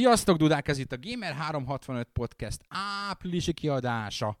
Sziasztok, 0.00 0.36
Dudák! 0.36 0.68
Ez 0.68 0.78
itt 0.78 0.92
a 0.92 0.96
Gamer365 0.96 2.04
Podcast 2.12 2.60
áprilisi 3.08 3.52
kiadása, 3.52 4.38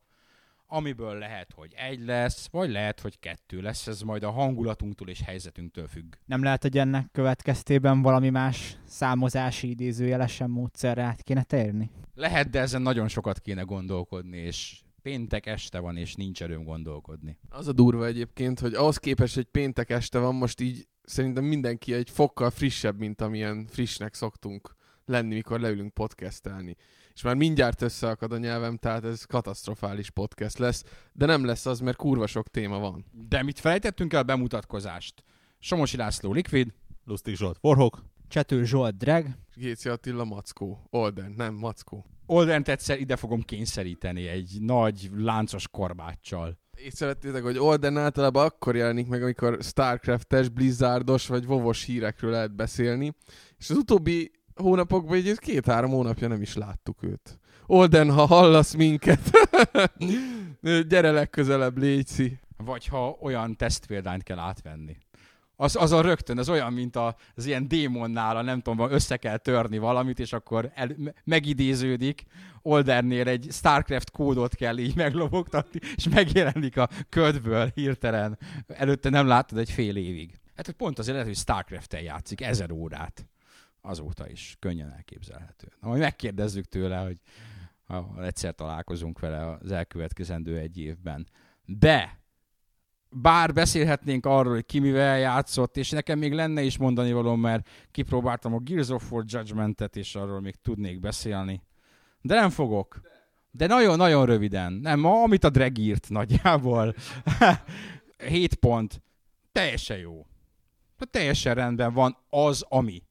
amiből 0.66 1.18
lehet, 1.18 1.52
hogy 1.52 1.72
egy 1.76 2.04
lesz, 2.04 2.48
vagy 2.50 2.70
lehet, 2.70 3.00
hogy 3.00 3.18
kettő 3.18 3.60
lesz. 3.60 3.86
Ez 3.86 4.00
majd 4.00 4.22
a 4.22 4.30
hangulatunktól 4.30 5.08
és 5.08 5.20
helyzetünktől 5.20 5.86
függ. 5.86 6.14
Nem 6.26 6.42
lehet, 6.42 6.62
hogy 6.62 6.78
ennek 6.78 7.08
következtében 7.12 8.02
valami 8.02 8.30
más 8.30 8.76
számozási 8.84 9.68
idézőjelesen 9.68 10.50
módszerre 10.50 11.02
át 11.02 11.22
kéne 11.22 11.42
térni? 11.42 11.90
Lehet, 12.14 12.50
de 12.50 12.60
ezen 12.60 12.82
nagyon 12.82 13.08
sokat 13.08 13.40
kéne 13.40 13.62
gondolkodni, 13.62 14.36
és 14.36 14.80
péntek 15.02 15.46
este 15.46 15.78
van, 15.78 15.96
és 15.96 16.14
nincs 16.14 16.42
erőm 16.42 16.64
gondolkodni. 16.64 17.38
Az 17.48 17.68
a 17.68 17.72
durva 17.72 18.06
egyébként, 18.06 18.60
hogy 18.60 18.74
ahhoz 18.74 18.96
képest, 18.96 19.34
hogy 19.34 19.46
péntek 19.46 19.90
este 19.90 20.18
van, 20.18 20.34
most 20.34 20.60
így 20.60 20.88
szerintem 21.02 21.44
mindenki 21.44 21.92
egy 21.92 22.10
fokkal 22.10 22.50
frissebb, 22.50 22.98
mint 22.98 23.20
amilyen 23.20 23.66
frissnek 23.66 24.14
szoktunk 24.14 24.78
lenni, 25.10 25.34
mikor 25.34 25.60
leülünk 25.60 25.94
podcastelni. 25.94 26.76
És 27.14 27.22
már 27.22 27.34
mindjárt 27.34 27.82
összeakad 27.82 28.32
a 28.32 28.38
nyelvem, 28.38 28.76
tehát 28.76 29.04
ez 29.04 29.24
katasztrofális 29.24 30.10
podcast 30.10 30.58
lesz, 30.58 30.84
de 31.12 31.26
nem 31.26 31.44
lesz 31.44 31.66
az, 31.66 31.80
mert 31.80 31.96
kurva 31.96 32.26
sok 32.26 32.48
téma 32.48 32.78
van. 32.78 33.04
De 33.28 33.42
mit 33.42 33.58
felejtettünk 33.58 34.12
el 34.12 34.20
a 34.20 34.24
bemutatkozást? 34.24 35.24
Somosi 35.58 35.96
László 35.96 36.32
Liquid, 36.32 36.74
Lustig 37.04 37.36
Zsolt, 37.36 37.58
Forhok. 37.58 38.04
Csető 38.28 38.64
Zsolt 38.64 38.96
Drag, 38.96 39.26
Géci 39.54 39.88
Attila 39.88 40.24
Mackó. 40.24 40.86
Olden, 40.90 41.32
nem 41.36 41.54
Mackó. 41.54 42.06
Oldent 42.26 42.68
egyszer 42.68 43.00
ide 43.00 43.16
fogom 43.16 43.42
kényszeríteni 43.42 44.26
egy 44.26 44.56
nagy 44.60 45.10
láncos 45.16 45.68
korbáccsal. 45.68 46.58
Észrevettétek, 46.76 47.42
hogy 47.42 47.58
Olden 47.58 47.96
általában 47.98 48.44
akkor 48.44 48.76
jelenik 48.76 49.08
meg, 49.08 49.22
amikor 49.22 49.58
Starcraftes, 49.62 50.48
Blizzardos 50.48 51.26
vagy 51.26 51.46
Vovos 51.46 51.84
hírekről 51.84 52.30
lehet 52.30 52.54
beszélni, 52.54 53.12
és 53.58 53.70
az 53.70 53.76
utóbbi 53.76 54.30
hónapokban 54.60 55.16
így 55.16 55.38
két-három 55.38 55.90
hónapja 55.90 56.28
nem 56.28 56.42
is 56.42 56.54
láttuk 56.54 57.02
őt. 57.02 57.38
Olden, 57.66 58.10
ha 58.10 58.26
hallasz 58.26 58.74
minket, 58.74 59.30
gyere 60.88 61.10
legközelebb, 61.10 61.78
légy 61.78 62.38
Vagy 62.56 62.86
ha 62.86 63.16
olyan 63.20 63.56
tesztpéldányt 63.56 64.22
kell 64.22 64.38
átvenni. 64.38 64.96
Az, 65.56 65.76
az 65.76 65.92
a 65.92 66.00
rögtön, 66.00 66.38
az 66.38 66.48
olyan, 66.48 66.72
mint 66.72 66.96
a, 66.96 67.16
az 67.34 67.46
ilyen 67.46 67.68
démonnál, 67.68 68.36
a 68.36 68.42
nem 68.42 68.60
tudom, 68.60 68.90
össze 68.90 69.16
kell 69.16 69.36
törni 69.36 69.78
valamit, 69.78 70.18
és 70.18 70.32
akkor 70.32 70.70
el, 70.74 70.96
megidéződik, 71.24 72.24
Oldernél 72.62 73.28
egy 73.28 73.46
Starcraft 73.50 74.10
kódot 74.10 74.54
kell 74.54 74.78
így 74.78 74.96
meglobogtatni, 74.96 75.80
és 75.94 76.08
megjelenik 76.08 76.76
a 76.76 76.88
ködből 77.08 77.70
hirtelen. 77.74 78.38
Előtte 78.66 79.10
nem 79.10 79.26
láttad 79.26 79.58
egy 79.58 79.70
fél 79.70 79.96
évig. 79.96 80.38
Hát 80.56 80.70
pont 80.70 80.98
azért 80.98 81.12
lehet, 81.12 81.28
hogy 81.28 81.38
Starcraft-tel 81.38 82.00
játszik 82.00 82.40
ezer 82.40 82.70
órát. 82.70 83.26
Azóta 83.80 84.28
is 84.28 84.56
könnyen 84.58 84.92
elképzelhető. 84.92 85.68
Na, 85.80 85.88
majd 85.88 86.00
megkérdezzük 86.00 86.64
tőle, 86.64 86.96
hogy 86.96 87.18
ha 87.84 88.24
egyszer 88.24 88.54
találkozunk 88.54 89.18
vele 89.18 89.58
az 89.62 89.72
elkövetkezendő 89.72 90.58
egy 90.58 90.78
évben. 90.78 91.26
De 91.64 92.20
bár 93.10 93.52
beszélhetnénk 93.52 94.26
arról, 94.26 94.52
hogy 94.52 94.66
ki 94.66 94.78
mivel 94.78 95.18
játszott, 95.18 95.76
és 95.76 95.90
nekem 95.90 96.18
még 96.18 96.32
lenne 96.32 96.62
is 96.62 96.78
mondani 96.78 97.12
való, 97.12 97.34
mert 97.34 97.68
kipróbáltam 97.90 98.54
a 98.54 98.58
Gears 98.58 98.88
of 98.88 99.12
War 99.12 99.24
Judgment-et, 99.26 99.96
és 99.96 100.14
arról 100.14 100.40
még 100.40 100.54
tudnék 100.62 101.00
beszélni. 101.00 101.62
De 102.20 102.34
nem 102.34 102.50
fogok. 102.50 103.00
De 103.50 103.66
nagyon-nagyon 103.66 104.26
röviden. 104.26 104.72
Nem, 104.72 105.04
amit 105.04 105.44
a 105.44 105.50
Drag 105.50 105.78
írt 105.78 106.08
nagyjából. 106.08 106.94
7 108.28 108.54
pont. 108.54 109.02
Teljesen 109.52 109.98
jó. 109.98 110.26
Teljesen 111.10 111.54
rendben 111.54 111.92
van 111.92 112.16
az, 112.28 112.64
ami. 112.68 113.02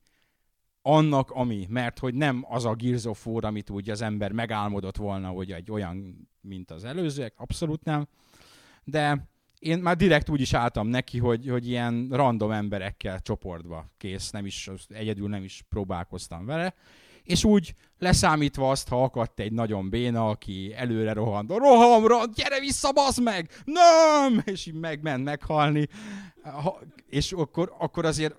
Annak, 0.92 1.32
ami. 1.32 1.66
Mert 1.70 2.00
hogy 2.00 2.14
nem 2.14 2.46
az 2.50 2.66
a 2.66 2.74
Gears 2.74 3.06
of 3.06 3.28
War, 3.28 3.46
amit 3.46 3.70
úgy 3.70 3.90
az 3.90 4.02
ember 4.02 4.32
megálmodott 4.32 4.98
volna, 4.98 5.28
hogy 5.28 5.52
egy 5.52 5.72
olyan, 5.72 6.28
mint 6.42 6.72
az 6.72 6.84
előzőek. 6.84 7.34
Abszolút 7.38 7.84
nem. 7.84 8.08
De 8.84 9.30
én 9.60 9.80
már 9.80 9.96
direkt 9.96 10.30
úgy 10.30 10.42
is 10.42 10.54
álltam 10.54 10.88
neki, 10.88 11.18
hogy, 11.18 11.50
hogy 11.50 11.68
ilyen 11.68 12.08
random 12.12 12.52
emberekkel 12.52 13.20
csoportba 13.20 13.92
kész, 13.98 14.30
nem 14.30 14.46
is, 14.46 14.70
egyedül 14.88 15.30
nem 15.30 15.44
is 15.44 15.64
próbálkoztam 15.70 16.46
vele. 16.46 16.74
És 17.24 17.44
úgy 17.44 17.76
leszámítva 17.98 18.70
azt, 18.70 18.88
ha 18.88 19.04
akadt 19.04 19.40
egy 19.40 19.52
nagyon 19.52 19.90
béna, 19.90 20.30
aki 20.30 20.74
előre 20.76 21.14
rohant, 21.14 21.52
rohamra, 21.52 22.26
gyere 22.26 22.60
vissza, 22.60 22.92
bazd 22.92 23.24
meg! 23.24 23.50
Nem! 23.66 24.42
És 24.46 24.66
így 24.66 24.74
megment 24.74 25.24
meghalni. 25.24 25.88
Ha, 26.44 26.80
és 27.10 27.32
akkor, 27.32 27.76
akkor 27.78 28.06
azért 28.06 28.36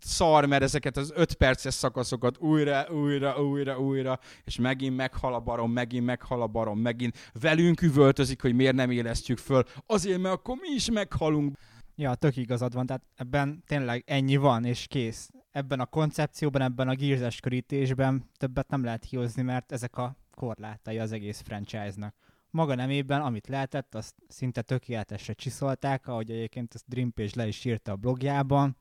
szar, 0.00 0.46
mert 0.46 0.62
ezeket 0.62 0.96
az 0.96 1.12
öt 1.14 1.34
perces 1.34 1.74
szakaszokat 1.74 2.38
újra, 2.38 2.86
újra, 2.90 3.42
újra, 3.42 3.78
újra, 3.78 4.18
és 4.44 4.56
megint 4.56 4.96
meghal 4.96 5.34
a 5.34 5.40
barom, 5.40 5.72
megint 5.72 6.04
meghal 6.04 6.42
a 6.42 6.46
barom, 6.46 6.78
megint 6.78 7.30
velünk 7.40 7.82
üvöltözik, 7.82 8.42
hogy 8.42 8.54
miért 8.54 8.74
nem 8.74 8.90
élesztjük 8.90 9.38
föl, 9.38 9.62
azért, 9.86 10.20
mert 10.20 10.34
akkor 10.34 10.56
mi 10.60 10.74
is 10.74 10.90
meghalunk. 10.90 11.56
Ja, 11.96 12.14
tök 12.14 12.36
igazad 12.36 12.74
van, 12.74 12.86
tehát 12.86 13.02
ebben 13.14 13.62
tényleg 13.66 14.02
ennyi 14.06 14.36
van, 14.36 14.64
és 14.64 14.86
kész. 14.86 15.30
Ebben 15.50 15.80
a 15.80 15.86
koncepcióban, 15.86 16.62
ebben 16.62 16.88
a 16.88 16.94
gírzes 16.94 17.40
körítésben 17.40 18.30
többet 18.36 18.68
nem 18.68 18.84
lehet 18.84 19.04
kihozni, 19.04 19.42
mert 19.42 19.72
ezek 19.72 19.96
a 19.96 20.16
korlátai 20.30 20.98
az 20.98 21.12
egész 21.12 21.40
franchise-nak. 21.44 22.14
Maga 22.50 22.74
nemében, 22.74 23.20
amit 23.20 23.48
lehetett, 23.48 23.94
azt 23.94 24.14
szinte 24.28 24.62
tökéletesre 24.62 25.32
csiszolták, 25.32 26.06
ahogy 26.06 26.30
egyébként 26.30 26.74
ezt 26.74 26.84
Dream 26.88 27.12
Page 27.12 27.30
le 27.34 27.46
is 27.46 27.64
írta 27.64 27.92
a 27.92 27.96
blogjában 27.96 28.76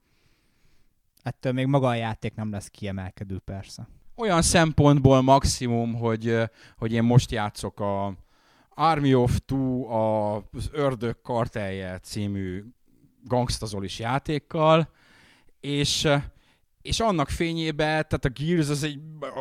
ettől 1.23 1.51
még 1.51 1.66
maga 1.66 1.88
a 1.88 1.95
játék 1.95 2.35
nem 2.35 2.51
lesz 2.51 2.67
kiemelkedő 2.67 3.39
persze. 3.45 3.88
Olyan 4.16 4.41
szempontból 4.41 5.22
maximum, 5.22 5.94
hogy, 5.94 6.38
hogy 6.78 6.91
én 6.91 7.03
most 7.03 7.31
játszok 7.31 7.79
a 7.79 8.16
Army 8.69 9.13
of 9.13 9.39
Two, 9.45 9.88
az 9.88 10.69
Ördög 10.72 11.22
kartelje 11.22 12.00
című 12.00 12.63
gangstazolis 13.23 14.00
játékkal, 14.00 14.89
és 15.59 16.07
és 16.81 17.00
annak 17.00 17.29
fényében, 17.29 18.05
tehát 18.07 18.25
a 18.25 18.29
Gears 18.29 18.69
az 18.69 18.84
egy, 18.84 19.00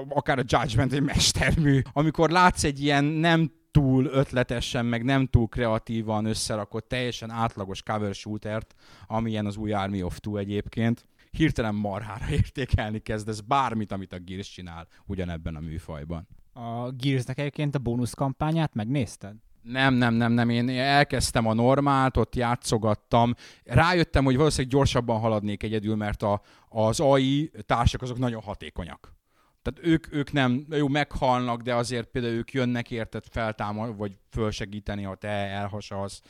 akár 0.09 0.39
a 0.39 0.45
Judgment 0.47 0.93
egy 0.93 1.03
mestermű, 1.03 1.81
amikor 1.93 2.31
látsz 2.31 2.65
egy 2.65 2.83
ilyen 2.83 3.05
nem 3.05 3.53
túl 3.71 4.05
ötletesen, 4.05 4.87
meg 4.87 5.05
nem 5.05 5.27
túl 5.27 5.49
kreatívan 5.49 6.25
összerakott, 6.25 6.89
teljesen 6.89 7.31
átlagos 7.31 7.83
cover 7.83 8.15
shootert, 8.15 8.75
amilyen 9.07 9.47
az 9.47 9.57
új 9.57 9.73
Army 9.73 10.03
of 10.03 10.19
Two 10.19 10.37
egyébként, 10.37 11.07
hirtelen 11.37 11.75
marhára 11.75 12.31
értékelni 12.31 12.99
kezdesz 12.99 13.41
bármit, 13.41 13.93
amit 13.93 14.13
a 14.13 14.19
Gears 14.19 14.51
csinál 14.51 14.87
ugyanebben 15.07 15.57
a 15.57 15.61
műfajban. 15.61 16.29
A 16.53 16.91
Gearsnek 16.91 17.39
egyébként 17.39 17.75
a 17.75 17.79
bónusz 17.79 18.15
kampányát 18.15 18.75
megnézted? 18.75 19.37
Nem, 19.63 19.95
nem, 19.95 20.15
nem, 20.15 20.33
nem. 20.33 20.49
Én 20.49 20.69
elkezdtem 20.69 21.47
a 21.47 21.53
normált, 21.53 22.17
ott 22.17 22.35
játszogattam. 22.35 23.35
Rájöttem, 23.65 24.25
hogy 24.25 24.37
valószínűleg 24.37 24.73
gyorsabban 24.73 25.21
haladnék 25.21 25.63
egyedül, 25.63 25.97
mert 25.97 26.23
a, 26.23 26.43
az 26.69 27.01
AI 27.01 27.51
társak 27.67 28.03
azok 28.03 28.19
nagyon 28.19 28.43
hatékonyak. 28.43 29.15
Tehát 29.63 29.93
ők, 29.93 30.15
ők 30.15 30.33
nem, 30.33 30.67
jó, 30.71 30.89
meghalnak, 30.89 31.61
de 31.61 31.75
azért 31.75 32.09
például 32.09 32.35
ők 32.35 32.53
jönnek 32.53 32.91
érted 32.91 33.25
feltámad, 33.31 33.97
vagy 33.97 34.17
fölsegíteni, 34.31 35.03
ha 35.03 35.15
te 35.15 35.29
elhasalsz 35.29 36.23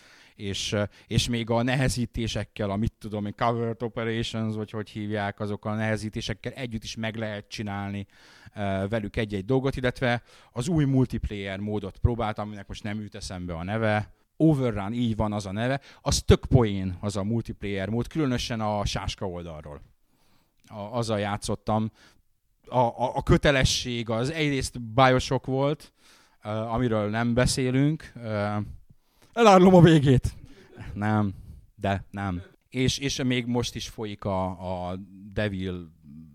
és, 0.43 0.77
és 1.07 1.29
még 1.29 1.51
a 1.51 1.63
nehezítésekkel, 1.63 2.71
a 2.71 2.77
mit 2.77 2.93
tudom 2.99 3.27
én, 3.27 3.35
covered 3.37 3.83
operations, 3.83 4.55
vagy 4.55 4.71
hogy 4.71 4.91
hívják, 4.91 5.41
azokkal 5.41 5.73
a 5.73 5.77
nehezítésekkel 5.77 6.53
együtt 6.53 6.83
is 6.83 6.97
meg 6.97 7.17
lehet 7.17 7.49
csinálni 7.49 8.07
velük 8.89 9.17
egy-egy 9.17 9.45
dolgot, 9.45 9.77
illetve 9.77 10.23
az 10.53 10.69
új 10.69 10.85
multiplayer 10.85 11.59
módot 11.59 11.99
próbáltam, 11.99 12.47
aminek 12.47 12.67
most 12.67 12.83
nem 12.83 13.01
jut 13.01 13.15
eszembe 13.15 13.55
a 13.55 13.65
neve, 13.65 14.13
Overrun, 14.37 14.93
így 14.93 15.17
van 15.17 15.33
az 15.33 15.47
a 15.47 15.53
neve, 15.53 15.81
az 16.01 16.23
tök 16.23 16.45
poén 16.47 16.97
az 17.01 17.17
a 17.17 17.23
multiplayer 17.23 17.89
mód, 17.89 18.07
különösen 18.07 18.61
a 18.61 18.85
sáska 18.85 19.29
oldalról. 19.29 19.81
A, 20.67 20.79
azzal 20.79 21.19
játszottam. 21.19 21.91
A, 22.69 22.79
a, 22.79 23.17
a 23.17 23.23
kötelesség 23.23 24.11
az 24.11 24.31
egyrészt 24.31 24.81
bájosok 24.81 25.47
volt, 25.47 25.93
uh, 26.45 26.75
amiről 26.75 27.11
nem 27.11 27.35
beszélünk, 27.35 28.13
uh, 28.17 28.57
Elárulom 29.33 29.75
a 29.75 29.81
végét. 29.81 30.35
Nem, 30.95 31.35
de 31.75 32.05
nem. 32.11 32.43
És, 32.69 32.99
és 32.99 33.23
még 33.23 33.47
most 33.47 33.75
is 33.75 33.89
folyik 33.89 34.25
a, 34.25 34.91
a 34.91 34.97
Devil 35.33 35.93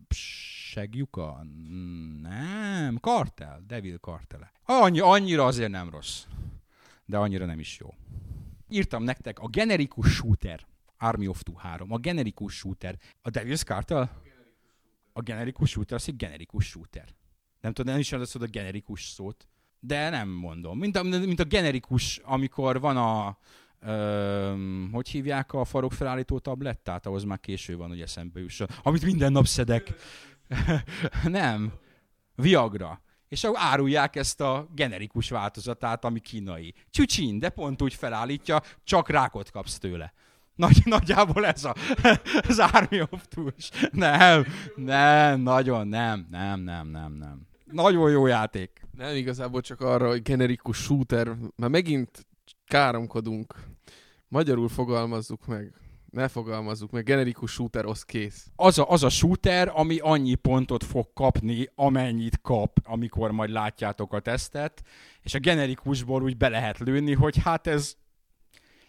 segjuka? 0.10 1.44
Nem, 2.22 2.98
kartel, 3.00 3.64
Devil 3.68 3.98
kartele. 3.98 4.52
Annyi, 4.64 5.00
annyira 5.00 5.46
azért 5.46 5.72
nem 5.72 5.90
rossz, 5.90 6.24
de 7.06 7.18
annyira 7.18 7.46
nem 7.46 7.60
is 7.60 7.78
jó. 7.80 7.94
Írtam 8.70 9.04
nektek 9.04 9.40
a 9.40 9.48
generikus 9.48 10.16
shooter, 10.16 10.68
Army 10.98 11.28
of 11.28 11.42
Two 11.44 11.56
3, 11.56 11.92
a 11.92 11.98
generikus 11.98 12.56
shooter, 12.56 12.98
a 13.22 13.30
Devil's 13.30 13.64
Cartel? 13.64 14.22
A 15.14 15.22
generikus 15.22 15.70
shooter, 15.70 15.98
az 15.98 16.08
egy 16.08 16.16
generikus 16.16 16.66
shooter. 16.66 17.16
Nem 17.62 17.74
tudom, 17.74 17.92
nem 17.92 18.02
is 18.02 18.12
az 18.12 18.36
a 18.36 18.46
generikus 18.46 19.06
szót 19.06 19.48
de 19.80 20.10
nem 20.10 20.30
mondom. 20.30 20.78
Mint 20.78 20.96
a, 20.96 21.04
mint 21.04 21.40
a 21.40 21.44
generikus, 21.44 22.22
amikor 22.24 22.80
van 22.80 22.98
a, 22.98 23.38
ö, 23.80 24.54
hogy 24.92 25.10
hívják 25.10 25.54
a 25.54 25.66
farok 25.66 25.94
felállító 25.94 26.40
tablettát, 26.40 27.06
ahhoz 27.06 27.24
már 27.24 27.40
késő 27.40 27.78
van, 27.78 27.88
hogy 27.88 28.02
eszembe 28.02 28.40
jusson. 28.40 28.68
Amit 28.84 29.06
minden 29.06 29.32
nap 29.32 29.46
szedek. 29.46 29.94
nem. 31.24 31.74
Viagra. 32.36 33.02
És 33.28 33.44
akkor 33.44 33.60
árulják 33.62 34.16
ezt 34.16 34.42
a 34.42 34.68
generikus 34.76 35.30
változatát, 35.30 36.06
ami 36.06 36.20
kínai. 36.20 36.74
Csücsin, 36.90 37.40
de 37.40 37.50
pont 37.50 37.82
úgy 37.82 37.94
felállítja, 37.94 38.62
csak 38.84 39.10
rákot 39.10 39.52
kapsz 39.52 39.78
tőle. 39.78 40.14
Nagy, 40.56 40.82
nagyjából 40.86 41.46
ez 41.46 41.64
a, 41.64 41.76
az 42.50 42.60
Army 42.60 43.02
of 43.02 43.28
Tools. 43.28 43.70
Nem, 43.92 44.46
nem, 44.76 45.42
nagyon 45.42 45.88
nem, 45.88 46.28
nem, 46.30 46.60
nem, 46.60 46.88
nem, 46.88 47.14
nem. 47.14 47.48
Nagyon 47.72 48.12
jó 48.12 48.26
játék. 48.26 48.82
Nem 48.92 49.16
igazából 49.16 49.62
csak 49.62 49.82
arra, 49.82 50.08
hogy 50.08 50.22
generikus 50.22 50.78
shooter, 50.78 51.36
már 51.56 51.70
megint 51.70 52.28
káromkodunk. 52.66 53.56
Magyarul 54.28 54.68
fogalmazzuk 54.68 55.46
meg. 55.46 55.74
Ne 56.12 56.28
fogalmazzuk 56.28 56.92
meg, 56.92 57.04
generikus 57.04 57.52
shooter, 57.52 57.86
az 57.86 58.04
kész. 58.04 58.48
Az 58.56 58.78
a, 58.78 58.90
az 58.90 59.04
a 59.04 59.10
shooter, 59.10 59.72
ami 59.74 59.98
annyi 59.98 60.36
pontot 60.36 60.84
fog 60.84 61.14
kapni, 61.14 61.70
amennyit 61.76 62.42
kap, 62.42 62.80
amikor 62.84 63.32
majd 63.32 63.50
látjátok 63.50 64.14
a 64.14 64.20
tesztet, 64.20 64.84
és 65.22 65.34
a 65.34 65.40
generikusból 65.40 66.24
úgy 66.24 66.38
be 66.38 66.50
lehet 66.50 66.78
lőni, 66.78 67.14
hogy 67.14 67.38
hát 67.38 67.68
ez 67.68 67.96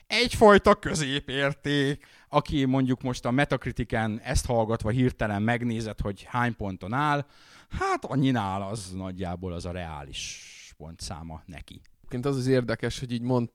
egyfajta 0.08 0.74
középérték. 0.74 2.06
Aki 2.28 2.64
mondjuk 2.64 3.02
most 3.02 3.24
a 3.24 3.30
Metacritiken 3.30 4.20
ezt 4.20 4.46
hallgatva 4.46 4.90
hirtelen 4.90 5.42
megnézett, 5.42 6.00
hogy 6.00 6.22
hány 6.22 6.56
ponton 6.56 6.92
áll, 6.92 7.26
hát 7.68 8.04
annyinál 8.04 8.62
az 8.62 8.92
nagyjából 8.92 9.52
az 9.52 9.64
a 9.64 9.70
reális 9.70 10.74
pontszáma 10.76 11.42
neki. 11.46 11.80
Egyébként 11.96 12.26
az 12.26 12.36
az 12.36 12.46
érdekes, 12.46 12.98
hogy 12.98 13.12
így 13.12 13.22
mond, 13.22 13.48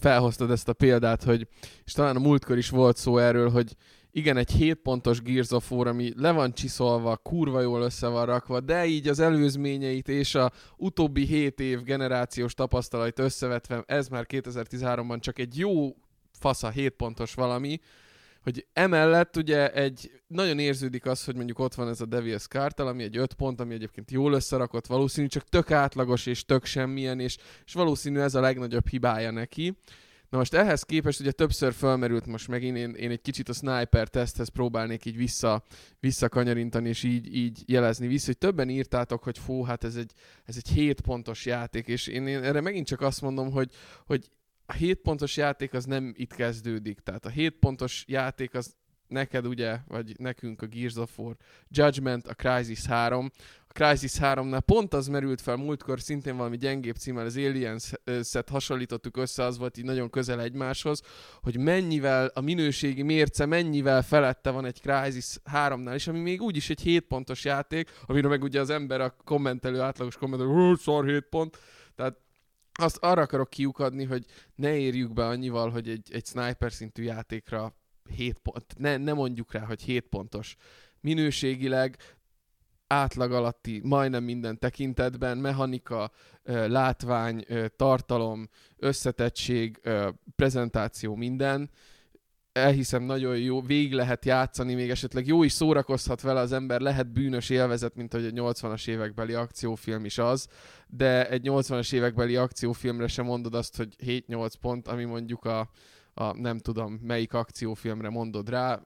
felhoztad 0.00 0.50
ezt 0.50 0.68
a 0.68 0.72
példát, 0.72 1.22
hogy, 1.22 1.48
és 1.84 1.92
talán 1.92 2.16
a 2.16 2.20
múltkor 2.20 2.58
is 2.58 2.70
volt 2.70 2.96
szó 2.96 3.18
erről, 3.18 3.50
hogy 3.50 3.76
igen, 4.18 4.36
egy 4.36 4.50
7 4.50 4.74
pontos 4.74 5.22
Gears 5.22 5.50
of 5.50 5.70
War, 5.70 5.86
ami 5.86 6.12
le 6.16 6.30
van 6.30 6.52
csiszolva, 6.52 7.16
kurva 7.16 7.60
jól 7.60 7.82
össze 7.82 8.06
van 8.08 8.26
rakva, 8.26 8.60
de 8.60 8.86
így 8.86 9.08
az 9.08 9.18
előzményeit 9.18 10.08
és 10.08 10.34
a 10.34 10.52
utóbbi 10.76 11.24
7 11.24 11.60
év 11.60 11.82
generációs 11.82 12.54
tapasztalait 12.54 13.18
összevetve, 13.18 13.82
ez 13.86 14.08
már 14.08 14.26
2013-ban 14.28 15.20
csak 15.20 15.38
egy 15.38 15.58
jó 15.58 15.96
fasza 16.32 16.70
7 16.70 16.90
pontos 16.90 17.34
valami, 17.34 17.80
hogy 18.42 18.66
emellett 18.72 19.36
ugye 19.36 19.72
egy, 19.72 20.10
nagyon 20.26 20.58
érződik 20.58 21.06
az, 21.06 21.24
hogy 21.24 21.34
mondjuk 21.36 21.58
ott 21.58 21.74
van 21.74 21.88
ez 21.88 22.00
a 22.00 22.06
Devil's 22.06 22.48
Cartel, 22.48 22.86
ami 22.86 23.02
egy 23.02 23.16
5 23.16 23.34
pont, 23.34 23.60
ami 23.60 23.74
egyébként 23.74 24.10
jól 24.10 24.32
összerakott, 24.32 24.86
valószínű, 24.86 25.26
csak 25.26 25.48
tök 25.48 25.70
átlagos 25.70 26.26
és 26.26 26.44
tök 26.44 26.64
semmilyen, 26.64 27.20
és, 27.20 27.36
és 27.66 27.72
valószínű 27.72 28.18
ez 28.18 28.34
a 28.34 28.40
legnagyobb 28.40 28.88
hibája 28.88 29.30
neki. 29.30 29.76
Na 30.30 30.38
most 30.38 30.54
ehhez 30.54 30.82
képest 30.82 31.20
ugye 31.20 31.32
többször 31.32 31.72
felmerült 31.72 32.26
most 32.26 32.48
megint, 32.48 32.76
én, 32.76 32.94
én 32.94 33.10
egy 33.10 33.20
kicsit 33.20 33.48
a 33.48 33.52
sniper 33.52 34.08
teszthez 34.08 34.48
próbálnék 34.48 35.04
így 35.04 35.16
vissza, 35.16 35.64
visszakanyarintani, 36.00 36.88
és 36.88 37.02
így, 37.02 37.34
így 37.34 37.62
jelezni 37.66 38.06
vissza, 38.06 38.26
hogy 38.26 38.38
többen 38.38 38.68
írtátok, 38.68 39.22
hogy 39.22 39.38
fú, 39.38 39.62
hát 39.62 39.84
ez 39.84 39.96
egy, 39.96 40.12
ez 40.44 40.56
egy 40.56 40.68
7 40.68 41.00
pontos 41.00 41.46
játék, 41.46 41.86
és 41.86 42.06
én, 42.06 42.26
én 42.26 42.42
erre 42.42 42.60
megint 42.60 42.86
csak 42.86 43.00
azt 43.00 43.20
mondom, 43.20 43.50
hogy, 43.50 43.70
hogy 44.06 44.30
a 44.66 44.72
7 44.72 45.00
pontos 45.00 45.36
játék 45.36 45.72
az 45.72 45.84
nem 45.84 46.14
itt 46.16 46.34
kezdődik. 46.34 47.00
Tehát 47.00 47.26
a 47.26 47.30
7 47.30 47.58
pontos 47.58 48.04
játék 48.06 48.54
az 48.54 48.76
neked 49.08 49.46
ugye, 49.46 49.78
vagy 49.88 50.14
nekünk 50.18 50.62
a 50.62 50.66
Gears 50.66 50.96
of 50.96 51.18
War, 51.18 51.36
Judgment, 51.68 52.26
a 52.26 52.34
Crysis 52.34 52.86
3. 52.86 53.30
A 53.68 53.72
Crysis 53.72 54.12
3-nál 54.20 54.62
pont 54.66 54.94
az 54.94 55.08
merült 55.08 55.40
fel 55.40 55.56
múltkor, 55.56 56.00
szintén 56.00 56.36
valami 56.36 56.56
gyengébb 56.56 56.96
címmel, 56.96 57.24
az 57.24 57.36
Aliens-et 57.36 58.48
hasonlítottuk 58.48 59.16
össze, 59.16 59.44
az 59.44 59.58
volt 59.58 59.76
így 59.76 59.84
nagyon 59.84 60.10
közel 60.10 60.40
egymáshoz, 60.40 61.02
hogy 61.42 61.58
mennyivel, 61.58 62.30
a 62.34 62.40
minőségi 62.40 63.02
mérce 63.02 63.46
mennyivel 63.46 64.02
felette 64.02 64.50
van 64.50 64.64
egy 64.64 64.80
Crysis 64.80 65.36
3-nál, 65.52 65.94
és 65.94 66.06
ami 66.06 66.20
még 66.20 66.42
úgyis 66.42 66.70
egy 66.70 66.80
7 66.80 67.06
pontos 67.06 67.44
játék, 67.44 67.90
amire 68.06 68.28
meg 68.28 68.42
ugye 68.42 68.60
az 68.60 68.70
ember 68.70 69.00
a 69.00 69.16
kommentelő, 69.24 69.80
átlagos 69.80 70.16
kommentelő, 70.16 70.74
szar 70.74 71.06
7 71.06 71.26
pont, 71.30 71.58
tehát 71.94 72.16
azt 72.80 72.96
arra 72.96 73.22
akarok 73.22 73.50
kiukadni, 73.50 74.04
hogy 74.04 74.24
ne 74.54 74.76
érjük 74.76 75.12
be 75.12 75.26
annyival, 75.26 75.70
hogy 75.70 75.88
egy, 75.88 76.08
egy 76.12 76.26
sniper 76.26 76.72
szintű 76.72 77.02
játékra 77.02 77.74
7 78.10 78.38
pont, 78.38 78.64
ne, 78.76 78.96
ne 78.96 79.12
mondjuk 79.12 79.52
rá, 79.52 79.64
hogy 79.64 79.82
7 79.82 80.06
pontos. 80.06 80.56
Minőségileg 81.00 81.96
átlag 82.86 83.32
alatti 83.32 83.80
majdnem 83.84 84.24
minden 84.24 84.58
tekintetben, 84.58 85.38
mechanika, 85.38 86.10
látvány, 86.44 87.44
tartalom, 87.76 88.48
összetettség, 88.76 89.80
prezentáció, 90.36 91.14
minden 91.14 91.70
elhiszem 92.58 93.02
nagyon 93.02 93.38
jó, 93.38 93.62
végig 93.62 93.92
lehet 93.92 94.24
játszani, 94.24 94.74
még 94.74 94.90
esetleg 94.90 95.26
jó 95.26 95.42
is 95.42 95.52
szórakozhat 95.52 96.20
vele 96.20 96.40
az 96.40 96.52
ember, 96.52 96.80
lehet 96.80 97.12
bűnös 97.12 97.50
élvezet, 97.50 97.94
mint 97.94 98.12
hogy 98.12 98.24
egy 98.24 98.32
80-as 98.36 98.88
évekbeli 98.88 99.34
akciófilm 99.34 100.04
is 100.04 100.18
az, 100.18 100.48
de 100.86 101.28
egy 101.28 101.42
80-as 101.44 101.92
évekbeli 101.92 102.36
akciófilmre 102.36 103.06
sem 103.06 103.24
mondod 103.24 103.54
azt, 103.54 103.76
hogy 103.76 103.94
7-8 104.06 104.52
pont, 104.60 104.88
ami 104.88 105.04
mondjuk 105.04 105.44
a, 105.44 105.70
a 106.18 106.36
nem 106.36 106.58
tudom 106.58 106.92
melyik 106.92 107.32
akciófilmre 107.32 108.08
mondod 108.08 108.48
rá, 108.48 108.82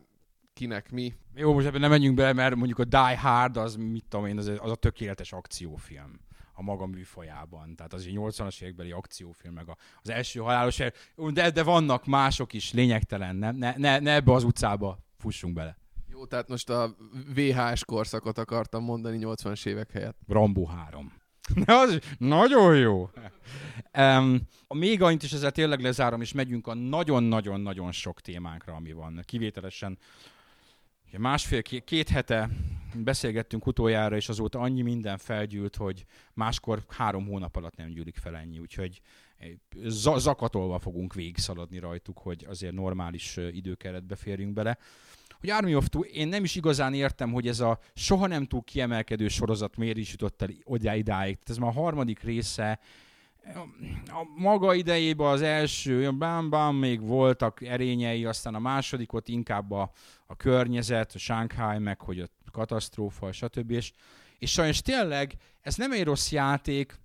kinek 0.54 0.90
mi. 0.90 1.14
Jó, 1.34 1.52
most 1.52 1.66
ebben 1.66 1.80
nem 1.80 1.90
menjünk 1.90 2.16
bele, 2.16 2.32
mert 2.32 2.54
mondjuk 2.54 2.78
a 2.78 2.84
Die 2.84 3.18
Hard 3.18 3.56
az, 3.56 3.76
mit 3.76 4.04
tudom 4.08 4.26
én, 4.26 4.38
az, 4.38 4.52
az 4.58 4.70
a 4.70 4.74
tökéletes 4.74 5.32
akciófilm 5.32 6.20
a 6.54 6.62
maga 6.62 6.86
műfajában. 6.86 7.76
Tehát 7.76 7.92
az 7.92 8.06
egy 8.06 8.14
80-as 8.16 8.62
évekbeli 8.62 8.90
akciófilm, 8.90 9.54
meg 9.54 9.76
az 10.02 10.10
első 10.10 10.40
halálos 10.40 10.78
de, 11.16 11.50
de 11.50 11.62
vannak 11.62 12.06
mások 12.06 12.52
is, 12.52 12.72
lényegtelen, 12.72 13.36
ne, 13.36 13.50
ne, 13.50 13.74
ne, 13.76 13.98
ne 13.98 14.12
ebbe 14.12 14.32
az 14.32 14.44
utcába 14.44 14.98
fussunk 15.18 15.54
bele. 15.54 15.76
Jó, 16.08 16.26
tehát 16.26 16.48
most 16.48 16.70
a 16.70 16.96
VHS 17.34 17.84
korszakot 17.84 18.38
akartam 18.38 18.84
mondani 18.84 19.18
80-as 19.20 19.66
évek 19.66 19.90
helyett. 19.90 20.18
Rambo 20.28 20.64
3. 20.64 21.21
az 21.64 21.98
nagyon 22.18 22.76
jó. 22.76 23.10
Um, 23.98 24.40
még 24.68 25.02
annyit 25.02 25.22
is 25.22 25.32
ezzel 25.32 25.50
tényleg 25.50 25.80
lezárom, 25.80 26.20
és 26.20 26.32
megyünk 26.32 26.66
a 26.66 26.74
nagyon-nagyon-nagyon 26.74 27.92
sok 27.92 28.20
témánkra, 28.20 28.74
ami 28.74 28.92
van. 28.92 29.20
Kivételesen 29.24 29.98
Másfél, 31.18 31.62
két 31.62 32.08
hete 32.08 32.48
beszélgettünk 32.94 33.66
utoljára, 33.66 34.16
és 34.16 34.28
azóta 34.28 34.58
annyi 34.58 34.82
minden 34.82 35.18
felgyűlt, 35.18 35.76
hogy 35.76 36.04
máskor 36.34 36.84
három 36.88 37.26
hónap 37.26 37.56
alatt 37.56 37.76
nem 37.76 37.88
gyűlik 37.88 38.16
fel 38.16 38.36
ennyi, 38.36 38.58
úgyhogy 38.58 39.00
zakatolva 40.16 40.78
fogunk 40.78 41.14
végigszaladni 41.14 41.78
rajtuk, 41.78 42.18
hogy 42.18 42.44
azért 42.48 42.74
normális 42.74 43.36
időkeretbe 43.36 44.16
férjünk 44.16 44.52
bele. 44.52 44.78
Hogy 45.42 45.50
Army 45.50 45.74
of 45.74 45.88
Two, 45.88 46.00
én 46.02 46.28
nem 46.28 46.44
is 46.44 46.54
igazán 46.54 46.94
értem, 46.94 47.32
hogy 47.32 47.48
ez 47.48 47.60
a 47.60 47.78
soha 47.94 48.26
nem 48.26 48.44
túl 48.44 48.62
kiemelkedő 48.62 49.28
sorozat 49.28 49.76
miért 49.76 49.96
is 49.96 50.10
jutott 50.10 50.42
el 50.42 50.48
odáig. 50.64 51.38
Ez 51.44 51.56
már 51.56 51.70
a 51.70 51.72
harmadik 51.72 52.20
része, 52.20 52.80
a 54.06 54.22
maga 54.36 54.74
idejében 54.74 55.26
az 55.26 55.42
első, 55.42 56.10
bám-bám 56.10 56.74
még 56.74 57.00
voltak 57.00 57.62
erényei, 57.62 58.24
aztán 58.24 58.54
a 58.54 58.58
másodikot 58.58 59.28
inkább 59.28 59.70
a, 59.70 59.90
a 60.26 60.36
környezet, 60.36 61.12
a 61.14 61.18
Shanghai, 61.18 61.78
meg 61.78 62.00
hogy 62.00 62.20
a 62.20 62.26
katasztrófa, 62.50 63.32
stb. 63.32 63.70
És, 63.70 63.92
és 64.38 64.50
sajnos 64.50 64.80
tényleg 64.80 65.34
ez 65.60 65.76
nem 65.76 65.92
egy 65.92 66.04
rossz 66.04 66.32
játék, 66.32 66.98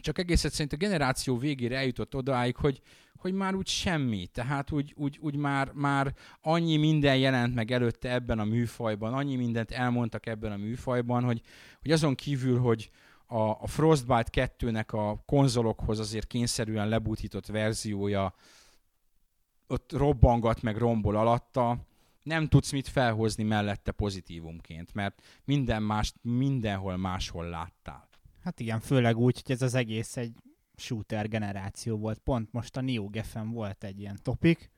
csak 0.00 0.18
egész 0.18 0.44
egyszerűen 0.44 0.70
a 0.72 0.76
generáció 0.76 1.38
végére 1.38 1.76
eljutott 1.76 2.14
odáig, 2.14 2.56
hogy, 2.56 2.80
hogy 3.22 3.32
már 3.32 3.54
úgy 3.54 3.66
semmi. 3.66 4.26
Tehát 4.26 4.70
úgy, 4.70 4.94
úgy, 4.96 5.18
úgy 5.20 5.36
már, 5.36 5.72
már 5.72 6.14
annyi 6.40 6.76
minden 6.76 7.16
jelent 7.16 7.54
meg 7.54 7.70
előtte 7.70 8.12
ebben 8.12 8.38
a 8.38 8.44
műfajban, 8.44 9.14
annyi 9.14 9.36
mindent 9.36 9.70
elmondtak 9.70 10.26
ebben 10.26 10.52
a 10.52 10.56
műfajban, 10.56 11.24
hogy, 11.24 11.40
hogy 11.80 11.90
azon 11.90 12.14
kívül, 12.14 12.58
hogy, 12.58 12.90
a, 13.32 13.62
a 13.62 13.66
Frostbite 13.66 14.50
2-nek 14.58 14.86
a 14.86 15.22
konzolokhoz 15.24 15.98
azért 15.98 16.26
kényszerűen 16.26 16.88
lebutított 16.88 17.46
verziója 17.46 18.34
ott 19.66 19.92
robbangat 19.92 20.62
meg 20.62 20.76
rombol 20.76 21.16
alatta, 21.16 21.78
nem 22.22 22.48
tudsz 22.48 22.72
mit 22.72 22.88
felhozni 22.88 23.42
mellette 23.42 23.92
pozitívumként, 23.92 24.94
mert 24.94 25.22
minden 25.44 25.82
más, 25.82 26.14
mindenhol 26.22 26.96
máshol 26.96 27.48
láttál. 27.48 28.08
Hát 28.42 28.60
igen, 28.60 28.80
főleg 28.80 29.16
úgy, 29.16 29.42
hogy 29.42 29.54
ez 29.54 29.62
az 29.62 29.74
egész 29.74 30.16
egy 30.16 30.34
shooter 30.82 31.28
generáció 31.28 31.96
volt. 31.96 32.18
Pont 32.18 32.52
most 32.52 32.76
a 32.76 32.80
Neo 32.80 33.08
Geffen 33.08 33.50
volt 33.50 33.84
egy 33.84 34.00
ilyen 34.00 34.18
topik, 34.22 34.70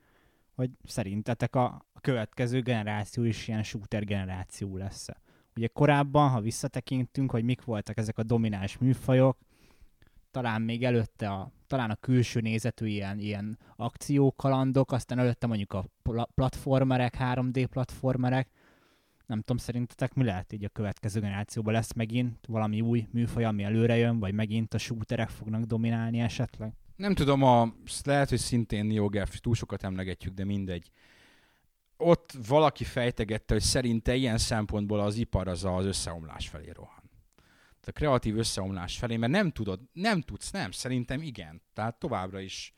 hogy 0.55 0.69
szerintetek 0.83 1.55
a, 1.55 1.85
következő 2.05 2.61
generáció 2.61 3.23
is 3.23 3.47
ilyen 3.47 3.63
shooter 3.63 4.03
generáció 4.03 4.77
lesz. 4.77 5.07
Ugye 5.55 5.67
korábban, 5.67 6.29
ha 6.29 6.41
visszatekintünk, 6.41 7.31
hogy 7.31 7.43
mik 7.43 7.63
voltak 7.63 7.97
ezek 7.97 8.17
a 8.17 8.23
domináns 8.23 8.77
műfajok, 8.77 9.37
talán 10.31 10.61
még 10.61 10.83
előtte 10.83 11.29
a, 11.29 11.51
talán 11.67 11.89
a 11.89 11.95
külső 11.95 12.39
nézetű 12.39 12.85
ilyen, 12.85 13.19
ilyen 13.19 13.57
akciókalandok, 13.75 14.91
aztán 14.91 15.19
előtte 15.19 15.47
mondjuk 15.47 15.73
a 15.73 15.85
platformerek, 16.33 17.15
3D 17.19 17.67
platformerek, 17.69 18.49
nem 19.27 19.39
tudom, 19.39 19.57
szerintetek 19.57 20.13
mi 20.13 20.23
lehet 20.23 20.53
így 20.53 20.63
a 20.63 20.69
következő 20.69 21.19
generációban? 21.19 21.73
Lesz 21.73 21.93
megint 21.93 22.45
valami 22.47 22.81
új 22.81 23.07
műfaj, 23.11 23.43
ami 23.43 23.63
előre 23.63 23.95
jön, 23.95 24.19
vagy 24.19 24.33
megint 24.33 24.73
a 24.73 24.77
shooterek 24.77 25.29
fognak 25.29 25.63
dominálni 25.63 26.19
esetleg? 26.19 26.73
Nem 26.95 27.13
tudom, 27.13 27.43
a, 27.43 27.73
lehet, 28.03 28.29
hogy 28.29 28.39
szintén 28.39 28.85
NeoGaf, 28.85 29.39
túl 29.39 29.55
sokat 29.55 29.83
emlegetjük, 29.83 30.33
de 30.33 30.45
mindegy 30.45 30.91
ott 31.97 32.31
valaki 32.47 32.83
fejtegette, 32.83 33.53
hogy 33.53 33.63
szerinte 33.63 34.15
ilyen 34.15 34.37
szempontból 34.37 34.99
az 34.99 35.15
ipar 35.15 35.47
az 35.47 35.63
az 35.63 35.85
összeomlás 35.85 36.49
felé 36.49 36.69
rohan. 36.69 37.03
a 37.87 37.91
kreatív 37.91 38.37
összeomlás 38.37 38.97
felé, 38.97 39.17
mert 39.17 39.31
nem 39.31 39.51
tudod, 39.51 39.79
nem 39.93 40.21
tudsz, 40.21 40.51
nem, 40.51 40.71
szerintem 40.71 41.21
igen. 41.21 41.61
Tehát 41.73 41.99
továbbra 41.99 42.39
is 42.39 42.73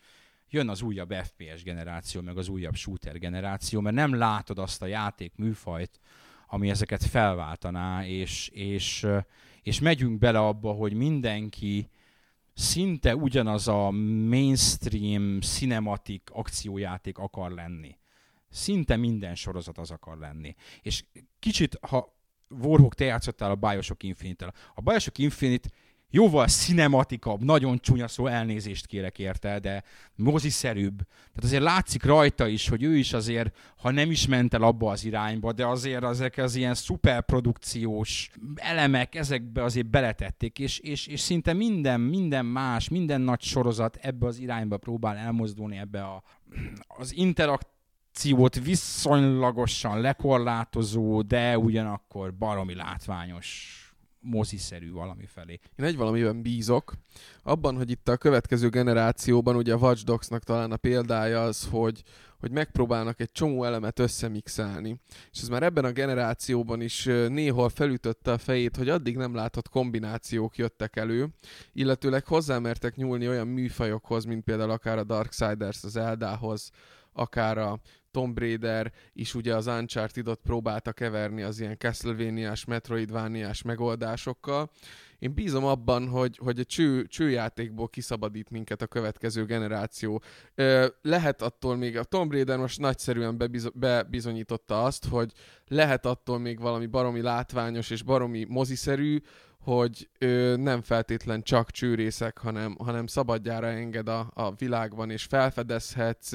jön 0.50 0.70
az 0.70 0.82
újabb 0.82 1.14
FPS 1.14 1.64
generáció, 1.64 2.22
meg 2.22 2.38
az 2.38 2.48
újabb 2.48 2.76
shooter 2.76 3.20
generáció, 3.20 3.80
mert 3.80 3.96
nem 3.96 4.14
látod 4.14 4.60
azt 4.60 4.82
a 4.82 4.86
játék 4.86 5.36
műfajt, 5.36 6.00
ami 6.48 6.70
ezeket 6.70 7.04
felváltaná, 7.04 8.06
és, 8.06 8.48
és, 8.48 9.08
és 9.62 9.80
megyünk 9.80 10.20
bele 10.20 10.40
abba, 10.40 10.72
hogy 10.72 10.94
mindenki 10.94 11.90
szinte 12.54 13.16
ugyanaz 13.16 13.68
a 13.68 13.92
mainstream 14.30 15.42
cinematik 15.42 16.30
akciójáték 16.32 17.18
akar 17.18 17.52
lenni. 17.52 17.98
Szinte 18.50 18.96
minden 18.96 19.36
sorozat 19.36 19.78
az 19.78 19.92
akar 19.92 20.18
lenni. 20.18 20.56
És 20.82 21.06
kicsit, 21.40 21.78
ha 21.82 22.16
Warhawk, 22.50 22.96
te 22.96 23.06
játszottál 23.06 23.52
a 23.52 23.56
Bioshock 23.56 24.04
Infinite-tel. 24.04 24.54
A 24.76 24.82
Bioshock 24.82 25.18
Infinite 25.18 25.70
jóval 26.10 26.48
cinematikabb, 26.48 27.44
nagyon 27.44 27.80
csúnya 27.80 28.08
szó, 28.08 28.28
elnézést 28.28 28.86
kérek 28.86 29.20
érte, 29.20 29.60
de 29.60 29.84
moziszerűbb. 30.16 30.98
Tehát 31.08 31.44
azért 31.44 31.64
látszik 31.64 32.04
rajta 32.04 32.48
is, 32.48 32.70
hogy 32.70 32.84
ő 32.84 32.98
is 32.98 33.14
azért, 33.14 33.56
ha 33.78 33.92
nem 33.92 34.12
is 34.12 34.28
ment 34.28 34.54
el 34.54 34.62
abba 34.64 34.92
az 34.92 35.06
irányba, 35.06 35.52
de 35.52 35.66
azért 35.66 36.04
ezek 36.04 36.38
az 36.38 36.56
ilyen 36.56 36.74
szuperprodukciós 36.74 38.30
elemek 38.56 39.16
ezekbe 39.16 39.64
azért 39.64 39.90
beletették, 39.90 40.60
és, 40.60 40.80
és, 40.80 41.08
és 41.08 41.20
szinte 41.20 41.54
minden, 41.54 42.00
minden 42.00 42.46
más, 42.46 42.90
minden 42.90 43.22
nagy 43.22 43.42
sorozat 43.42 43.96
ebbe 44.02 44.26
az 44.26 44.40
irányba 44.40 44.78
próbál 44.78 45.16
elmozdulni 45.16 45.78
ebbe 45.78 46.04
a, 46.04 46.24
az 46.88 47.16
interakt 47.16 47.68
akciót 48.18 48.60
viszonylagosan 48.60 50.02
lekorlátozó, 50.02 51.22
de 51.22 51.58
ugyanakkor 51.58 52.34
baromi 52.34 52.76
látványos 52.76 53.82
moziszerű 54.20 54.92
valami 54.92 55.26
felé. 55.26 55.60
Én 55.76 55.86
egy 55.86 55.98
valamiben 55.98 56.42
bízok, 56.42 56.94
abban, 57.44 57.76
hogy 57.76 57.92
itt 57.92 58.08
a 58.08 58.18
következő 58.18 58.70
generációban, 58.70 59.56
ugye 59.56 59.74
a 59.74 59.78
Watch 59.78 60.04
Dogs-nak 60.04 60.44
talán 60.44 60.72
a 60.72 60.78
példája 60.78 61.44
az, 61.44 61.68
hogy, 61.72 62.04
hogy 62.40 62.52
megpróbálnak 62.52 63.20
egy 63.20 63.32
csomó 63.32 63.64
elemet 63.64 64.00
összemixelni. 64.00 65.00
És 65.32 65.42
ez 65.42 65.48
már 65.48 65.64
ebben 65.64 65.86
a 65.86 65.92
generációban 65.92 66.82
is 66.82 67.04
néhol 67.28 67.70
felütötte 67.70 68.32
a 68.32 68.38
fejét, 68.38 68.76
hogy 68.76 68.90
addig 68.90 69.18
nem 69.18 69.36
látott 69.36 69.70
kombinációk 69.70 70.58
jöttek 70.58 70.96
elő, 70.96 71.28
illetőleg 71.74 72.26
hozzámertek 72.26 72.96
nyúlni 72.96 73.28
olyan 73.28 73.48
műfajokhoz, 73.48 74.26
mint 74.26 74.44
például 74.44 74.72
akár 74.72 74.98
a 74.98 75.04
Darksiders 75.04 75.84
az 75.84 75.96
Eldához, 75.96 76.72
akár 77.14 77.58
a 77.58 77.80
Tomb 78.18 78.40
Raider 78.40 78.92
is 79.14 79.36
ugye 79.36 79.56
az 79.56 79.68
Uncharted-ot 79.68 80.40
próbálta 80.44 80.92
keverni 80.92 81.42
az 81.42 81.60
ilyen 81.60 81.78
Castlevania-s, 81.78 82.66
Metroidvania-s 82.66 83.62
megoldásokkal. 83.62 84.72
Én 85.20 85.34
bízom 85.34 85.66
abban, 85.66 86.08
hogy, 86.08 86.38
hogy 86.38 86.60
a 86.60 86.64
cső, 86.64 87.06
csőjátékból 87.06 87.88
kiszabadít 87.90 88.50
minket 88.50 88.82
a 88.82 88.88
következő 88.88 89.46
generáció. 89.46 90.22
Lehet 91.02 91.42
attól 91.42 91.76
még, 91.76 91.98
a 91.98 92.04
Tomb 92.04 92.32
Raider 92.32 92.58
most 92.58 92.80
nagyszerűen 92.80 93.38
bebizo- 93.38 93.78
bebizonyította 93.78 94.84
azt, 94.84 95.08
hogy 95.08 95.32
lehet 95.68 96.06
attól 96.06 96.40
még 96.40 96.60
valami 96.60 96.86
baromi 96.86 97.22
látványos 97.22 97.90
és 97.90 98.04
baromi 98.04 98.46
moziszerű, 98.50 99.22
hogy 99.60 100.10
ö, 100.20 100.56
nem 100.56 100.82
feltétlen 100.82 101.42
csak 101.42 101.72
csőrészek, 101.72 102.38
hanem, 102.38 102.76
hanem 102.80 103.08
szabadjára 103.08 103.68
enged 103.68 104.10
a, 104.10 104.32
a 104.34 104.52
világban, 104.52 105.10
és 105.10 105.24
felfedezhetsz 105.24 106.34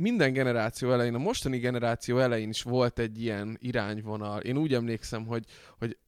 minden 0.00 0.32
generáció 0.32 0.92
elején, 0.92 1.14
a 1.14 1.18
mostani 1.18 1.58
generáció 1.58 2.18
elején 2.18 2.48
is 2.48 2.62
volt 2.62 2.98
egy 2.98 3.22
ilyen 3.22 3.56
irányvonal. 3.60 4.40
Én 4.40 4.56
úgy 4.56 4.74
emlékszem, 4.74 5.26
hogy, 5.26 5.44
hogy 5.78 5.98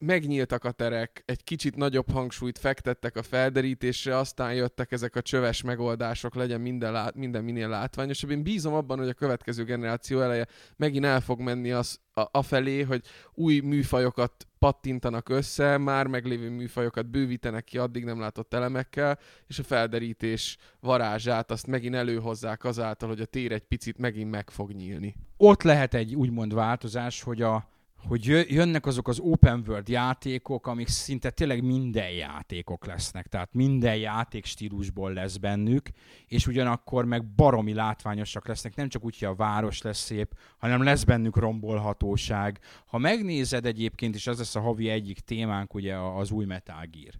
megnyíltak 0.00 0.64
a 0.64 0.70
terek, 0.70 1.22
egy 1.26 1.44
kicsit 1.44 1.76
nagyobb 1.76 2.10
hangsúlyt 2.10 2.58
fektettek 2.58 3.16
a 3.16 3.22
felderítésre, 3.22 4.16
aztán 4.16 4.54
jöttek 4.54 4.92
ezek 4.92 5.16
a 5.16 5.22
csöves 5.22 5.62
megoldások, 5.62 6.34
legyen 6.34 6.60
minden, 6.60 6.92
lát, 6.92 7.14
minden 7.14 7.44
minél 7.44 7.68
látványosabb. 7.68 8.30
Én 8.30 8.42
bízom 8.42 8.74
abban, 8.74 8.98
hogy 8.98 9.08
a 9.08 9.14
következő 9.14 9.64
generáció 9.64 10.20
eleje 10.20 10.46
megint 10.76 11.04
el 11.04 11.20
fog 11.20 11.40
menni 11.40 11.70
az, 11.70 12.00
a, 12.14 12.28
a 12.30 12.42
felé, 12.42 12.82
hogy 12.82 13.02
új 13.34 13.60
műfajokat 13.60 14.46
pattintanak 14.58 15.28
össze, 15.28 15.78
már 15.78 16.06
meglévő 16.06 16.50
műfajokat 16.50 17.06
bővítenek 17.06 17.64
ki 17.64 17.78
addig 17.78 18.04
nem 18.04 18.20
látott 18.20 18.54
elemekkel, 18.54 19.18
és 19.46 19.58
a 19.58 19.62
felderítés 19.62 20.56
varázsát 20.80 21.50
azt 21.50 21.66
megint 21.66 21.94
előhozzák 21.94 22.64
azáltal, 22.64 23.08
hogy 23.08 23.20
a 23.20 23.24
tér 23.24 23.52
egy 23.52 23.64
picit 23.64 23.98
megint 23.98 24.30
meg 24.30 24.50
fog 24.50 24.70
nyílni. 24.70 25.14
Ott 25.36 25.62
lehet 25.62 25.94
egy 25.94 26.14
úgymond 26.14 26.54
változás, 26.54 27.22
hogy 27.22 27.42
a 27.42 27.68
hogy 28.08 28.24
jönnek 28.48 28.86
azok 28.86 29.08
az 29.08 29.18
open 29.18 29.64
world 29.66 29.88
játékok, 29.88 30.66
amik 30.66 30.88
szinte 30.88 31.30
tényleg 31.30 31.64
minden 31.64 32.10
játékok 32.10 32.86
lesznek, 32.86 33.26
tehát 33.26 33.48
minden 33.52 33.96
játék 33.96 34.44
stílusból 34.44 35.12
lesz 35.12 35.36
bennük, 35.36 35.88
és 36.26 36.46
ugyanakkor 36.46 37.04
meg 37.04 37.26
baromi 37.26 37.74
látványosak 37.74 38.46
lesznek, 38.46 38.74
nem 38.74 38.88
csak 38.88 39.04
úgy, 39.04 39.18
hogy 39.18 39.28
a 39.28 39.34
város 39.34 39.82
lesz 39.82 39.98
szép, 39.98 40.34
hanem 40.58 40.82
lesz 40.82 41.04
bennük 41.04 41.36
rombolhatóság. 41.36 42.58
Ha 42.86 42.98
megnézed 42.98 43.66
egyébként, 43.66 44.14
és 44.14 44.26
ez 44.26 44.38
lesz 44.38 44.56
a 44.56 44.60
havi 44.60 44.88
egyik 44.88 45.20
témánk, 45.20 45.74
ugye 45.74 45.96
az 45.96 46.30
új 46.30 46.44
Metal 46.44 46.86
Gear 46.90 47.14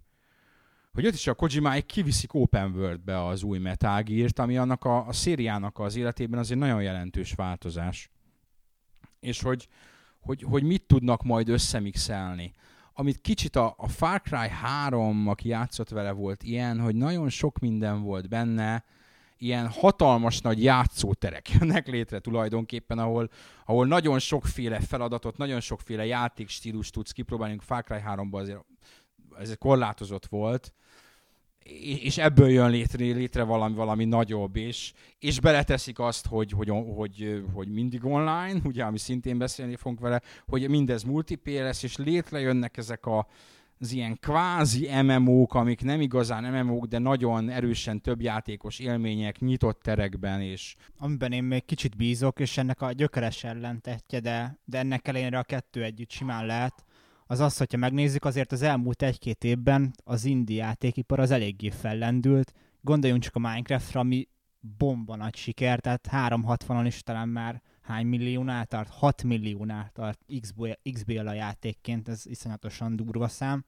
hogy 0.93 1.05
ott 1.05 1.13
is 1.13 1.27
a 1.27 1.33
Kojimáik 1.33 1.85
kiviszik 1.85 2.33
open 2.33 2.71
worldbe 2.75 3.25
az 3.25 3.43
új 3.43 3.57
Metal 3.57 4.01
Gear-t, 4.01 4.39
ami 4.39 4.57
annak 4.57 4.85
a, 4.85 5.07
a 5.07 5.13
szériának 5.13 5.79
az 5.79 5.95
életében 5.95 6.39
azért 6.39 6.59
nagyon 6.59 6.81
jelentős 6.81 7.33
változás. 7.33 8.09
És 9.19 9.41
hogy, 9.41 9.67
hogy, 10.21 10.41
hogy 10.41 10.63
mit 10.63 10.83
tudnak 10.87 11.23
majd 11.23 11.49
összemixelni. 11.49 12.53
Amit 12.93 13.21
kicsit 13.21 13.55
a, 13.55 13.73
a 13.77 13.87
Far 13.87 14.21
Cry 14.21 14.49
3, 14.49 15.27
aki 15.27 15.47
játszott 15.47 15.89
vele 15.89 16.11
volt 16.11 16.43
ilyen, 16.43 16.79
hogy 16.79 16.95
nagyon 16.95 17.29
sok 17.29 17.59
minden 17.59 18.01
volt 18.01 18.29
benne, 18.29 18.83
ilyen 19.37 19.67
hatalmas 19.67 20.41
nagy 20.41 20.63
játszóterek 20.63 21.49
jönnek 21.59 21.87
létre 21.87 22.19
tulajdonképpen, 22.19 22.99
ahol, 22.99 23.29
ahol 23.65 23.87
nagyon 23.87 24.19
sokféle 24.19 24.79
feladatot, 24.79 25.37
nagyon 25.37 25.59
sokféle 25.59 26.05
játékstílus 26.05 26.89
tudsz 26.89 27.11
kipróbálni. 27.11 27.57
Far 27.59 27.83
Cry 27.83 27.99
3-ban 28.05 28.39
azért 28.39 28.65
ez 29.39 29.55
korlátozott 29.59 30.25
volt, 30.25 30.73
és 32.03 32.17
ebből 32.17 32.49
jön 32.49 32.69
létre, 32.69 33.03
létre 33.03 33.43
valami, 33.43 33.75
valami 33.75 34.05
nagyobb, 34.05 34.55
és, 34.55 34.93
és 35.19 35.39
beleteszik 35.39 35.99
azt, 35.99 36.27
hogy, 36.27 36.51
hogy, 36.51 36.69
hogy, 36.95 37.43
hogy 37.53 37.67
mindig 37.67 38.05
online, 38.05 38.59
ugye, 38.69 38.83
ami 38.83 38.97
szintén 38.97 39.37
beszélni 39.37 39.75
fogunk 39.75 39.99
vele, 39.99 40.21
hogy 40.47 40.69
mindez 40.69 41.03
multiplayer 41.03 41.63
lesz, 41.63 41.83
és 41.83 41.97
létrejönnek 41.97 42.77
ezek 42.77 43.05
a, 43.05 43.27
az 43.79 43.91
ilyen 43.91 44.17
kvázi 44.19 44.89
MMO-k, 45.01 45.53
amik 45.53 45.81
nem 45.81 46.01
igazán 46.01 46.63
MMO-k, 46.63 46.85
de 46.85 46.97
nagyon 46.97 47.49
erősen 47.49 48.01
több 48.01 48.21
játékos 48.21 48.79
élmények 48.79 49.39
nyitott 49.39 49.81
terekben. 49.81 50.41
És... 50.41 50.75
Amiben 50.97 51.31
én 51.31 51.43
még 51.43 51.65
kicsit 51.65 51.97
bízok, 51.97 52.39
és 52.39 52.57
ennek 52.57 52.81
a 52.81 52.91
gyökeres 52.91 53.43
ellentetje, 53.43 54.19
de, 54.19 54.59
de 54.65 54.77
ennek 54.77 55.07
ellenére 55.07 55.37
a 55.37 55.43
kettő 55.43 55.83
együtt 55.83 56.11
simán 56.11 56.45
lehet, 56.45 56.85
az 57.31 57.39
az, 57.39 57.57
hogyha 57.57 57.77
megnézzük, 57.77 58.25
azért 58.25 58.51
az 58.51 58.61
elmúlt 58.61 59.01
egy-két 59.01 59.43
évben 59.43 59.93
az 60.03 60.25
indie 60.25 60.63
játékipar 60.63 61.19
az 61.19 61.31
eléggé 61.31 61.69
fellendült. 61.69 62.53
Gondoljunk 62.81 63.23
csak 63.23 63.35
a 63.35 63.39
Minecraftra, 63.39 63.99
ami 63.99 64.27
bomba 64.77 65.15
nagy 65.15 65.35
siker, 65.35 65.79
tehát 65.79 66.07
360-on 66.11 66.83
is 66.85 67.01
talán 67.01 67.29
már 67.29 67.61
hány 67.81 68.05
milliónál 68.05 68.65
tart? 68.65 68.89
6 68.89 69.23
milliónál 69.23 69.89
tart 69.93 70.19
XBL 70.91 71.27
a 71.27 71.33
játékként, 71.33 72.07
ez 72.07 72.25
iszonyatosan 72.25 72.95
durva 72.95 73.27
szám. 73.27 73.65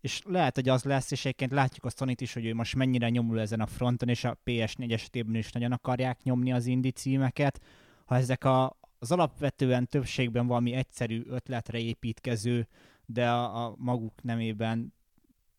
És 0.00 0.22
lehet, 0.24 0.54
hogy 0.54 0.68
az 0.68 0.84
lesz, 0.84 1.10
és 1.10 1.24
egyébként 1.24 1.52
látjuk 1.52 1.84
a 1.84 1.90
sony 1.90 2.14
is, 2.16 2.32
hogy 2.32 2.44
ő 2.44 2.54
most 2.54 2.76
mennyire 2.76 3.08
nyomul 3.08 3.40
ezen 3.40 3.60
a 3.60 3.66
fronton, 3.66 4.08
és 4.08 4.24
a 4.24 4.38
PS4 4.44 4.92
esetében 4.92 5.34
is 5.34 5.52
nagyon 5.52 5.72
akarják 5.72 6.22
nyomni 6.22 6.52
az 6.52 6.66
indie 6.66 6.92
címeket. 6.92 7.60
Ha 8.04 8.16
ezek 8.16 8.44
a, 8.44 8.75
az 8.98 9.12
alapvetően 9.12 9.86
többségben 9.86 10.46
valami 10.46 10.72
egyszerű 10.72 11.22
ötletre 11.28 11.78
építkező, 11.78 12.68
de 13.06 13.30
a, 13.30 13.64
a 13.64 13.74
maguk 13.78 14.22
nemében 14.22 14.94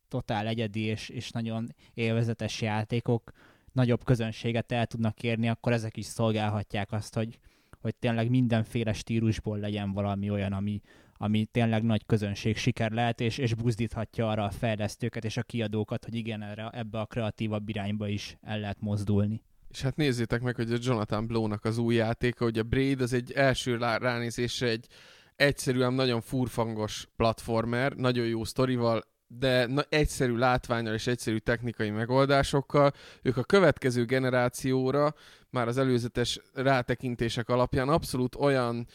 totál 0.07 0.47
egyedi 0.47 0.81
és, 0.81 1.09
és 1.09 1.31
nagyon 1.31 1.67
élvezetes 1.93 2.61
játékok 2.61 3.31
nagyobb 3.71 4.03
közönséget 4.03 4.71
el 4.71 4.85
tudnak 4.85 5.23
érni, 5.23 5.49
akkor 5.49 5.71
ezek 5.71 5.97
is 5.97 6.05
szolgálhatják 6.05 6.91
azt, 6.91 7.15
hogy, 7.15 7.39
hogy 7.81 7.95
tényleg 7.95 8.29
mindenféle 8.29 8.93
stílusból 8.93 9.57
legyen 9.57 9.91
valami 9.91 10.29
olyan, 10.29 10.53
ami, 10.53 10.81
ami 11.17 11.45
tényleg 11.45 11.83
nagy 11.83 12.05
közönség 12.05 12.57
siker 12.57 12.91
lehet, 12.91 13.21
és, 13.21 13.37
és 13.37 13.53
buzdíthatja 13.53 14.29
arra 14.29 14.43
a 14.43 14.51
fejlesztőket 14.51 15.25
és 15.25 15.37
a 15.37 15.43
kiadókat, 15.43 16.03
hogy 16.03 16.15
igen, 16.15 16.41
erre, 16.41 16.69
ebbe 16.69 16.99
a 16.99 17.05
kreatívabb 17.05 17.69
irányba 17.69 18.07
is 18.07 18.37
el 18.41 18.59
lehet 18.59 18.81
mozdulni. 18.81 19.41
És 19.69 19.81
hát 19.81 19.95
nézzétek 19.95 20.41
meg, 20.41 20.55
hogy 20.55 20.71
a 20.71 20.77
Jonathan 20.79 21.27
Blow-nak 21.27 21.65
az 21.65 21.77
új 21.77 21.95
játéka, 21.95 22.43
hogy 22.43 22.59
a 22.59 22.63
Braid 22.63 23.01
az 23.01 23.13
egy 23.13 23.31
első 23.31 23.77
ránézésre 23.77 24.67
egy 24.67 24.87
egyszerűen 25.35 25.93
nagyon 25.93 26.21
furfangos 26.21 27.07
platformer, 27.15 27.93
nagyon 27.93 28.25
jó 28.25 28.43
sztorival, 28.43 29.03
de 29.27 29.65
na, 29.65 29.83
egyszerű 29.89 30.35
látványal 30.35 30.93
és 30.93 31.07
egyszerű 31.07 31.37
technikai 31.37 31.89
megoldásokkal, 31.89 32.93
ők 33.21 33.37
a 33.37 33.43
következő 33.43 34.05
generációra 34.05 35.13
már 35.49 35.67
az 35.67 35.77
előzetes 35.77 36.39
rátekintések 36.53 37.49
alapján 37.49 37.89
abszolút 37.89 38.35
olyan 38.35 38.87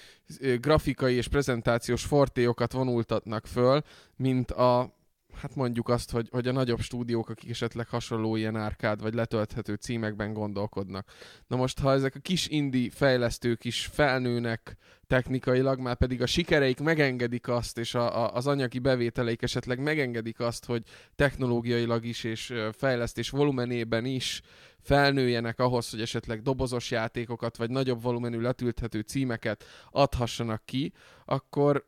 grafikai 0.60 1.14
és 1.14 1.28
prezentációs 1.28 2.04
fortéokat 2.04 2.72
vonultatnak 2.72 3.46
föl, 3.46 3.82
mint 4.16 4.50
a 4.50 5.00
hát 5.34 5.54
mondjuk 5.54 5.88
azt, 5.88 6.10
hogy, 6.10 6.28
hogy 6.30 6.48
a 6.48 6.52
nagyobb 6.52 6.80
stúdiók, 6.80 7.28
akik 7.28 7.50
esetleg 7.50 7.88
hasonló 7.88 8.36
ilyen 8.36 8.56
árkád 8.56 9.02
vagy 9.02 9.14
letölthető 9.14 9.74
címekben 9.74 10.32
gondolkodnak. 10.32 11.08
Na 11.46 11.56
most, 11.56 11.78
ha 11.78 11.92
ezek 11.92 12.14
a 12.14 12.18
kis 12.18 12.48
indie 12.48 12.90
fejlesztők 12.90 13.64
is 13.64 13.86
felnőnek 13.86 14.76
technikailag, 15.06 15.78
már 15.78 15.96
pedig 15.96 16.22
a 16.22 16.26
sikereik 16.26 16.80
megengedik 16.80 17.48
azt, 17.48 17.78
és 17.78 17.94
a, 17.94 18.24
a, 18.24 18.34
az 18.34 18.46
anyagi 18.46 18.78
bevételeik 18.78 19.42
esetleg 19.42 19.78
megengedik 19.78 20.40
azt, 20.40 20.64
hogy 20.64 20.82
technológiailag 21.14 22.04
is 22.04 22.24
és 22.24 22.54
fejlesztés 22.72 23.30
volumenében 23.30 24.04
is 24.04 24.42
felnőjenek 24.80 25.60
ahhoz, 25.60 25.90
hogy 25.90 26.00
esetleg 26.00 26.42
dobozos 26.42 26.90
játékokat 26.90 27.56
vagy 27.56 27.70
nagyobb 27.70 28.02
volumenű 28.02 28.40
letülthető 28.40 29.00
címeket 29.00 29.64
adhassanak 29.90 30.62
ki, 30.64 30.92
akkor 31.24 31.86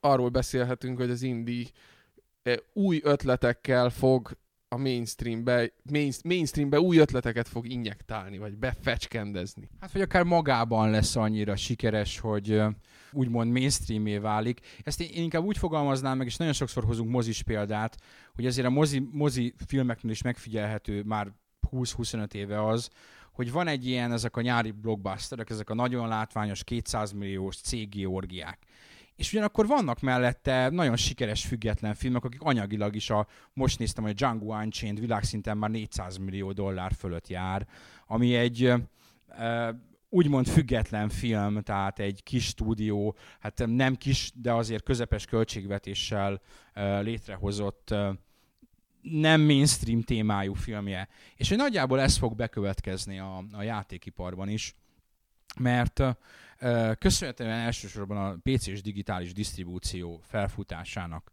arról 0.00 0.28
beszélhetünk, 0.28 0.98
hogy 0.98 1.10
az 1.10 1.22
indie 1.22 1.66
új 2.72 3.00
ötletekkel 3.04 3.90
fog 3.90 4.36
a 4.72 4.76
mainstreambe, 4.76 5.72
main, 5.90 6.12
mainstreambe 6.24 6.80
új 6.80 6.98
ötleteket 6.98 7.48
fog 7.48 7.68
injektálni, 7.68 8.38
vagy 8.38 8.56
befecskendezni. 8.56 9.68
Hát, 9.80 9.92
vagy 9.92 10.02
akár 10.02 10.22
magában 10.22 10.90
lesz 10.90 11.16
annyira 11.16 11.56
sikeres, 11.56 12.18
hogy 12.18 12.62
úgymond 13.12 13.50
mainstreamé 13.50 14.18
válik. 14.18 14.60
Ezt 14.82 15.00
én 15.00 15.22
inkább 15.22 15.44
úgy 15.44 15.58
fogalmaznám 15.58 16.16
meg, 16.16 16.26
és 16.26 16.36
nagyon 16.36 16.52
sokszor 16.52 16.84
hozunk 16.84 17.10
mozis 17.10 17.42
példát, 17.42 17.96
hogy 18.34 18.46
azért 18.46 18.66
a 18.66 18.70
mozi, 18.70 19.08
mozi 19.12 19.54
filmeknél 19.66 20.12
is 20.12 20.22
megfigyelhető 20.22 21.02
már 21.02 21.32
20-25 21.70 22.34
éve 22.34 22.66
az, 22.66 22.90
hogy 23.32 23.52
van 23.52 23.66
egy 23.66 23.86
ilyen, 23.86 24.12
ezek 24.12 24.36
a 24.36 24.40
nyári 24.40 24.70
blockbusterek, 24.70 25.50
ezek 25.50 25.70
a 25.70 25.74
nagyon 25.74 26.08
látványos 26.08 26.64
200 26.64 27.12
milliós 27.12 27.56
cégi 27.56 28.06
orgiák 28.06 28.58
és 29.16 29.32
ugyanakkor 29.32 29.66
vannak 29.66 30.00
mellette 30.00 30.68
nagyon 30.68 30.96
sikeres 30.96 31.44
független 31.46 31.94
filmek, 31.94 32.24
akik 32.24 32.42
anyagilag 32.42 32.94
is 32.94 33.10
a, 33.10 33.26
most 33.52 33.78
néztem, 33.78 34.04
hogy 34.04 34.14
Django 34.14 34.54
Unchained 34.54 35.00
világszinten 35.00 35.56
már 35.56 35.70
400 35.70 36.16
millió 36.16 36.52
dollár 36.52 36.92
fölött 36.98 37.28
jár, 37.28 37.66
ami 38.06 38.34
egy 38.34 38.72
úgymond 40.08 40.48
független 40.48 41.08
film, 41.08 41.60
tehát 41.60 41.98
egy 41.98 42.22
kis 42.22 42.44
stúdió, 42.44 43.16
hát 43.40 43.62
nem 43.66 43.94
kis, 43.94 44.32
de 44.34 44.52
azért 44.52 44.84
közepes 44.84 45.24
költségvetéssel 45.24 46.40
létrehozott 47.00 47.94
nem 49.02 49.40
mainstream 49.40 50.02
témájú 50.02 50.54
filmje. 50.54 51.08
És 51.36 51.48
hogy 51.48 51.56
nagyjából 51.56 52.00
ez 52.00 52.16
fog 52.16 52.36
bekövetkezni 52.36 53.18
a, 53.18 53.44
a 53.52 53.62
játékiparban 53.62 54.48
is, 54.48 54.74
mert 55.60 56.02
köszönhetően 56.98 57.50
elsősorban 57.50 58.16
a 58.16 58.36
PC 58.42 58.66
és 58.66 58.82
digitális 58.82 59.32
disztribúció 59.32 60.20
felfutásának 60.22 61.30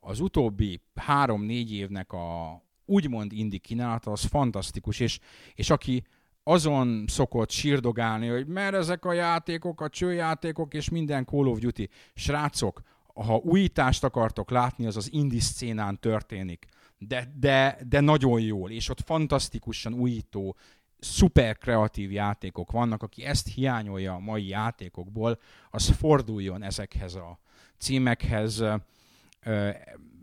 az 0.00 0.20
utóbbi 0.20 0.80
három-négy 0.94 1.72
évnek 1.72 2.12
a 2.12 2.62
úgymond 2.84 3.32
indi 3.32 3.58
kínálata 3.58 4.10
az 4.10 4.24
fantasztikus, 4.24 5.00
és, 5.00 5.18
és 5.54 5.70
aki 5.70 6.04
azon 6.42 7.04
szokott 7.06 7.50
sírdogálni, 7.50 8.26
hogy 8.26 8.46
mert 8.46 8.74
ezek 8.74 9.04
a 9.04 9.12
játékok, 9.12 9.80
a 9.80 9.88
csőjátékok 9.88 10.74
és 10.74 10.88
minden 10.88 11.24
Call 11.24 11.46
of 11.46 11.58
Duty. 11.58 11.88
Srácok, 12.14 12.82
ha 13.14 13.36
újítást 13.36 14.04
akartok 14.04 14.50
látni, 14.50 14.86
az 14.86 14.96
az 14.96 15.12
indie 15.12 15.40
szcénán 15.40 16.00
történik. 16.00 16.66
De, 16.98 17.32
de, 17.38 17.78
de 17.88 18.00
nagyon 18.00 18.40
jól, 18.40 18.70
és 18.70 18.88
ott 18.88 19.00
fantasztikusan 19.00 19.94
újító 19.94 20.56
szuper 20.98 21.58
kreatív 21.58 22.12
játékok 22.12 22.70
vannak, 22.70 23.02
aki 23.02 23.24
ezt 23.24 23.54
hiányolja 23.54 24.14
a 24.14 24.18
mai 24.18 24.48
játékokból, 24.48 25.38
az 25.70 25.88
forduljon 25.88 26.62
ezekhez 26.62 27.14
a 27.14 27.38
címekhez. 27.78 28.64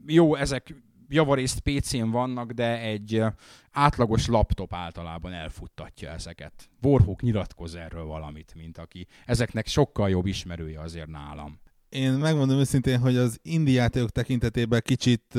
Jó, 0.05 0.35
ezek 0.35 0.75
javarészt 1.09 1.59
PC-n 1.59 2.09
vannak, 2.09 2.51
de 2.51 2.79
egy 2.79 3.23
átlagos 3.71 4.27
laptop 4.27 4.73
általában 4.73 5.33
elfuttatja 5.33 6.09
ezeket. 6.09 6.69
Warhawk 6.81 7.21
nyilatkoz 7.21 7.75
erről 7.75 8.05
valamit, 8.05 8.53
mint 8.55 8.77
aki 8.77 9.07
ezeknek 9.25 9.67
sokkal 9.67 10.09
jobb 10.09 10.25
ismerője 10.25 10.79
azért 10.79 11.07
nálam. 11.07 11.59
Én 11.89 12.11
megmondom 12.11 12.57
őszintén, 12.57 12.99
hogy 12.99 13.15
az 13.15 13.39
indie 13.41 13.81
játékok 13.81 14.09
tekintetében 14.09 14.81
kicsit 14.83 15.37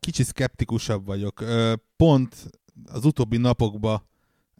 kicsit 0.00 0.26
szkeptikusabb 0.26 1.06
vagyok. 1.06 1.44
Pont 1.96 2.50
az 2.84 3.04
utóbbi 3.04 3.36
napokban 3.36 4.02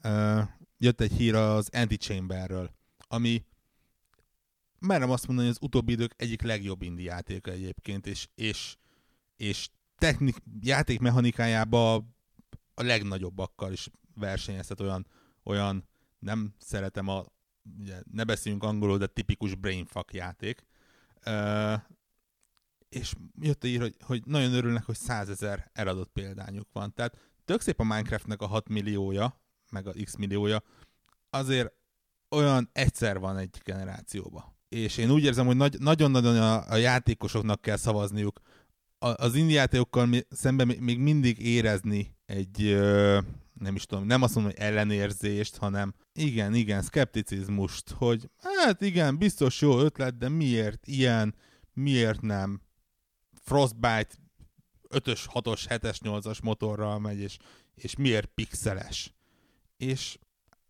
uh, 0.02 0.42
jött 0.78 1.00
egy 1.00 1.12
hír 1.12 1.34
az 1.34 1.68
Antichamberről, 1.72 2.70
ami 3.08 3.44
merem 4.78 5.10
azt 5.10 5.26
mondani, 5.26 5.48
hogy 5.48 5.56
az 5.60 5.66
utóbbi 5.66 5.92
idők 5.92 6.14
egyik 6.16 6.42
legjobb 6.42 6.82
indi 6.82 7.02
játéka 7.02 7.50
egyébként, 7.50 8.06
és, 8.06 8.28
és, 8.34 8.76
és 9.36 9.68
technik, 9.98 10.36
játékmechanikájában 10.60 12.16
a 12.74 12.82
legnagyobbakkal 12.82 13.72
is 13.72 13.88
versenyeztet 14.14 14.80
olyan, 14.80 15.06
olyan 15.42 15.88
nem 16.18 16.54
szeretem 16.58 17.08
a, 17.08 17.24
ugye, 17.78 18.02
ne 18.12 18.24
beszéljünk 18.24 18.64
angolul, 18.64 18.98
de 18.98 19.06
tipikus 19.06 19.54
brainfuck 19.54 20.12
játék. 20.12 20.64
Uh, 21.26 21.80
és 22.88 23.14
jött 23.40 23.64
ír, 23.64 23.80
hogy, 23.80 23.96
hogy 24.00 24.22
nagyon 24.24 24.52
örülnek, 24.52 24.84
hogy 24.84 24.96
százezer 24.96 25.70
eladott 25.72 26.10
példányuk 26.12 26.68
van. 26.72 26.94
Tehát 26.94 27.27
tök 27.48 27.60
szép 27.60 27.80
a 27.80 27.84
Minecraftnek 27.84 28.42
a 28.42 28.46
6 28.46 28.68
milliója, 28.68 29.40
meg 29.70 29.86
a 29.86 29.92
X 30.04 30.16
milliója, 30.16 30.62
azért 31.30 31.72
olyan 32.30 32.70
egyszer 32.72 33.18
van 33.18 33.36
egy 33.36 33.60
generációban. 33.64 34.56
És 34.68 34.96
én 34.96 35.10
úgy 35.10 35.24
érzem, 35.24 35.46
hogy 35.46 35.56
nagy, 35.56 35.78
nagyon-nagyon 35.78 36.36
a, 36.36 36.70
a 36.70 36.76
játékosoknak 36.76 37.60
kell 37.60 37.76
szavazniuk. 37.76 38.40
A, 38.98 39.08
az 39.08 39.34
indie 39.34 39.56
játékokkal 39.56 40.08
szemben 40.30 40.66
még 40.66 40.98
mindig 40.98 41.38
érezni 41.38 42.16
egy, 42.26 42.62
ö, 42.62 43.18
nem 43.52 43.74
is 43.74 43.84
tudom, 43.84 44.06
nem 44.06 44.22
azt 44.22 44.34
mondom, 44.34 44.52
hogy 44.52 44.62
ellenérzést, 44.62 45.56
hanem 45.56 45.94
igen, 46.12 46.54
igen, 46.54 46.82
szkepticizmust, 46.82 47.90
hogy 47.90 48.30
hát 48.36 48.80
igen, 48.80 49.18
biztos 49.18 49.60
jó 49.60 49.78
ötlet, 49.78 50.18
de 50.18 50.28
miért 50.28 50.86
ilyen, 50.86 51.34
miért 51.72 52.20
nem 52.20 52.60
Frostbite 53.40 54.08
5-ös, 54.90 55.26
6-os, 55.34 55.64
7-es, 55.68 55.98
8-as 56.02 56.42
motorral 56.42 56.98
megy, 56.98 57.18
és, 57.18 57.36
és 57.74 57.96
miért 57.96 58.26
pixeles. 58.26 59.14
És 59.76 60.18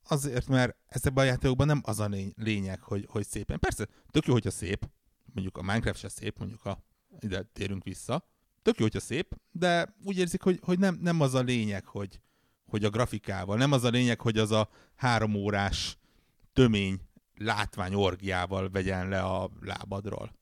azért, 0.09 0.47
mert 0.47 0.77
ezekben 0.87 1.25
a 1.25 1.29
játékokban 1.29 1.67
nem 1.67 1.81
az 1.85 2.01
a 2.01 2.09
lényeg, 2.37 2.81
hogy, 2.81 3.07
hogy 3.11 3.27
szépen. 3.27 3.59
Persze, 3.59 3.87
tök 4.11 4.27
jó, 4.27 4.33
hogyha 4.33 4.51
szép, 4.51 4.89
mondjuk 5.33 5.57
a 5.57 5.63
Minecraft 5.63 5.99
se 5.99 6.09
szép, 6.09 6.39
mondjuk 6.39 6.61
ha 6.61 6.85
ide 7.21 7.43
térünk 7.43 7.85
vissza, 7.85 8.29
tök 8.63 8.79
jó, 8.79 8.83
hogyha 8.83 9.01
szép, 9.01 9.37
de 9.51 9.95
úgy 10.05 10.19
érzik, 10.19 10.43
hogy, 10.43 10.61
hogy 10.63 10.79
nem, 10.79 10.99
nem 11.01 11.21
az 11.21 11.35
a 11.35 11.41
lényeg, 11.41 11.85
hogy, 11.85 12.21
hogy 12.67 12.85
a 12.85 12.91
grafikával, 12.91 13.57
nem 13.57 13.73
az 13.73 13.85
a 13.85 13.89
lényeg, 13.89 14.21
hogy 14.21 14.39
az 14.39 14.51
a 14.51 14.69
három 14.95 15.35
órás 15.35 15.99
tömény 16.53 17.01
látvány 17.35 17.95
orgiával 17.95 18.71
vegyen 18.71 19.09
le 19.09 19.21
a 19.21 19.51
lábadról. 19.61 20.33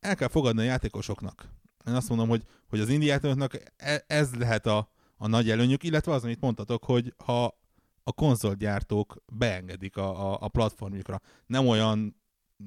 El 0.00 0.16
kell 0.16 0.28
fogadni 0.28 0.60
a 0.60 0.64
játékosoknak, 0.64 1.48
én 1.86 1.94
azt 1.94 2.08
mondom, 2.08 2.28
hogy, 2.28 2.44
hogy 2.68 2.80
az 2.80 2.88
indiátoroknak 2.88 3.58
e, 3.76 4.04
ez 4.06 4.34
lehet 4.34 4.66
a, 4.66 4.88
a 5.16 5.26
nagy 5.26 5.50
előnyük, 5.50 5.82
illetve 5.82 6.12
az, 6.12 6.24
amit 6.24 6.40
mondtatok, 6.40 6.84
hogy 6.84 7.14
ha 7.24 7.60
a 8.04 8.12
konzolgyártók 8.12 9.16
beengedik 9.32 9.96
a, 9.96 10.32
a, 10.32 10.38
a 10.40 10.48
platformjukra. 10.48 11.20
Nem 11.46 11.66
olyan 11.66 12.16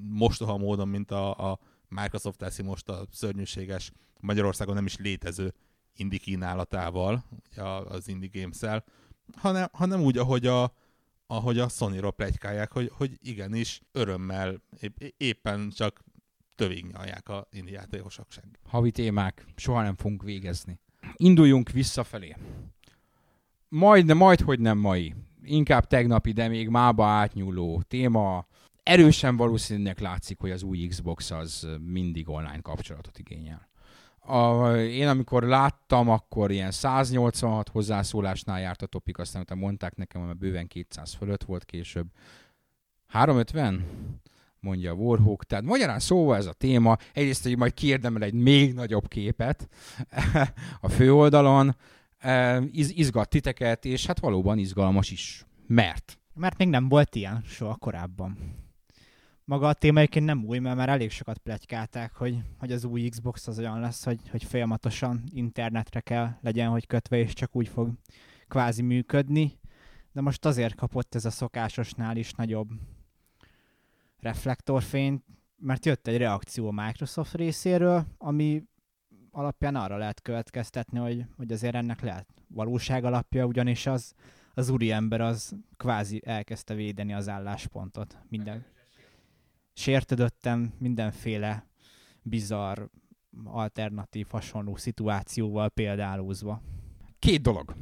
mostoha 0.09 0.57
módon, 0.57 0.87
mint 0.87 1.11
a, 1.11 1.51
a 1.51 1.59
Microsoft 1.87 2.37
teszi 2.37 2.61
most 2.63 2.89
a 2.89 3.07
szörnyűséges 3.11 3.91
Magyarországon 4.19 4.75
nem 4.75 4.85
is 4.85 4.97
létező 4.97 5.53
indi 5.95 6.17
kínálatával, 6.17 7.25
az 7.85 8.07
Indie 8.07 8.29
games 8.33 8.83
hanem, 9.35 9.67
hanem 9.71 10.01
úgy, 10.01 10.17
ahogy 10.17 10.45
a, 10.45 10.73
ahogy 11.27 11.59
a 11.59 11.69
Sony-ról 11.69 12.11
plegykálják, 12.11 12.71
hogy, 12.71 12.91
hogy 12.93 13.17
igenis 13.21 13.81
örömmel 13.91 14.61
épp, 14.79 14.97
éppen 15.17 15.69
csak 15.69 16.03
tövignyalják 16.55 17.29
a 17.29 17.47
indi 17.51 17.71
játékosok. 17.71 18.27
Havi 18.63 18.91
témák, 18.91 19.45
soha 19.55 19.81
nem 19.81 19.95
fogunk 19.95 20.23
végezni. 20.23 20.79
Induljunk 21.15 21.69
visszafelé. 21.69 22.35
Majd, 23.69 24.13
majd, 24.13 24.41
hogy 24.41 24.59
nem 24.59 24.77
mai. 24.77 25.13
Inkább 25.43 25.87
tegnapi, 25.87 26.31
de 26.31 26.47
még 26.47 26.69
mába 26.69 27.05
átnyúló 27.05 27.81
téma. 27.81 28.47
Erősen 28.83 29.37
valószínűleg 29.37 29.99
látszik, 29.99 30.39
hogy 30.39 30.51
az 30.51 30.63
új 30.63 30.87
Xbox 30.87 31.31
az 31.31 31.67
mindig 31.79 32.29
online 32.29 32.61
kapcsolatot 32.61 33.19
igényel. 33.19 33.69
A, 34.19 34.71
én 34.75 35.07
amikor 35.07 35.43
láttam, 35.43 36.09
akkor 36.09 36.51
ilyen 36.51 36.71
186 36.71 37.69
hozzászólásnál 37.69 38.59
járt 38.59 38.81
a 38.81 38.85
topik, 38.85 39.17
aztán 39.17 39.41
utána 39.41 39.61
mondták 39.61 39.95
nekem, 39.95 40.25
hogy 40.25 40.35
bőven 40.35 40.67
200 40.67 41.13
fölött 41.13 41.43
volt 41.43 41.65
később. 41.65 42.07
350? 43.07 43.85
Mondja 44.65 44.91
a 44.91 44.95
Warhawk. 44.95 45.43
Tehát 45.43 45.63
magyarán 45.63 45.99
szóval 45.99 46.35
ez 46.37 46.45
a 46.45 46.53
téma, 46.53 46.97
egyrészt, 47.13 47.43
hogy 47.43 47.57
majd 47.57 47.73
kiérdemel 47.73 48.23
egy 48.23 48.33
még 48.33 48.73
nagyobb 48.73 49.07
képet 49.07 49.69
a 50.81 50.89
főoldalon, 50.89 51.75
iz, 52.71 52.91
izgat 52.95 53.29
titeket, 53.29 53.85
és 53.85 54.05
hát 54.05 54.19
valóban 54.19 54.57
izgalmas 54.57 55.11
is. 55.11 55.45
Mert? 55.67 56.19
Mert 56.33 56.57
még 56.57 56.67
nem 56.67 56.89
volt 56.89 57.15
ilyen 57.15 57.43
soha 57.45 57.75
korábban. 57.75 58.37
Maga 59.43 59.67
a 59.67 59.73
téma 59.73 59.99
egyébként 59.99 60.25
nem 60.25 60.43
új, 60.45 60.59
mert 60.59 60.75
már 60.75 60.89
elég 60.89 61.11
sokat 61.11 61.37
plegykálták, 61.37 62.13
hogy, 62.13 62.37
hogy 62.57 62.71
az 62.71 62.83
új 62.83 63.09
Xbox 63.09 63.47
az 63.47 63.59
olyan 63.59 63.79
lesz, 63.79 64.03
hogy, 64.03 64.19
hogy 64.29 64.43
folyamatosan 64.43 65.23
internetre 65.33 65.99
kell 65.99 66.29
legyen, 66.41 66.69
hogy 66.69 66.87
kötve, 66.87 67.17
és 67.17 67.33
csak 67.33 67.55
úgy 67.55 67.67
fog 67.67 67.89
kvázi 68.47 68.81
működni. 68.81 69.59
De 70.11 70.21
most 70.21 70.45
azért 70.45 70.75
kapott 70.75 71.15
ez 71.15 71.25
a 71.25 71.29
szokásosnál 71.29 72.17
is 72.17 72.31
nagyobb 72.31 72.67
reflektorfényt, 74.19 75.23
mert 75.57 75.85
jött 75.85 76.07
egy 76.07 76.17
reakció 76.17 76.67
a 76.67 76.85
Microsoft 76.85 77.33
részéről, 77.33 78.05
ami 78.17 78.63
alapján 79.31 79.75
arra 79.75 79.97
lehet 79.97 80.21
következtetni, 80.21 80.99
hogy, 80.99 81.25
hogy 81.35 81.51
azért 81.51 81.75
ennek 81.75 82.01
lehet 82.01 82.27
valóság 82.47 83.03
alapja, 83.03 83.45
ugyanis 83.45 83.85
az, 83.85 84.13
az 84.53 84.69
úriember 84.69 85.21
az 85.21 85.55
kvázi 85.77 86.21
elkezdte 86.25 86.73
védeni 86.73 87.13
az 87.13 87.29
álláspontot. 87.29 88.17
Minden 88.29 88.65
sértődöttem 89.73 90.73
mindenféle 90.77 91.67
bizarr, 92.21 92.81
alternatív, 93.43 94.27
hasonló 94.29 94.75
szituációval 94.75 95.69
példálózva. 95.69 96.61
Két 97.19 97.41
dolog. 97.41 97.75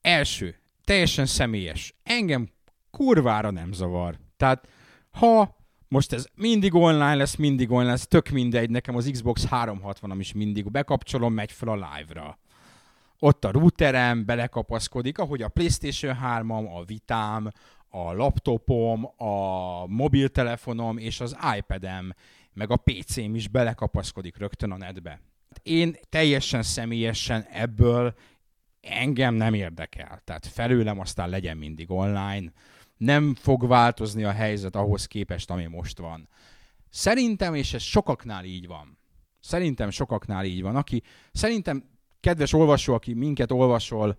Első, 0.00 0.56
teljesen 0.84 1.26
személyes. 1.26 1.94
Engem 2.02 2.48
kurvára 2.90 3.50
nem 3.50 3.72
zavar. 3.72 4.18
Tehát 4.36 4.68
ha 5.12 5.60
most 5.88 6.12
ez 6.12 6.26
mindig 6.34 6.74
online 6.74 7.14
lesz, 7.14 7.36
mindig 7.36 7.70
online 7.70 7.90
lesz, 7.90 8.06
tök 8.06 8.28
mindegy, 8.28 8.70
nekem 8.70 8.96
az 8.96 9.08
Xbox 9.12 9.46
360-am 9.50 10.16
is 10.18 10.32
mindig 10.32 10.70
bekapcsolom, 10.70 11.32
megy 11.32 11.52
fel 11.52 11.68
a 11.68 11.74
live-ra. 11.74 12.38
Ott 13.18 13.44
a 13.44 13.50
routerem 13.50 14.24
belekapaszkodik, 14.24 15.18
ahogy 15.18 15.42
a 15.42 15.48
PlayStation 15.48 16.16
3-am, 16.22 16.74
a 16.74 16.84
Vitám, 16.84 17.50
a 17.88 18.12
laptopom, 18.12 19.04
a 19.16 19.86
mobiltelefonom 19.86 20.98
és 20.98 21.20
az 21.20 21.36
iPad-em, 21.56 22.14
meg 22.52 22.70
a 22.70 22.76
PC-m 22.76 23.34
is 23.34 23.48
belekapaszkodik 23.48 24.36
rögtön 24.36 24.70
a 24.70 24.76
netbe. 24.76 25.20
Én 25.62 25.96
teljesen 26.08 26.62
személyesen 26.62 27.42
ebből 27.42 28.14
engem 28.80 29.34
nem 29.34 29.54
érdekel. 29.54 30.20
Tehát 30.24 30.46
felőlem 30.46 31.00
aztán 31.00 31.28
legyen 31.28 31.56
mindig 31.56 31.90
online 31.90 32.52
nem 33.04 33.34
fog 33.34 33.66
változni 33.66 34.24
a 34.24 34.30
helyzet 34.30 34.76
ahhoz 34.76 35.06
képest, 35.06 35.50
ami 35.50 35.66
most 35.66 35.98
van. 35.98 36.28
Szerintem, 36.90 37.54
és 37.54 37.74
ez 37.74 37.82
sokaknál 37.82 38.44
így 38.44 38.66
van, 38.66 38.98
szerintem 39.40 39.90
sokaknál 39.90 40.44
így 40.44 40.62
van, 40.62 40.76
aki 40.76 41.02
szerintem 41.32 41.84
kedves 42.20 42.52
olvasó, 42.52 42.94
aki 42.94 43.12
minket 43.12 43.52
olvasol, 43.52 44.18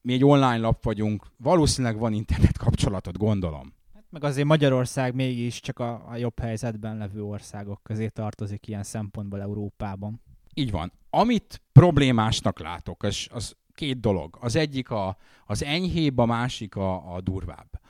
mi 0.00 0.12
egy 0.12 0.24
online 0.24 0.56
lap 0.58 0.84
vagyunk, 0.84 1.26
valószínűleg 1.36 1.98
van 1.98 2.12
internet 2.12 2.58
kapcsolatot, 2.58 3.18
gondolom. 3.18 3.74
Hát 3.94 4.04
meg 4.10 4.24
azért 4.24 4.46
Magyarország 4.46 5.14
mégis 5.14 5.60
csak 5.60 5.78
a, 5.78 6.08
a 6.08 6.16
jobb 6.16 6.38
helyzetben 6.38 6.96
levő 6.96 7.22
országok 7.22 7.82
közé 7.82 8.08
tartozik 8.08 8.68
ilyen 8.68 8.82
szempontból 8.82 9.40
Európában. 9.40 10.22
Így 10.54 10.70
van. 10.70 10.92
Amit 11.10 11.62
problémásnak 11.72 12.58
látok, 12.58 13.02
az, 13.02 13.26
az 13.30 13.56
két 13.76 14.00
dolog. 14.00 14.36
Az 14.40 14.56
egyik 14.56 14.90
a, 14.90 15.16
az 15.46 15.64
enyhébb, 15.64 16.18
a 16.18 16.26
másik 16.26 16.76
a, 16.76 17.14
a 17.14 17.20
durvább. 17.20 17.80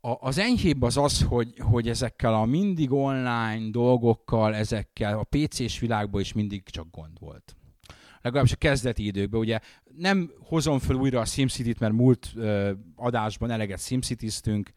A, 0.00 0.16
az 0.20 0.38
enyhébb 0.38 0.82
az 0.82 0.96
az, 0.96 1.22
hogy, 1.22 1.54
hogy 1.58 1.88
ezekkel 1.88 2.34
a 2.34 2.44
mindig 2.44 2.92
online 2.92 3.70
dolgokkal, 3.70 4.54
ezekkel 4.54 5.18
a 5.18 5.26
PC-s 5.30 5.78
világban 5.78 6.20
is 6.20 6.32
mindig 6.32 6.62
csak 6.64 6.86
gond 6.90 7.18
volt. 7.20 7.56
Legalábbis 8.22 8.52
a 8.52 8.56
kezdeti 8.56 9.06
időkben. 9.06 9.40
Ugye 9.40 9.60
nem 9.96 10.30
hozom 10.40 10.78
fel 10.78 10.96
újra 10.96 11.20
a 11.20 11.24
SimCity-t, 11.24 11.78
mert 11.78 11.92
múlt 11.92 12.30
ö, 12.34 12.72
adásban 12.96 13.50
eleget 13.50 13.80
SimCity-ztünk, 13.80 14.72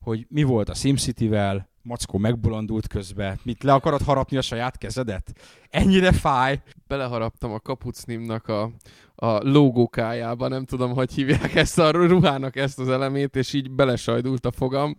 hogy 0.00 0.26
mi 0.28 0.42
volt 0.42 0.68
a 0.68 0.74
SimCity-vel, 0.74 1.71
Mackó 1.82 2.18
megbolondult 2.18 2.86
közbe. 2.86 3.38
Mit, 3.42 3.62
le 3.62 3.72
akarod 3.72 4.02
harapni 4.02 4.36
a 4.36 4.42
saját 4.42 4.78
kezedet? 4.78 5.32
Ennyire 5.70 6.12
fáj. 6.12 6.62
Beleharaptam 6.86 7.52
a 7.52 7.60
kapucnimnak 7.60 8.48
a, 8.48 8.70
a 9.14 9.48
logókájába, 9.48 10.48
nem 10.48 10.64
tudom, 10.64 10.92
hogy 10.92 11.12
hívják 11.12 11.54
ezt 11.54 11.78
a 11.78 11.90
ruhának 11.90 12.56
ezt 12.56 12.78
az 12.78 12.88
elemét, 12.88 13.36
és 13.36 13.52
így 13.52 13.70
belesajdult 13.70 14.46
a 14.46 14.50
fogam, 14.50 14.96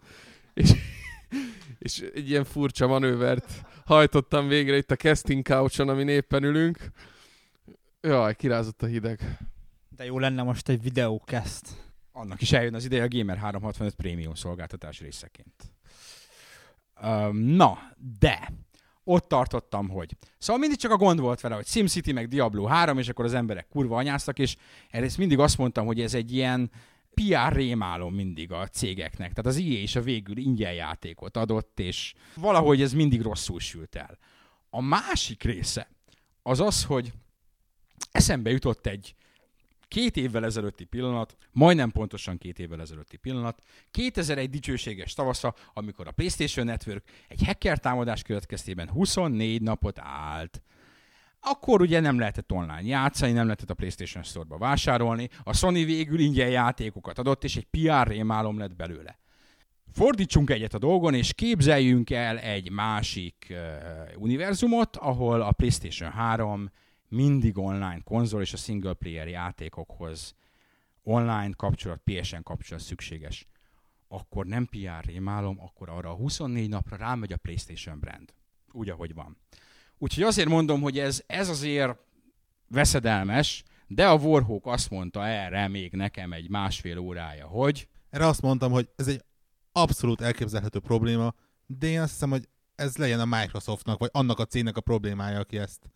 és, 0.54 0.72
és 1.80 2.00
egy 2.13 2.30
ilyen 2.30 2.43
furcsa 2.43 2.88
manővert 2.88 3.63
hajtottam 3.86 4.48
végre 4.48 4.78
itt 4.78 4.91
a 4.91 4.96
casting 4.96 5.48
couchon, 5.48 5.89
amin 5.89 6.08
éppen 6.08 6.43
ülünk. 6.43 6.91
Jaj, 8.02 8.36
kirázott 8.36 8.82
a 8.82 8.86
hideg. 8.86 9.38
De 9.96 10.06
jó 10.06 10.19
lenne 10.19 10.43
most 10.43 10.69
egy 10.69 10.82
videókeszt. 10.82 11.67
Annak 12.12 12.41
is 12.41 12.52
eljön 12.52 12.74
az 12.74 12.86
ideje 12.86 13.04
a 13.04 13.08
Gamer 13.08 13.38
365 13.38 13.96
Premium 13.96 14.34
szolgáltatás 14.34 15.00
részeként. 15.00 15.72
Um, 17.01 17.38
na, 17.38 17.77
de 18.19 18.51
ott 19.03 19.27
tartottam, 19.27 19.89
hogy. 19.89 20.15
Szóval 20.38 20.62
mindig 20.62 20.79
csak 20.79 20.91
a 20.91 20.97
gond 20.97 21.19
volt 21.19 21.41
vele, 21.41 21.56
hogy 21.56 21.67
SimCity 21.67 22.12
meg 22.12 22.27
Diablo 22.27 22.65
3, 22.65 22.97
és 22.97 23.10
akkor 23.10 23.25
az 23.25 23.34
emberek 23.34 23.67
kurva 23.67 23.97
anyáztak, 23.97 24.39
és 24.39 24.56
erre 24.89 25.08
mindig 25.17 25.39
azt 25.39 25.58
mondtam, 25.58 25.86
hogy 25.86 26.01
ez 26.01 26.13
egy 26.13 26.34
ilyen 26.34 26.71
PR 27.13 27.53
rémálom 27.53 28.13
mindig 28.13 28.51
a 28.51 28.67
cégeknek. 28.67 29.29
Tehát 29.29 29.45
az 29.45 29.58
IE 29.58 29.79
is 29.79 29.95
a 29.95 30.01
végül 30.01 30.38
ingyen 30.38 30.73
játékot 30.73 31.38
adott, 31.38 31.79
és 31.79 32.13
valahogy 32.36 32.82
ez 32.82 32.93
mindig 32.93 33.21
rosszul 33.21 33.60
sült 33.60 33.95
el. 33.95 34.17
A 34.69 34.82
másik 34.82 35.43
része 35.43 35.89
az 36.41 36.60
az, 36.60 36.84
hogy 36.84 37.13
eszembe 38.12 38.49
jutott 38.49 38.86
egy 38.86 39.15
két 39.93 40.17
évvel 40.17 40.45
ezelőtti 40.45 40.84
pillanat, 40.84 41.38
majdnem 41.51 41.91
pontosan 41.91 42.38
két 42.38 42.60
évvel 42.60 42.82
ezelőtti 42.82 43.17
pillanat, 43.17 43.62
2001 43.91 44.49
dicsőséges 44.49 45.13
tavasza, 45.13 45.56
amikor 45.73 46.08
a 46.08 46.12
PlayStation 46.12 46.65
Network 46.65 47.03
egy 47.27 47.45
hacker 47.45 47.79
támadás 47.79 48.21
következtében 48.21 48.89
24 48.89 49.62
napot 49.62 49.99
állt. 49.99 50.62
Akkor 51.39 51.82
ugye 51.82 51.99
nem 51.99 52.19
lehetett 52.19 52.51
online 52.51 52.82
játszani, 52.82 53.32
nem 53.32 53.45
lehetett 53.45 53.69
a 53.69 53.73
PlayStation 53.73 54.23
Store-ba 54.23 54.58
vásárolni, 54.58 55.29
a 55.43 55.53
Sony 55.53 55.86
végül 55.86 56.19
ingyen 56.19 56.49
játékokat 56.49 57.19
adott, 57.19 57.43
és 57.43 57.56
egy 57.56 57.67
PR 57.71 58.08
rémálom 58.08 58.58
lett 58.58 58.75
belőle. 58.75 59.19
Fordítsunk 59.91 60.49
egyet 60.49 60.73
a 60.73 60.79
dolgon, 60.79 61.13
és 61.13 61.34
képzeljünk 61.34 62.10
el 62.10 62.39
egy 62.39 62.71
másik 62.71 63.47
uh, 63.49 63.58
univerzumot, 64.17 64.95
ahol 64.95 65.41
a 65.41 65.51
PlayStation 65.51 66.12
3 66.12 66.71
mindig 67.13 67.58
online 67.58 68.02
konzol 68.04 68.41
és 68.41 68.54
a 68.54 68.58
single 68.58 68.93
player 68.93 69.28
játékokhoz 69.28 70.36
online 71.04 71.52
kapcsolat, 71.56 72.02
PSN 72.04 72.41
kapcsolat 72.43 72.84
szükséges, 72.84 73.47
akkor 74.08 74.45
nem 74.45 74.65
PR 74.65 75.06
rémálom, 75.06 75.60
akkor 75.62 75.89
arra 75.89 76.10
a 76.10 76.15
24 76.15 76.69
napra 76.69 76.97
rámegy 76.97 77.34
a 77.34 77.38
PlayStation 77.38 77.99
brand. 77.99 78.34
Úgy, 78.71 78.89
ahogy 78.89 79.13
van. 79.13 79.38
Úgyhogy 79.97 80.23
azért 80.23 80.47
mondom, 80.47 80.82
hogy 80.82 80.99
ez, 80.99 81.23
ez 81.28 81.49
azért 81.49 81.97
veszedelmes, 82.67 83.63
de 83.88 84.08
a 84.08 84.15
Warhawk 84.15 84.65
azt 84.65 84.89
mondta 84.89 85.28
erre 85.28 85.67
még 85.67 85.91
nekem 85.91 86.34
egy 86.34 86.49
másfél 86.49 86.97
órája, 86.97 87.47
hogy... 87.47 87.88
Erre 88.10 88.28
azt 88.28 88.41
mondtam, 88.41 88.71
hogy 88.71 88.89
ez 88.95 89.08
egy 89.08 89.23
abszolút 89.71 90.21
elképzelhető 90.21 90.80
probléma, 90.80 91.34
de 91.65 91.88
én 91.88 92.02
azt 92.02 92.12
hiszem, 92.12 92.30
hogy 92.30 92.47
ez 92.76 92.97
legyen 92.97 93.19
a 93.19 93.26
Microsoftnak, 93.26 93.99
vagy 93.99 94.10
annak 94.13 94.39
a 94.39 94.45
cégnek 94.45 94.78
a 94.78 94.82
problémája, 94.82 95.39
aki 95.39 95.58
ezt 95.58 95.89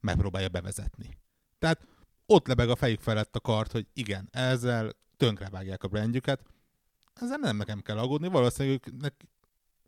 megpróbálja 0.00 0.48
bevezetni. 0.48 1.18
Tehát 1.58 1.86
ott 2.26 2.46
lebeg 2.46 2.68
a 2.68 2.76
fejük 2.76 3.00
felett 3.00 3.36
a 3.36 3.40
kart, 3.40 3.72
hogy 3.72 3.86
igen, 3.92 4.28
ezzel 4.30 4.92
tönkrevágják 5.16 5.82
a 5.82 5.88
brandjüket, 5.88 6.42
ezzel 7.14 7.36
nem 7.36 7.56
nekem 7.56 7.80
kell 7.80 7.98
aggódni, 7.98 8.28
valószínűleg 8.28 8.80
őknek 8.86 9.14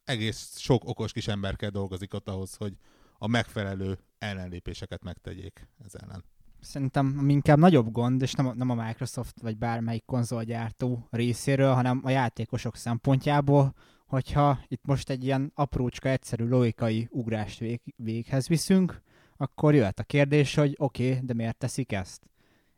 egész 0.04 0.58
sok 0.58 0.84
okos 0.84 1.12
kis 1.12 1.28
ember 1.28 1.54
dolgozik 1.54 2.14
ott 2.14 2.28
ahhoz, 2.28 2.54
hogy 2.54 2.76
a 3.18 3.26
megfelelő 3.26 3.98
ellenlépéseket 4.18 5.02
megtegyék 5.02 5.68
ez 5.84 5.94
ellen. 5.94 6.24
Szerintem 6.60 7.28
inkább 7.28 7.58
nagyobb 7.58 7.92
gond, 7.92 8.22
és 8.22 8.32
nem 8.32 8.46
a, 8.46 8.54
nem 8.54 8.70
a 8.70 8.86
Microsoft 8.86 9.40
vagy 9.40 9.58
bármelyik 9.58 10.04
konzolgyártó 10.04 11.06
részéről, 11.10 11.72
hanem 11.72 12.00
a 12.04 12.10
játékosok 12.10 12.76
szempontjából, 12.76 13.74
hogyha 14.06 14.58
itt 14.68 14.84
most 14.84 15.10
egy 15.10 15.24
ilyen 15.24 15.52
aprócska, 15.54 16.08
egyszerű 16.08 16.44
logikai 16.44 17.08
ugrást 17.10 17.58
vég, 17.58 17.80
véghez 17.96 18.48
viszünk, 18.48 19.02
akkor 19.42 19.74
jöhet 19.74 19.98
a 19.98 20.02
kérdés, 20.02 20.54
hogy 20.54 20.74
oké, 20.78 21.10
okay, 21.10 21.26
de 21.26 21.34
miért 21.34 21.56
teszik 21.56 21.92
ezt? 21.92 22.22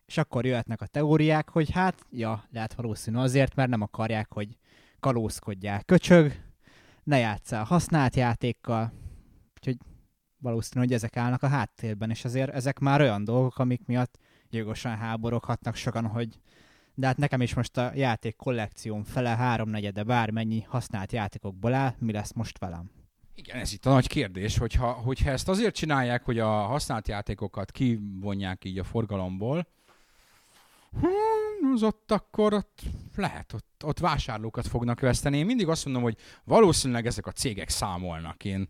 És 0.07 0.19
akkor 0.19 0.47
jöhetnek 0.47 0.81
a 0.81 0.87
teóriák, 0.87 1.49
hogy 1.49 1.71
hát, 1.71 2.07
ja, 2.11 2.45
lehet 2.51 2.75
valószínű 2.75 3.17
azért, 3.17 3.55
mert 3.55 3.69
nem 3.71 3.83
akarják, 3.83 4.33
hogy 4.33 4.57
kalózkodjál. 5.01 5.83
Köcsög, 5.83 6.33
ne 7.03 7.19
játsszál 7.19 7.65
használt 7.65 8.17
játékkal, 8.17 8.93
úgyhogy 9.57 9.77
valószínű, 10.39 10.85
hogy 10.85 10.95
ezek 10.95 11.17
állnak 11.17 11.43
a 11.43 11.49
háttérben, 11.49 12.11
és 12.11 12.25
azért 12.25 12.51
ezek 12.51 12.79
már 12.79 13.01
olyan 13.01 13.25
dolgok, 13.25 13.59
amik 13.59 13.87
miatt 13.87 14.19
jogosan 14.51 14.97
háboroghatnak 14.97 15.75
sokan, 15.75 16.07
hogy 16.07 16.41
de 16.95 17.07
hát 17.07 17.17
nekem 17.17 17.41
is 17.41 17.55
most 17.55 17.77
a 17.77 17.91
játék 17.95 18.37
kollekcióm 18.37 19.05
fele, 19.05 19.37
háromnegyede 19.37 20.03
bármennyi 20.03 20.61
használt 20.61 21.13
játékokból 21.13 21.75
áll, 21.75 21.95
mi 21.99 22.13
lesz 22.13 22.33
most 22.33 22.59
velem? 22.59 23.04
Igen, 23.35 23.57
ez 23.57 23.73
itt 23.73 23.87
a 23.87 23.91
nagy 23.91 24.09
kérdés, 24.09 24.59
hogyha, 24.59 24.93
hogyha 24.93 25.31
ezt 25.31 25.49
azért 25.49 25.75
csinálják, 25.75 26.25
hogy 26.25 26.39
a 26.39 26.49
használt 26.49 27.09
játékokat 27.09 27.71
kivonják 27.71 28.65
így 28.65 28.79
a 28.79 28.85
forgalomból, 28.85 29.67
hmm, 31.01 31.73
az 31.75 31.83
ott 31.83 32.13
akkor 32.13 32.53
ott 32.55 32.83
lehet, 33.17 33.53
ott, 33.53 33.83
ott 33.85 33.99
vásárlókat 33.99 34.67
fognak 34.67 35.01
veszteni. 35.01 35.39
Én 35.39 35.47
mindig 35.47 35.69
azt 35.69 35.85
mondom, 35.85 36.03
hogy 36.03 36.17
valószínűleg 36.45 37.07
ezek 37.07 37.27
a 37.27 37.33
cégek 37.33 37.69
számolnak. 37.69 38.45
Én 38.45 38.69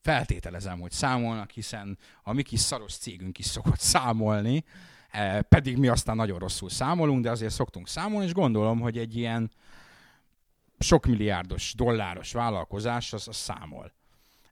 feltételezem, 0.00 0.80
hogy 0.80 0.90
számolnak, 0.90 1.50
hiszen 1.50 1.98
a 2.22 2.32
mi 2.32 2.42
kis 2.42 2.60
szaros 2.60 2.96
cégünk 2.96 3.38
is 3.38 3.46
szokott 3.46 3.80
számolni, 3.80 4.64
eh, 5.10 5.40
pedig 5.40 5.76
mi 5.76 5.88
aztán 5.88 6.16
nagyon 6.16 6.38
rosszul 6.38 6.70
számolunk, 6.70 7.22
de 7.22 7.30
azért 7.30 7.52
szoktunk 7.52 7.88
számolni, 7.88 8.26
és 8.26 8.32
gondolom, 8.32 8.80
hogy 8.80 8.98
egy 8.98 9.16
ilyen 9.16 9.50
sok 10.82 11.06
milliárdos 11.06 11.74
dolláros 11.76 12.32
vállalkozás 12.32 13.12
az, 13.12 13.28
az 13.28 13.36
számol. 13.36 13.92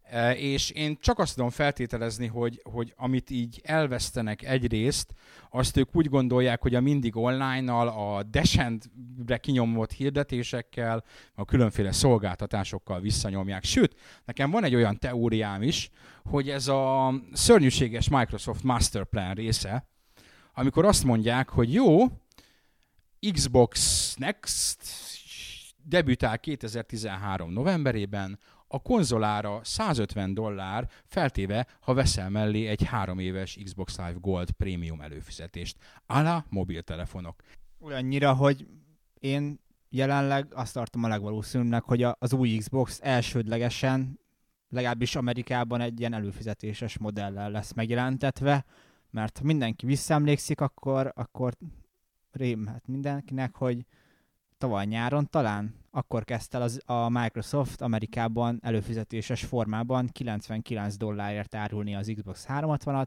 E, 0.03 0.37
és 0.37 0.71
én 0.71 0.97
csak 1.01 1.19
azt 1.19 1.35
tudom 1.35 1.51
feltételezni, 1.51 2.27
hogy, 2.27 2.61
hogy 2.63 2.93
amit 2.97 3.31
így 3.31 3.61
elvesztenek 3.65 4.43
egyrészt, 4.43 5.15
azt 5.51 5.77
ők 5.77 5.97
úgy 5.97 6.09
gondolják, 6.09 6.63
hogy 6.63 6.75
a 6.75 6.81
mindig 6.81 7.17
online-nal, 7.17 7.89
a 7.89 8.23
descendre 8.23 9.37
kinyomott 9.41 9.93
hirdetésekkel, 9.93 11.05
a 11.35 11.45
különféle 11.45 11.93
szolgáltatásokkal 11.93 13.01
visszanyomják. 13.01 13.65
Sőt, 13.65 13.97
nekem 14.25 14.51
van 14.51 14.65
egy 14.65 14.75
olyan 14.75 14.99
teóriám 14.99 15.63
is, 15.63 15.91
hogy 16.25 16.51
ez 16.51 16.69
a 16.69 17.15
szörnyűséges 17.33 18.09
Microsoft 18.09 18.63
Master 18.63 19.05
Plan 19.05 19.35
része, 19.35 19.89
amikor 20.55 20.85
azt 20.85 21.05
mondják, 21.05 21.49
hogy 21.49 21.73
jó, 21.73 22.07
Xbox 23.33 24.15
Next 24.19 24.83
debütál 25.85 26.39
2013 26.39 27.53
novemberében, 27.53 28.39
a 28.73 28.83
konzolára 28.83 29.61
150 29.65 30.35
dollár, 30.35 30.89
feltéve, 31.05 31.67
ha 31.81 31.95
veszel 31.95 32.31
mellé 32.31 32.67
egy 32.67 32.85
három 32.85 33.19
éves 33.19 33.59
Xbox 33.65 33.97
Live 33.97 34.17
Gold 34.21 34.51
prémium 34.51 35.01
előfizetést. 35.01 35.77
Ala 36.07 36.45
mobiltelefonok. 36.49 37.43
Olyannyira, 37.81 38.33
hogy 38.33 38.67
én 39.19 39.61
jelenleg 39.89 40.47
azt 40.55 40.75
tartom 40.75 41.05
a 41.05 41.09
legvalószínűbbnek, 41.09 41.83
hogy 41.83 42.07
az 42.19 42.33
új 42.33 42.57
Xbox 42.57 42.99
elsődlegesen, 43.03 44.21
legalábbis 44.69 45.17
Amerikában 45.17 45.81
egy 45.81 46.01
ilyen 46.01 46.13
előfizetéses 46.13 46.99
modellel 46.99 47.51
lesz 47.51 47.73
megjelentetve, 47.73 48.65
mert 49.11 49.39
ha 49.39 49.45
mindenki 49.45 49.87
visszaemlékszik, 49.87 50.61
akkor, 50.61 51.13
akkor 51.15 51.55
rémhet 52.31 52.87
mindenkinek, 52.87 53.55
hogy 53.55 53.85
tavaly 54.61 54.87
nyáron 54.87 55.29
talán, 55.31 55.75
akkor 55.91 56.25
kezdte 56.25 56.59
az, 56.59 56.81
a 56.85 57.09
Microsoft 57.09 57.81
Amerikában 57.81 58.59
előfizetéses 58.63 59.45
formában 59.45 60.09
99 60.13 60.97
dollárért 60.97 61.55
árulni 61.55 61.95
az 61.95 62.13
Xbox 62.15 62.47
360-at, 62.49 63.07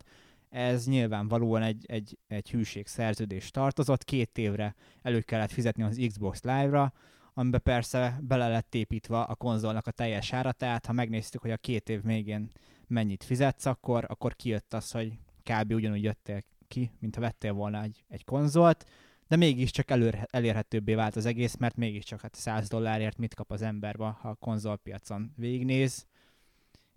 ez 0.50 0.86
nyilvánvalóan 0.86 1.62
egy, 1.62 1.86
egy, 1.88 2.18
egy 2.28 2.50
hűségszerződés 2.50 3.52
tartozott, 3.52 4.04
két 4.04 4.38
évre 4.38 4.76
elő 5.02 5.22
kellett 5.22 5.52
fizetni 5.52 5.84
az 5.84 6.02
Xbox 6.08 6.44
Live-ra, 6.44 6.94
amiben 7.34 7.62
persze 7.64 8.20
bele 8.22 8.48
lett 8.48 8.76
építve 8.76 9.20
a 9.20 9.36
konzolnak 9.36 9.88
a 9.88 9.92
teljes 9.92 10.34
ára, 10.34 10.52
tehát 10.52 10.86
ha 10.86 10.94
megnéztük, 10.94 11.42
hogy 11.42 11.52
a 11.52 11.58
két 11.58 11.90
év 11.90 12.04
végén 12.04 12.52
mennyit 12.88 13.24
fizetsz, 13.24 13.66
akkor, 13.66 14.06
akkor 14.08 14.36
kijött 14.36 14.74
az, 14.74 14.92
hogy 14.92 15.14
kb. 15.44 15.72
ugyanúgy 15.74 16.04
jöttél 16.04 16.44
ki, 16.68 16.92
mint 17.00 17.16
ha 17.16 17.22
vettél 17.22 17.54
volna 17.54 17.82
egy, 17.82 18.04
egy 18.10 18.24
konzolt, 18.24 18.86
de 19.34 19.40
mégiscsak 19.40 19.92
előr, 19.92 20.28
elérhetőbbé 20.30 20.94
vált 20.94 21.16
az 21.16 21.26
egész, 21.26 21.56
mert 21.56 21.76
mégiscsak 21.76 22.22
hát 22.22 22.36
100 22.36 22.68
dollárért 22.68 23.18
mit 23.18 23.34
kap 23.34 23.52
az 23.52 23.62
ember, 23.62 23.96
ha 23.96 24.20
a 24.24 24.36
konzolpiacon 24.36 25.34
végignéz. 25.36 26.06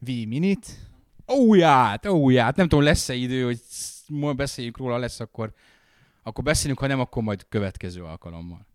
Wii 0.06 0.24
Minit. 0.24 0.66
Óját, 1.32 2.06
óját, 2.06 2.56
nem 2.56 2.68
tudom, 2.68 2.84
lesz-e 2.84 3.14
idő, 3.14 3.44
hogy 3.44 3.60
ma 4.08 4.32
beszéljük 4.32 4.76
róla, 4.76 4.98
lesz 4.98 5.20
akkor, 5.20 5.52
akkor 6.22 6.44
beszélünk, 6.44 6.78
ha 6.78 6.86
nem, 6.86 7.00
akkor 7.00 7.22
majd 7.22 7.46
következő 7.48 8.02
alkalommal. 8.02 8.66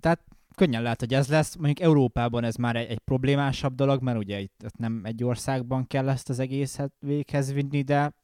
Tehát 0.00 0.20
könnyen 0.54 0.82
lehet, 0.82 1.00
hogy 1.00 1.14
ez 1.14 1.28
lesz. 1.28 1.56
Mondjuk 1.56 1.80
Európában 1.80 2.44
ez 2.44 2.54
már 2.54 2.76
egy, 2.76 2.90
egy 2.90 2.98
problémásabb 2.98 3.74
dolog, 3.74 4.02
mert 4.02 4.18
ugye 4.18 4.40
itt 4.40 4.60
nem 4.76 5.00
egy 5.04 5.24
országban 5.24 5.86
kell 5.86 6.08
ezt 6.08 6.28
az 6.28 6.38
egészet 6.38 6.92
véghez 6.98 7.52
vinni, 7.52 7.82
de 7.82 8.14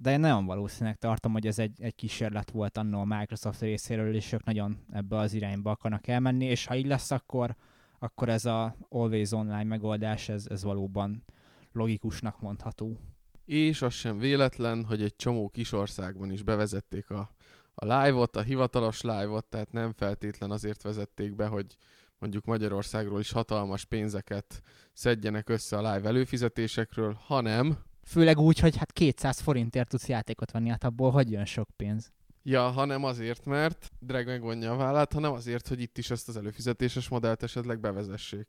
de 0.00 0.10
én 0.10 0.20
nagyon 0.20 0.46
valószínűleg 0.46 0.96
tartom, 0.96 1.32
hogy 1.32 1.46
ez 1.46 1.58
egy, 1.58 1.82
egy 1.82 1.94
kísérlet 1.94 2.50
volt 2.50 2.76
annól 2.76 3.00
a 3.00 3.16
Microsoft 3.18 3.60
részéről, 3.60 4.14
és 4.14 4.32
ők 4.32 4.44
nagyon 4.44 4.84
ebbe 4.92 5.16
az 5.16 5.32
irányba 5.32 5.70
akarnak 5.70 6.06
elmenni, 6.06 6.44
és 6.44 6.66
ha 6.66 6.76
így 6.76 6.86
lesz, 6.86 7.10
akkor, 7.10 7.56
akkor 7.98 8.28
ez 8.28 8.44
a 8.44 8.76
Always 8.88 9.32
Online 9.32 9.64
megoldás, 9.64 10.28
ez, 10.28 10.46
ez 10.50 10.62
valóban 10.62 11.24
logikusnak 11.72 12.40
mondható. 12.40 12.96
És 13.44 13.82
az 13.82 13.92
sem 13.92 14.18
véletlen, 14.18 14.84
hogy 14.84 15.02
egy 15.02 15.16
csomó 15.16 15.48
kis 15.48 15.72
országban 15.72 16.32
is 16.32 16.42
bevezették 16.42 17.10
a, 17.10 17.30
a 17.74 17.84
live-ot, 17.84 18.36
a 18.36 18.42
hivatalos 18.42 19.00
live-ot, 19.00 19.44
tehát 19.44 19.72
nem 19.72 19.92
feltétlen 19.92 20.50
azért 20.50 20.82
vezették 20.82 21.34
be, 21.34 21.46
hogy 21.46 21.76
mondjuk 22.18 22.44
Magyarországról 22.44 23.20
is 23.20 23.30
hatalmas 23.30 23.84
pénzeket 23.84 24.62
szedjenek 24.92 25.48
össze 25.48 25.76
a 25.76 25.92
live 25.92 26.08
előfizetésekről, 26.08 27.18
hanem 27.20 27.78
Főleg 28.08 28.38
úgy, 28.38 28.58
hogy 28.58 28.76
hát 28.76 28.92
200 28.92 29.40
forintért 29.40 29.88
tudsz 29.88 30.08
játékot 30.08 30.50
venni, 30.50 30.68
hát 30.68 30.84
abból 30.84 31.10
hogy 31.10 31.30
jön 31.30 31.44
sok 31.44 31.68
pénz? 31.76 32.12
Ja, 32.42 32.62
hanem 32.62 33.04
azért, 33.04 33.44
mert 33.44 33.90
Drag 34.00 34.26
megvonja 34.26 34.72
a 34.72 34.76
vállát, 34.76 35.12
hanem 35.12 35.32
azért, 35.32 35.68
hogy 35.68 35.80
itt 35.80 35.98
is 35.98 36.10
ezt 36.10 36.28
az 36.28 36.36
előfizetéses 36.36 37.08
modellt 37.08 37.42
esetleg 37.42 37.80
bevezessék. 37.80 38.46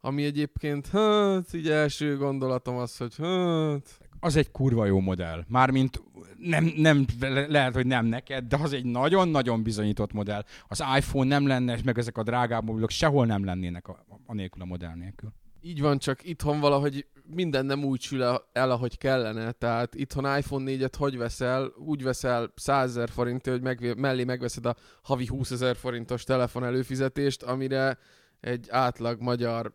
Ami 0.00 0.24
egyébként, 0.24 0.86
hát, 0.86 1.52
így 1.52 1.68
első 1.68 2.16
gondolatom 2.16 2.76
az, 2.76 2.96
hogy 2.96 3.16
hát... 3.16 3.98
Az 4.20 4.36
egy 4.36 4.50
kurva 4.50 4.84
jó 4.84 5.00
modell. 5.00 5.44
Mármint 5.48 6.02
nem, 6.38 6.72
nem, 6.76 7.04
lehet, 7.48 7.74
hogy 7.74 7.86
nem 7.86 8.06
neked, 8.06 8.44
de 8.44 8.56
az 8.56 8.72
egy 8.72 8.84
nagyon-nagyon 8.84 9.62
bizonyított 9.62 10.12
modell. 10.12 10.44
Az 10.68 10.84
iPhone 10.96 11.28
nem 11.28 11.46
lenne, 11.46 11.78
meg 11.84 11.98
ezek 11.98 12.18
a 12.18 12.22
drágább 12.22 12.64
mobilok 12.64 12.90
sehol 12.90 13.26
nem 13.26 13.44
lennének 13.44 13.88
a, 13.88 14.04
a 14.26 14.34
nélkül 14.34 14.62
a 14.62 14.64
modell 14.64 14.94
nélkül. 14.94 15.32
Így 15.66 15.80
van, 15.80 15.98
csak 15.98 16.24
itthon 16.24 16.60
valahogy 16.60 17.06
minden 17.24 17.66
nem 17.66 17.84
úgy 17.84 18.00
sül 18.00 18.22
el, 18.52 18.70
ahogy 18.70 18.98
kellene. 18.98 19.52
Tehát 19.52 19.94
itthon 19.94 20.38
iPhone 20.38 20.72
4-et 20.72 20.92
hogy 20.98 21.16
veszel? 21.16 21.72
Úgy 21.76 22.02
veszel 22.02 22.52
100 22.56 22.90
ezer 22.90 23.08
forintért, 23.08 23.56
hogy 23.56 23.64
meg, 23.64 23.98
mellé 23.98 24.24
megveszed 24.24 24.66
a 24.66 24.76
havi 25.02 25.26
20 25.26 25.50
ezer 25.50 25.76
forintos 25.76 26.24
telefon 26.24 26.64
előfizetést, 26.64 27.42
amire 27.42 27.98
egy 28.40 28.66
átlag 28.70 29.20
magyar 29.20 29.74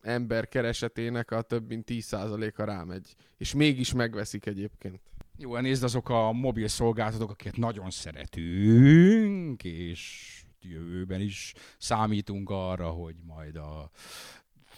ember 0.00 0.48
keresetének 0.48 1.30
a 1.30 1.42
több 1.42 1.68
mint 1.68 1.88
10%-a 1.90 2.64
rámegy. 2.64 3.14
És 3.36 3.54
mégis 3.54 3.92
megveszik 3.92 4.46
egyébként. 4.46 5.00
Jó, 5.38 5.58
nézd 5.58 5.82
azok 5.82 6.08
a 6.08 6.32
mobil 6.32 6.68
szolgáltatók, 6.68 7.30
akiket 7.30 7.56
nagyon 7.56 7.90
szeretünk, 7.90 9.64
és 9.64 10.28
jövőben 10.62 11.20
is 11.20 11.54
számítunk 11.78 12.50
arra, 12.50 12.88
hogy 12.88 13.14
majd 13.26 13.56
a 13.56 13.90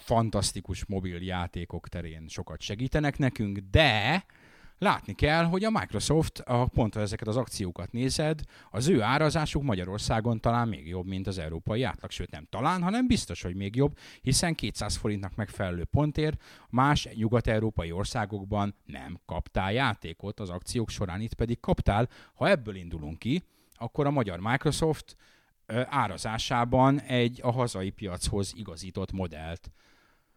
fantasztikus 0.03 0.85
mobil 0.85 1.21
játékok 1.21 1.87
terén 1.87 2.27
sokat 2.27 2.61
segítenek 2.61 3.17
nekünk, 3.17 3.57
de 3.57 4.25
látni 4.77 5.13
kell, 5.13 5.43
hogy 5.43 5.63
a 5.63 5.69
Microsoft, 5.69 6.39
a, 6.39 6.65
pont 6.65 6.95
ezeket 6.95 7.27
az 7.27 7.37
akciókat 7.37 7.91
nézed, 7.91 8.41
az 8.71 8.87
ő 8.87 9.01
árazásuk 9.01 9.63
Magyarországon 9.63 10.39
talán 10.39 10.67
még 10.67 10.87
jobb, 10.87 11.05
mint 11.05 11.27
az 11.27 11.37
európai 11.37 11.83
átlag, 11.83 12.11
sőt 12.11 12.31
nem 12.31 12.47
talán, 12.49 12.81
hanem 12.81 13.07
biztos, 13.07 13.41
hogy 13.41 13.55
még 13.55 13.75
jobb, 13.75 13.97
hiszen 14.21 14.55
200 14.55 14.95
forintnak 14.95 15.35
megfelelő 15.35 15.83
pontért 15.83 16.41
más 16.69 17.09
nyugat-európai 17.13 17.91
országokban 17.91 18.75
nem 18.85 19.19
kaptál 19.25 19.73
játékot 19.73 20.39
az 20.39 20.49
akciók 20.49 20.89
során, 20.89 21.21
itt 21.21 21.33
pedig 21.33 21.59
kaptál. 21.59 22.09
Ha 22.33 22.49
ebből 22.49 22.75
indulunk 22.75 23.19
ki, 23.19 23.43
akkor 23.73 24.05
a 24.05 24.11
magyar 24.11 24.39
Microsoft 24.39 25.15
árazásában 25.85 26.99
egy 26.99 27.39
a 27.43 27.51
hazai 27.51 27.89
piachoz 27.89 28.53
igazított 28.55 29.11
modellt 29.11 29.71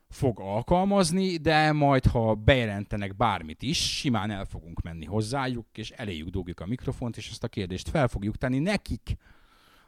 fog 0.08 0.40
alkalmazni, 0.40 1.36
de 1.36 1.72
majd 1.72 2.06
ha 2.06 2.34
bejelentenek 2.34 3.16
bármit 3.16 3.62
is, 3.62 3.98
simán 3.98 4.30
el 4.30 4.44
fogunk 4.44 4.82
menni 4.82 5.04
hozzájuk, 5.04 5.66
és 5.72 5.90
eléjük 5.90 6.28
dugjuk 6.28 6.60
a 6.60 6.66
mikrofont, 6.66 7.16
és 7.16 7.30
ezt 7.30 7.44
a 7.44 7.48
kérdést 7.48 7.88
fel 7.88 8.08
fogjuk 8.08 8.36
tenni 8.36 8.58
nekik, 8.58 9.16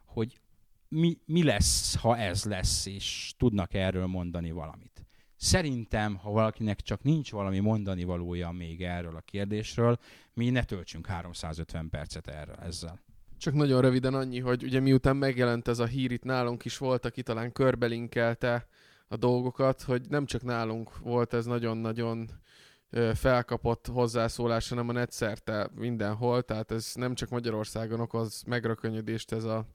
hogy 0.04 0.40
mi, 0.88 1.18
mi 1.24 1.42
lesz, 1.42 1.96
ha 1.96 2.16
ez 2.16 2.44
lesz, 2.44 2.86
és 2.86 3.34
tudnak 3.36 3.74
erről 3.74 4.06
mondani 4.06 4.50
valamit. 4.50 5.06
Szerintem, 5.36 6.16
ha 6.16 6.30
valakinek 6.30 6.80
csak 6.80 7.02
nincs 7.02 7.30
valami 7.30 7.58
mondani 7.58 8.04
valója 8.04 8.50
még 8.50 8.82
erről 8.82 9.16
a 9.16 9.20
kérdésről, 9.20 9.98
mi 10.34 10.50
ne 10.50 10.64
töltsünk 10.64 11.06
350 11.06 11.88
percet 11.88 12.28
erre 12.28 12.54
ezzel. 12.54 13.00
Csak 13.38 13.54
nagyon 13.54 13.80
röviden 13.80 14.14
annyi, 14.14 14.40
hogy 14.40 14.62
ugye 14.62 14.80
miután 14.80 15.16
megjelent 15.16 15.68
ez 15.68 15.78
a 15.78 15.86
hír, 15.86 16.10
itt 16.10 16.22
nálunk 16.22 16.64
is 16.64 16.78
volt, 16.78 17.04
aki 17.04 17.22
talán 17.22 17.52
körbelinkelte 17.52 18.66
a 19.08 19.16
dolgokat, 19.16 19.82
hogy 19.82 20.08
nem 20.08 20.26
csak 20.26 20.42
nálunk 20.42 20.98
volt 20.98 21.34
ez 21.34 21.46
nagyon-nagyon 21.46 22.28
felkapott 23.14 23.86
hozzászólás, 23.86 24.68
hanem 24.68 24.88
a 24.88 24.92
netszerte 24.92 25.70
mindenhol, 25.74 26.42
tehát 26.42 26.70
ez 26.70 26.92
nem 26.94 27.14
csak 27.14 27.28
Magyarországon 27.28 28.00
okoz 28.00 28.42
megrökönyödést 28.46 29.32
ez 29.32 29.44
a, 29.44 29.66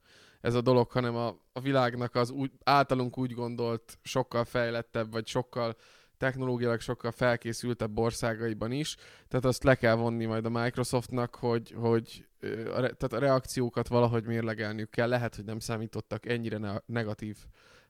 ez 0.41 0.53
a 0.53 0.61
dolog, 0.61 0.91
hanem 0.91 1.15
a, 1.15 1.27
a 1.53 1.59
világnak 1.61 2.15
az 2.15 2.29
úgy, 2.29 2.51
általunk 2.63 3.17
úgy 3.17 3.33
gondolt 3.33 3.99
sokkal 4.01 4.45
fejlettebb, 4.45 5.11
vagy 5.11 5.27
sokkal 5.27 5.75
technológiailag 6.17 6.79
sokkal 6.79 7.11
felkészültebb 7.11 7.97
országaiban 7.97 8.71
is, 8.71 8.95
tehát 9.27 9.45
azt 9.45 9.63
le 9.63 9.75
kell 9.75 9.95
vonni 9.95 10.25
majd 10.25 10.45
a 10.45 10.49
Microsoftnak, 10.49 11.35
hogy, 11.35 11.75
hogy 11.77 12.27
a, 12.41 12.79
tehát 12.79 13.13
a 13.13 13.19
reakciókat 13.19 13.87
valahogy 13.87 14.25
mérlegelniük 14.25 14.89
kell. 14.89 15.07
Lehet, 15.07 15.35
hogy 15.35 15.45
nem 15.45 15.59
számítottak 15.59 16.25
ennyire 16.25 16.57
ne- 16.57 16.79
negatív 16.85 17.37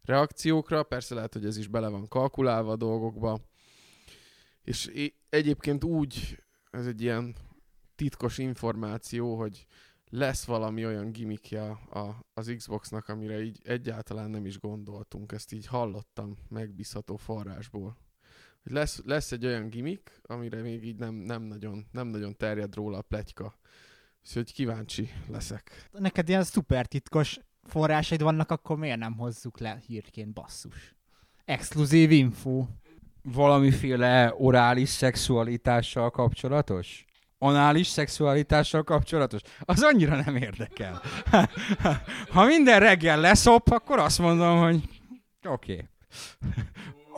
reakciókra, 0.06 0.84
persze 0.84 1.16
lehet, 1.16 1.34
hogy 1.34 1.46
ez 1.46 1.58
is 1.58 1.68
bele 1.68 1.88
van 1.88 2.08
kalkulálva 2.08 2.72
a 2.72 2.76
dolgokba. 2.76 3.40
És 4.64 5.12
egyébként 5.30 5.84
úgy, 5.84 6.44
ez 6.72 6.88
egy 6.88 7.02
ilyen 7.02 7.36
titkos 7.96 8.38
információ, 8.38 9.38
hogy 9.38 9.66
lesz 10.10 10.46
valami 10.46 10.86
olyan 10.86 11.12
gimmickje 11.12 11.64
a, 11.72 12.26
az 12.34 12.54
Xboxnak, 12.58 13.08
amire 13.08 13.42
így 13.42 13.60
egyáltalán 13.64 14.30
nem 14.30 14.46
is 14.46 14.60
gondoltunk. 14.60 15.32
Ezt 15.32 15.52
így 15.52 15.66
hallottam 15.66 16.38
megbízható 16.50 17.16
forrásból. 17.16 17.98
Hogy 18.64 18.72
lesz, 18.72 19.02
lesz 19.06 19.32
egy 19.32 19.46
olyan 19.46 19.70
gimmick, 19.70 20.20
amire 20.22 20.62
még 20.62 20.86
így 20.86 20.98
nem, 20.98 21.16
nem, 21.16 21.42
nagyon, 21.42 21.88
nem 21.92 22.08
nagyon 22.08 22.36
terjed 22.38 22.76
róla 22.76 22.98
a 22.98 23.02
pletyka. 23.02 23.60
Úgyhogy 24.26 24.54
kíváncsi 24.54 25.10
leszek. 25.28 25.90
Neked 25.92 26.30
ilyen 26.30 26.44
szuper 26.44 26.86
titkos 26.86 27.40
forrásaid 27.66 28.22
vannak, 28.22 28.52
akkor 28.52 28.78
miért 28.78 29.00
nem 29.00 29.18
hozzuk 29.18 29.60
le 29.60 29.82
hírként 29.88 30.34
basszus? 30.34 30.96
Exkluzív 31.46 32.12
info. 32.12 32.66
Valamiféle 33.24 34.34
orális 34.38 34.90
szexualitással 34.90 36.10
kapcsolatos? 36.10 37.06
Anális 37.38 37.88
szexualitással 37.88 38.84
kapcsolatos? 38.84 39.42
Az 39.60 39.82
annyira 39.82 40.16
nem 40.22 40.36
érdekel. 40.36 41.02
Ha 42.30 42.46
minden 42.46 42.80
reggel 42.80 43.20
leszop, 43.20 43.70
akkor 43.72 44.00
azt 44.00 44.20
mondom, 44.20 44.60
hogy 44.60 44.90
oké. 45.44 45.74
Okay. 45.74 45.88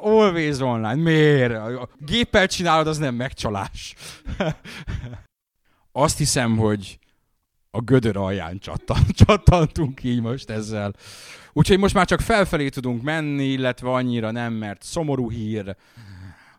Always 0.02 0.60
online. 0.60 0.96
Miért? 0.96 1.54
A 1.54 1.90
géppel 2.00 2.48
csinálod, 2.48 2.88
az 2.88 2.98
nem 2.98 3.16
megcsalás. 3.16 3.96
Azt 5.92 6.18
hiszem, 6.18 6.58
hogy 6.58 7.00
a 7.76 7.82
gödör 7.82 8.18
alján 8.18 8.60
csattan, 8.60 8.98
csattantunk 9.26 10.04
így 10.04 10.22
most 10.22 10.50
ezzel. 10.50 10.94
Úgyhogy 11.54 11.80
most 11.80 11.94
már 11.94 12.06
csak 12.06 12.20
felfelé 12.20 12.70
tudunk 12.70 13.02
menni, 13.02 13.46
illetve 13.46 13.90
annyira 13.90 14.32
nem, 14.32 14.54
mert 14.54 14.84
szomorú 14.84 15.32
hír. 15.32 15.76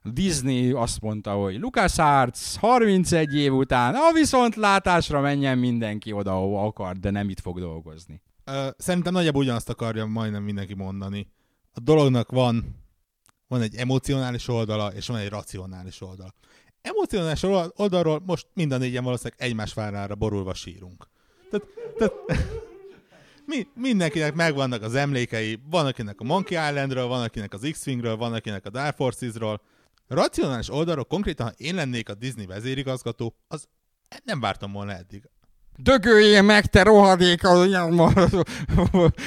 Disney 0.02 0.70
azt 0.70 1.00
mondta, 1.00 1.32
hogy 1.32 1.58
LucasArts 1.58 2.56
31 2.56 3.34
év 3.34 3.54
után 3.54 3.94
a 3.94 4.12
viszontlátásra 4.12 5.20
menjen 5.20 5.58
mindenki 5.58 6.12
oda, 6.12 6.32
ahova 6.32 6.62
akar, 6.66 6.96
de 6.96 7.10
nem 7.10 7.28
itt 7.28 7.40
fog 7.40 7.58
dolgozni. 7.60 8.22
Ö, 8.44 8.68
Szerintem 8.78 9.12
nagyjából 9.12 9.42
ugyanazt 9.42 9.68
akarja 9.68 10.06
majdnem 10.06 10.42
mindenki 10.42 10.74
mondani. 10.74 11.28
A 11.72 11.80
dolognak 11.80 12.30
van, 12.30 12.84
van 13.48 13.60
egy 13.60 13.74
emocionális 13.74 14.48
oldala, 14.48 14.92
és 14.92 15.06
van 15.06 15.16
egy 15.16 15.28
racionális 15.28 16.00
oldala. 16.00 16.34
Emocionális 16.86 17.42
oldal- 17.42 17.72
oldalról 17.76 18.22
most 18.26 18.46
mind 18.54 18.72
a 18.72 18.76
négyen 18.78 19.04
valószínűleg 19.04 19.40
egymás 19.40 19.74
várára 19.74 20.14
borulva 20.14 20.54
sírunk. 20.54 21.08
Tehát, 21.50 21.66
tehát 21.98 22.12
mi, 23.50 23.66
mindenkinek 23.74 24.34
megvannak 24.34 24.82
az 24.82 24.94
emlékei, 24.94 25.58
van 25.70 25.86
akinek 25.86 26.20
a 26.20 26.24
Monkey 26.24 26.68
Islandről, 26.68 27.06
van 27.06 27.22
akinek 27.22 27.52
az 27.52 27.68
X-Wingről, 27.70 28.16
van 28.16 28.32
akinek 28.32 28.66
a 28.66 28.70
Dark 28.70 28.96
Forces-ról. 28.96 29.60
Racionális 30.08 30.70
oldalról 30.70 31.04
konkrétan, 31.04 31.46
ha 31.46 31.52
én 31.56 31.74
lennék 31.74 32.08
a 32.08 32.14
Disney 32.14 32.46
vezérigazgató, 32.46 33.34
az 33.48 33.68
nem 34.24 34.40
vártam 34.40 34.72
volna 34.72 34.92
eddig. 34.92 35.28
Dögöljél 35.78 36.42
meg, 36.42 36.66
te 36.66 36.82
rohadék! 36.82 37.40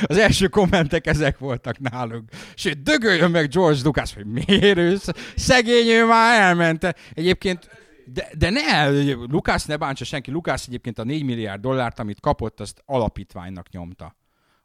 Az 0.04 0.18
első 0.18 0.48
kommentek 0.48 1.08
ezek 1.08 1.38
voltak 1.38 1.80
nálunk. 1.80 2.30
Sőt, 2.56 2.82
dögöljön 2.84 3.32
meg 3.32 3.50
George 3.50 3.80
Lucas, 3.84 4.14
hogy 4.14 4.26
miért 4.26 4.78
ő 4.78 4.96
sz- 4.96 5.16
szegény, 5.36 5.88
ő 5.88 6.06
már 6.06 6.42
elment. 6.42 6.96
Egyébként 7.14 7.70
de, 8.14 8.30
de 8.38 8.50
ne, 8.50 8.90
Lukász 9.14 9.66
ne 9.66 9.78
bántsa 9.78 10.04
senki. 10.06 10.32
Lukász 10.32 10.68
egyébként 10.68 11.00
a 11.00 11.04
4 11.04 11.24
milliárd 11.24 11.62
dollárt, 11.62 12.00
amit 12.00 12.20
kapott, 12.20 12.60
azt 12.60 12.82
alapítványnak 12.86 13.70
nyomta. 13.70 14.16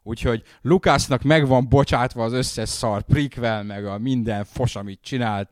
Úgyhogy 0.03 0.43
Lukásznak 0.61 1.21
meg 1.21 1.47
van 1.47 1.69
bocsátva 1.69 2.23
az 2.23 2.33
összes 2.33 2.69
szar, 2.69 3.01
prequel, 3.03 3.63
meg 3.63 3.85
a 3.85 3.97
minden 3.97 4.43
fos, 4.43 4.75
amit 4.75 4.99
csinált. 5.01 5.49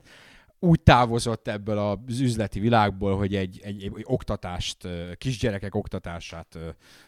Úgy 0.63 0.81
távozott 0.81 1.47
ebből 1.47 1.77
az 1.77 2.19
üzleti 2.19 2.59
világból, 2.59 3.17
hogy 3.17 3.35
egy, 3.35 3.59
egy, 3.63 3.83
egy 3.83 4.03
oktatást, 4.03 4.87
kisgyerekek 5.17 5.75
oktatását 5.75 6.57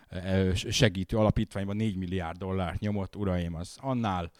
ö, 0.09 0.51
segítő 0.53 1.17
alapítványban 1.17 1.75
4 1.75 1.95
milliárd 1.95 2.37
dollárt 2.37 2.79
nyomott, 2.79 3.15
uraim, 3.15 3.55
az 3.55 3.77
annál 3.81 4.31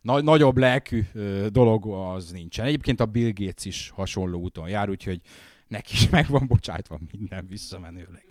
na- 0.00 0.20
nagyobb 0.20 0.56
lelkű 0.56 1.04
dolog 1.48 1.86
az 1.86 2.30
nincsen. 2.30 2.66
Egyébként 2.66 3.00
a 3.00 3.06
Bill 3.06 3.30
Gates 3.34 3.64
is 3.64 3.90
hasonló 3.94 4.40
úton 4.40 4.68
jár, 4.68 4.90
úgyhogy 4.90 5.20
neki 5.68 5.92
is 5.92 6.08
meg 6.08 6.28
van 6.28 6.46
bocsájtva 6.46 6.98
minden 7.10 7.46
visszamenőleg. 7.46 8.26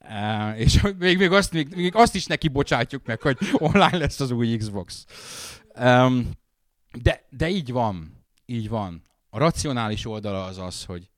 Uh, 0.00 0.60
és 0.60 0.80
még, 0.98 1.18
még, 1.18 1.32
azt, 1.32 1.52
még, 1.52 1.74
még 1.74 1.94
azt 1.94 2.14
is 2.14 2.26
neki 2.26 2.48
bocsátjuk 2.48 3.06
meg, 3.06 3.20
hogy 3.20 3.38
online 3.52 3.96
lesz 3.96 4.20
az 4.20 4.30
új 4.30 4.56
Xbox. 4.56 5.06
Um, 5.80 6.30
de, 7.02 7.26
de 7.30 7.48
így 7.48 7.72
van, 7.72 8.24
így 8.46 8.68
van. 8.68 9.08
A 9.30 9.38
racionális 9.38 10.06
oldala 10.06 10.44
az 10.44 10.58
az, 10.58 10.84
hogy 10.84 11.10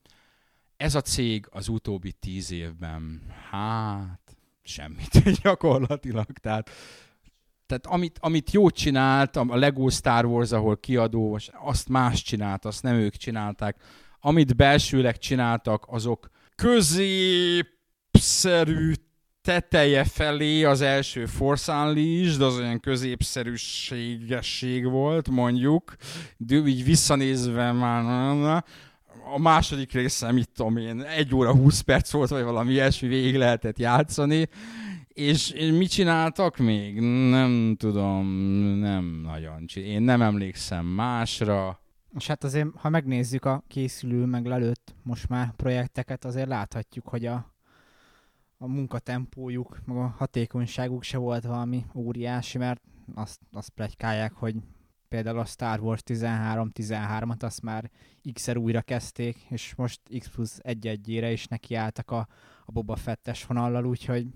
ez 0.76 0.94
a 0.94 1.00
cég 1.00 1.46
az 1.50 1.68
utóbbi 1.68 2.12
tíz 2.12 2.50
évben, 2.50 3.22
hát 3.50 4.36
semmit 4.62 5.30
gyakorlatilag. 5.42 6.26
Tehát, 6.26 6.70
tehát 7.66 7.86
amit, 7.86 8.18
amit 8.20 8.50
jót 8.50 8.74
csinált, 8.74 9.36
a 9.36 9.56
Lego 9.56 9.88
Star 9.88 10.24
Wars, 10.24 10.52
ahol 10.52 10.76
kiadó, 10.76 11.38
azt 11.52 11.88
más 11.88 12.22
csinált, 12.22 12.64
azt 12.64 12.82
nem 12.82 12.94
ők 12.94 13.14
csinálták. 13.14 13.82
Amit 14.20 14.56
belsőleg 14.56 15.18
csináltak, 15.18 15.84
azok 15.88 16.30
középszerű 16.54 17.62
teteje 19.42 20.04
felé 20.04 20.64
az 20.64 20.80
első 20.80 21.26
Force 21.26 21.72
Unleashed, 21.72 22.42
az 22.42 22.58
olyan 22.58 22.80
középszerűségesség 22.80 24.90
volt, 24.90 25.28
mondjuk. 25.28 25.94
De 26.36 26.54
így 26.54 26.84
visszanézve 26.84 27.72
már 27.72 28.64
a 29.34 29.38
második 29.38 29.92
része, 29.92 30.32
mit 30.32 30.48
tudom 30.54 30.76
én, 30.76 31.02
egy 31.02 31.34
óra 31.34 31.54
20 31.54 31.80
perc 31.80 32.10
volt, 32.10 32.30
vagy 32.30 32.42
valami 32.42 32.72
ilyesmi, 32.72 33.08
végig 33.08 33.36
lehetett 33.36 33.78
játszani. 33.78 34.48
És, 35.08 35.54
mit 35.54 35.90
csináltak 35.90 36.56
még? 36.56 37.00
Nem 37.30 37.76
tudom, 37.78 38.26
nem 38.78 39.04
nagyon. 39.04 39.64
Én 39.74 40.02
nem 40.02 40.22
emlékszem 40.22 40.86
másra. 40.86 41.80
És 42.18 42.26
hát 42.26 42.44
azért, 42.44 42.68
ha 42.76 42.88
megnézzük 42.88 43.44
a 43.44 43.64
készülő, 43.68 44.24
meg 44.24 44.46
lelőtt 44.46 44.94
most 45.02 45.28
már 45.28 45.52
projekteket, 45.56 46.24
azért 46.24 46.48
láthatjuk, 46.48 47.08
hogy 47.08 47.26
a, 47.26 47.51
a 48.62 48.66
munkatempójuk, 48.66 49.80
meg 49.84 49.96
a 49.96 50.14
hatékonyságuk 50.18 51.02
se 51.02 51.18
volt 51.18 51.44
valami 51.44 51.86
óriási, 51.94 52.58
mert 52.58 52.82
azt, 53.14 53.40
azt 53.52 53.68
plegykálják, 53.68 54.32
hogy 54.32 54.56
például 55.08 55.38
a 55.38 55.44
Star 55.44 55.80
Wars 55.80 56.00
13-13-at 56.06 57.42
azt 57.42 57.62
már 57.62 57.90
x-szer 58.32 58.56
újra 58.56 58.80
kezdték, 58.80 59.46
és 59.48 59.74
most 59.74 60.00
X 60.18 60.28
plusz 60.28 60.58
egy-egyére 60.62 61.32
is 61.32 61.46
nekiálltak 61.46 62.10
a, 62.10 62.28
a 62.64 62.72
Boba 62.72 62.96
Fettes 62.96 63.46
vonallal, 63.46 63.86
úgyhogy 63.86 64.26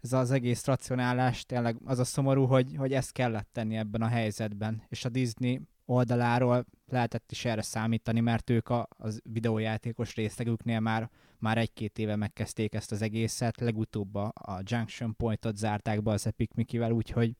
ez 0.00 0.12
az 0.12 0.30
egész 0.30 0.66
racionálás 0.66 1.44
tényleg 1.44 1.76
az 1.84 1.98
a 1.98 2.04
szomorú, 2.04 2.44
hogy, 2.44 2.74
hogy 2.76 2.92
ezt 2.92 3.12
kellett 3.12 3.48
tenni 3.52 3.76
ebben 3.76 4.02
a 4.02 4.08
helyzetben, 4.08 4.82
és 4.88 5.04
a 5.04 5.08
Disney 5.08 5.60
oldaláról 5.84 6.66
lehetett 6.86 7.30
is 7.30 7.44
erre 7.44 7.62
számítani, 7.62 8.20
mert 8.20 8.50
ők 8.50 8.68
a, 8.68 8.88
az 8.96 9.20
videójátékos 9.24 10.14
részlegüknél 10.14 10.80
már, 10.80 11.10
már 11.44 11.58
egy-két 11.58 11.98
éve 11.98 12.16
megkezdték 12.16 12.74
ezt 12.74 12.92
az 12.92 13.02
egészet, 13.02 13.60
legutóbb 13.60 14.14
a, 14.14 14.32
Junction 14.62 15.16
Point-ot 15.16 15.56
zárták 15.56 16.02
be 16.02 16.10
az 16.10 16.26
Epic 16.26 16.54
Mickey-vel, 16.54 16.92
úgyhogy 16.92 17.36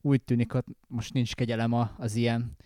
úgy 0.00 0.22
tűnik, 0.22 0.52
hogy 0.52 0.64
most 0.88 1.12
nincs 1.12 1.34
kegyelem 1.34 1.72
az 1.98 2.14
ilyen 2.14 2.56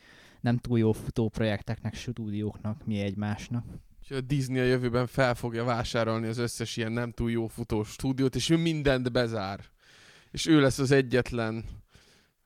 nem 0.40 0.59
túl 0.59 0.78
jó 0.78 0.92
futó 0.92 1.28
projekteknek, 1.28 1.95
stúdióknak, 1.95 2.86
mi 2.86 3.01
egymásnak. 3.01 3.64
És 4.03 4.11
a 4.11 4.20
Disney 4.20 4.61
a 4.61 4.64
jövőben 4.64 5.07
fel 5.07 5.34
fogja 5.34 5.64
vásárolni 5.64 6.26
az 6.26 6.38
összes 6.38 6.76
ilyen 6.76 6.92
nem 6.92 7.11
túl 7.11 7.30
jó 7.30 7.47
futó 7.47 7.84
stúdiót, 7.84 8.34
és 8.34 8.51
ő 8.51 8.57
mindent 8.57 9.12
bezár. 9.12 9.61
És 10.30 10.47
ő 10.47 10.61
lesz 10.61 10.78
az 10.78 10.90
egyetlen, 10.90 11.64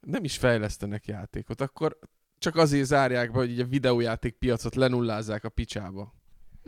nem 0.01 0.25
is 0.25 0.37
fejlesztenek 0.37 1.07
játékot, 1.07 1.61
akkor 1.61 1.99
csak 2.39 2.57
azért 2.57 2.87
zárják 2.87 3.33
be, 3.33 3.39
hogy 3.39 3.61
a 3.61 3.67
videójáték 3.67 4.35
piacot 4.35 4.75
lenullázzák 4.75 5.45
a 5.45 5.49
picsába. 5.49 6.18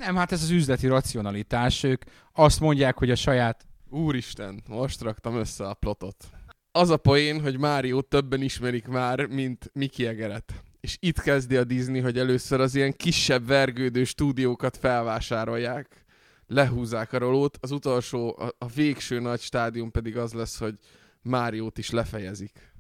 Nem, 0.00 0.16
hát 0.16 0.32
ez 0.32 0.42
az 0.42 0.50
üzleti 0.50 0.86
racionalitás. 0.86 1.82
Ők 1.82 2.02
azt 2.32 2.60
mondják, 2.60 2.98
hogy 2.98 3.10
a 3.10 3.14
saját 3.14 3.66
Úristen, 3.90 4.62
most 4.68 5.00
raktam 5.00 5.34
össze 5.34 5.68
a 5.68 5.74
plotot. 5.74 6.24
Az 6.72 6.90
a 6.90 6.96
poén, 6.96 7.40
hogy 7.40 7.58
Mário 7.58 8.00
többen 8.00 8.42
ismerik 8.42 8.86
már, 8.86 9.26
mint 9.26 9.70
Mickey 9.72 10.06
Egeret. 10.06 10.52
És 10.80 10.96
itt 11.00 11.20
kezdi 11.20 11.56
a 11.56 11.64
Disney, 11.64 12.00
hogy 12.00 12.18
először 12.18 12.60
az 12.60 12.74
ilyen 12.74 12.92
kisebb 12.96 13.46
vergődő 13.46 14.04
stúdiókat 14.04 14.76
felvásárolják, 14.76 16.04
lehúzzák 16.46 17.12
a 17.12 17.18
rolót, 17.18 17.58
az 17.60 17.70
utolsó, 17.70 18.36
a, 18.38 18.54
a 18.58 18.66
végső 18.66 19.20
nagy 19.20 19.40
stádium 19.40 19.90
pedig 19.90 20.16
az 20.16 20.32
lesz, 20.32 20.58
hogy 20.58 20.74
Máriót 21.22 21.78
is 21.78 21.90
lefejezik. 21.90 22.72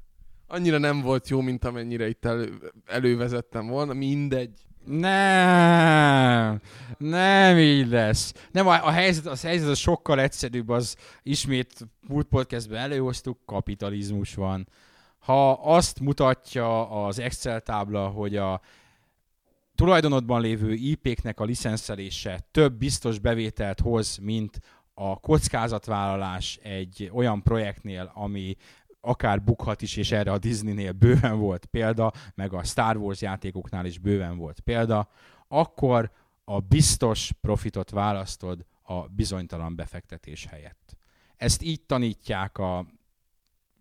Annyira 0.46 0.78
nem 0.78 1.00
volt 1.00 1.28
jó, 1.28 1.40
mint 1.40 1.64
amennyire 1.64 2.08
itt 2.08 2.24
elő, 2.24 2.72
elővezettem 2.86 3.66
volna, 3.66 3.92
mindegy. 3.92 4.68
Nem, 4.84 6.60
nem 6.98 7.58
így 7.58 7.88
lesz. 7.88 8.34
Nem, 8.52 8.66
a, 8.66 8.86
a 8.86 8.90
helyzet, 8.90 9.26
az 9.26 9.42
helyzet 9.42 9.68
az 9.68 9.78
sokkal 9.78 10.20
egyszerűbb, 10.20 10.68
az 10.68 10.96
ismét 11.22 11.88
múlt 12.08 12.26
podcastben 12.26 12.80
előhoztuk, 12.80 13.38
kapitalizmus 13.46 14.34
van. 14.34 14.68
Ha 15.18 15.52
azt 15.52 16.00
mutatja 16.00 16.90
az 17.04 17.18
Excel 17.18 17.60
tábla, 17.60 18.08
hogy 18.08 18.36
a 18.36 18.60
tulajdonodban 19.74 20.40
lévő 20.40 20.72
IP-knek 20.72 21.40
a 21.40 21.44
licenszelése 21.44 22.40
több 22.50 22.72
biztos 22.72 23.18
bevételt 23.18 23.80
hoz, 23.80 24.18
mint 24.22 24.60
a 24.94 25.20
kockázatvállalás 25.20 26.58
egy 26.62 27.10
olyan 27.14 27.42
projektnél, 27.42 28.10
ami 28.14 28.56
akár 29.00 29.42
bukhat 29.42 29.82
is, 29.82 29.96
és 29.96 30.12
erre 30.12 30.32
a 30.32 30.38
Disneynél 30.38 30.92
bőven 30.92 31.38
volt 31.38 31.64
példa, 31.64 32.12
meg 32.34 32.52
a 32.52 32.64
Star 32.64 32.96
Wars 32.96 33.20
játékoknál 33.20 33.86
is 33.86 33.98
bőven 33.98 34.36
volt 34.36 34.60
példa, 34.60 35.08
akkor 35.48 36.10
a 36.44 36.60
biztos 36.60 37.32
profitot 37.40 37.90
választod 37.90 38.64
a 38.82 39.08
bizonytalan 39.08 39.76
befektetés 39.76 40.46
helyett. 40.46 40.96
Ezt 41.36 41.62
így 41.62 41.80
tanítják 41.80 42.58
a 42.58 42.86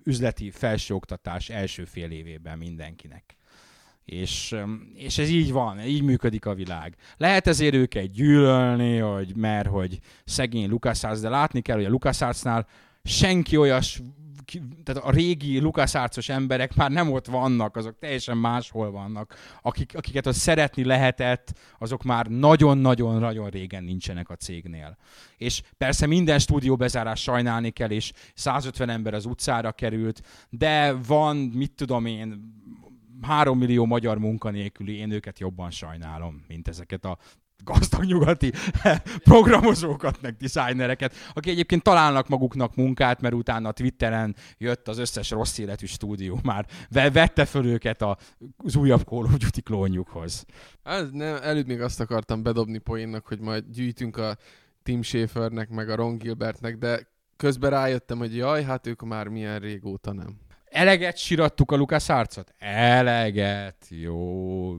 üzleti 0.04 0.52
felsőoktatás 0.52 1.50
első 1.50 1.86
fél 1.86 2.12
évében 2.12 2.58
mindenkinek. 2.58 3.38
És, 4.06 4.56
és 4.94 5.18
ez 5.18 5.30
így 5.30 5.52
van, 5.52 5.80
így 5.80 6.04
működik 6.04 6.46
a 6.46 6.54
világ. 6.54 6.96
Lehet 7.18 7.48
ezért 7.48 7.74
őket 7.74 8.12
gyűlölni, 8.12 8.98
hogy 8.98 9.36
mert 9.36 9.68
hogy 9.68 10.00
szegény 10.26 10.70
LucasArts, 10.70 11.20
de 11.20 11.30
látni 11.30 11.62
kell, 11.62 11.76
hogy 11.76 11.86
a 11.86 11.90
LucasArtsnál 11.90 12.68
senki 13.04 13.58
olyas 13.58 14.02
tehát 14.84 15.04
a 15.04 15.12
régi 15.12 15.60
LucasArts-os 15.60 16.30
emberek 16.30 16.76
már 16.76 16.92
nem 16.92 17.12
ott 17.12 17.26
vannak, 17.26 17.76
azok 17.76 18.00
teljesen 18.00 18.38
máshol 18.38 18.92
vannak. 18.92 19.36
Akik, 19.62 19.96
akiket 19.96 20.26
az 20.26 20.38
szeretni 20.38 20.84
lehetett, 20.84 21.60
azok 21.80 22.04
már 22.04 22.26
nagyon-nagyon-nagyon 22.26 23.50
régen 23.50 23.84
nincsenek 23.84 24.30
a 24.30 24.36
cégnél. 24.36 24.98
És 25.38 25.62
persze 25.78 26.06
minden 26.06 26.40
stúdió 26.40 26.76
bezárás 26.76 27.22
sajnálni 27.22 27.70
kell, 27.70 27.92
és 27.92 28.12
150 28.34 28.90
ember 28.90 29.14
az 29.14 29.26
utcára 29.26 29.72
került, 29.72 30.22
de 30.50 30.94
van, 30.94 31.36
mit 31.36 31.72
tudom 31.72 32.06
én, 32.06 32.58
három 33.22 33.58
millió 33.58 33.86
magyar 33.86 34.18
munkanélküli, 34.18 34.96
én 34.96 35.12
őket 35.12 35.40
jobban 35.40 35.72
sajnálom, 35.72 36.44
mint 36.48 36.68
ezeket 36.68 37.06
a 37.06 37.18
gazdag 37.64 38.04
nyugati 38.04 38.52
programozókat, 39.24 40.22
meg 40.22 40.36
designereket, 40.36 41.16
akik 41.34 41.52
egyébként 41.52 41.84
találnak 41.84 42.28
maguknak 42.28 42.76
munkát, 42.76 43.22
mert 43.22 43.34
utána 43.34 43.72
Twitteren 43.72 44.36
jött 44.58 44.88
az 44.88 44.98
összes 44.98 45.30
rossz 45.30 45.58
életű 45.58 45.86
stúdió 45.86 46.40
már. 46.44 46.66
Vette 46.90 47.46
föl 47.46 47.66
őket 47.66 48.02
az 48.58 48.76
újabb 48.76 49.04
Call 49.04 49.24
of 49.24 49.38
Duty 49.38 49.62
klónjukhoz. 49.62 50.46
Ez 50.84 51.10
nem, 51.12 51.38
előtt 51.42 51.68
még 51.68 51.82
azt 51.82 52.00
akartam 52.00 52.44
bedobni 52.44 52.78
poénnak, 52.78 53.28
hogy 53.28 53.40
majd 53.40 53.64
gyűjtünk 53.72 54.18
a 54.18 54.38
Tim 54.84 55.02
Schafernek, 55.02 55.70
meg 55.70 55.90
a 55.90 55.96
Ron 55.96 56.18
Gilbertnek, 56.18 56.78
de 56.78 57.08
közben 57.38 57.70
rájöttem, 57.70 58.18
hogy 58.18 58.36
jaj, 58.36 58.64
hát 58.64 58.88
ők 58.88 59.02
már 59.02 59.28
milyen 59.28 59.60
régóta 59.60 60.14
nem. 60.14 60.38
Eleget 60.66 61.18
sirattuk 61.18 61.72
a 61.72 61.76
Lukas 61.76 62.10
arcot? 62.10 62.54
Eleget, 62.58 63.86
jó. 63.90 64.76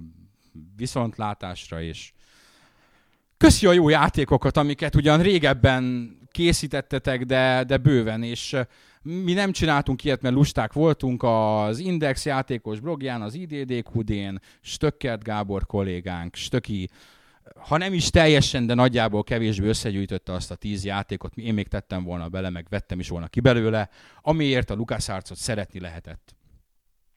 Viszontlátásra 0.77 1.81
is. 1.81 2.15
Köszi 3.41 3.67
a 3.67 3.73
jó 3.73 3.89
játékokat, 3.89 4.57
amiket 4.57 4.95
ugyan 4.95 5.23
régebben 5.23 6.17
készítettetek, 6.31 7.25
de, 7.25 7.65
de 7.67 7.77
bőven, 7.77 8.23
és 8.23 8.57
mi 9.03 9.33
nem 9.33 9.53
csináltunk 9.53 10.05
ilyet, 10.05 10.23
mert 10.23 10.35
lusták 10.35 10.73
voltunk 10.73 11.23
az 11.23 11.79
Index 11.79 12.27
játékos 12.27 12.81
blogján, 12.81 13.23
az 13.23 13.35
IDDQD-n, 13.35 14.41
Stökkert 14.61 15.23
Gábor 15.23 15.67
kollégánk, 15.67 16.35
Stöki, 16.35 16.89
ha 17.57 17.77
nem 17.77 17.93
is 17.93 18.11
teljesen, 18.11 18.67
de 18.67 18.75
nagyjából 18.75 19.23
kevésbé 19.23 19.67
összegyűjtötte 19.67 20.33
azt 20.33 20.51
a 20.51 20.55
tíz 20.55 20.85
játékot, 20.85 21.37
én 21.37 21.55
még 21.55 21.69
tettem 21.69 22.03
volna 22.05 22.29
bele, 22.29 22.51
meg 22.51 22.67
vettem 22.69 22.99
is 22.99 23.09
volna 23.09 23.29
ki 23.29 23.41
belőle, 23.41 23.89
amiért 24.23 24.71
a 24.71 24.75
LucasArts-ot 24.75 25.39
szeretni 25.39 25.81
lehetett. 25.81 26.35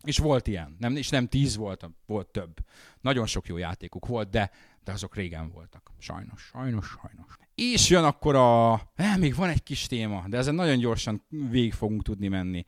És 0.03 0.17
volt 0.17 0.47
ilyen, 0.47 0.75
nem, 0.79 0.95
és 0.95 1.09
nem 1.09 1.27
tíz 1.27 1.55
volt, 1.55 1.89
volt 2.05 2.27
több. 2.27 2.53
Nagyon 3.01 3.25
sok 3.25 3.47
jó 3.47 3.57
játékuk 3.57 4.05
volt, 4.05 4.29
de, 4.29 4.51
de 4.83 4.91
azok 4.91 5.15
régen 5.15 5.49
voltak. 5.49 5.91
Sajnos, 5.97 6.41
sajnos, 6.41 6.87
sajnos. 6.87 7.37
És 7.55 7.89
jön 7.89 8.03
akkor 8.03 8.35
a... 8.35 8.73
Eh, 8.95 9.17
még 9.17 9.35
van 9.35 9.49
egy 9.49 9.63
kis 9.63 9.87
téma, 9.87 10.23
de 10.27 10.37
ezen 10.37 10.55
nagyon 10.55 10.77
gyorsan 10.77 11.25
végig 11.29 11.73
fogunk 11.73 12.03
tudni 12.03 12.27
menni. 12.27 12.65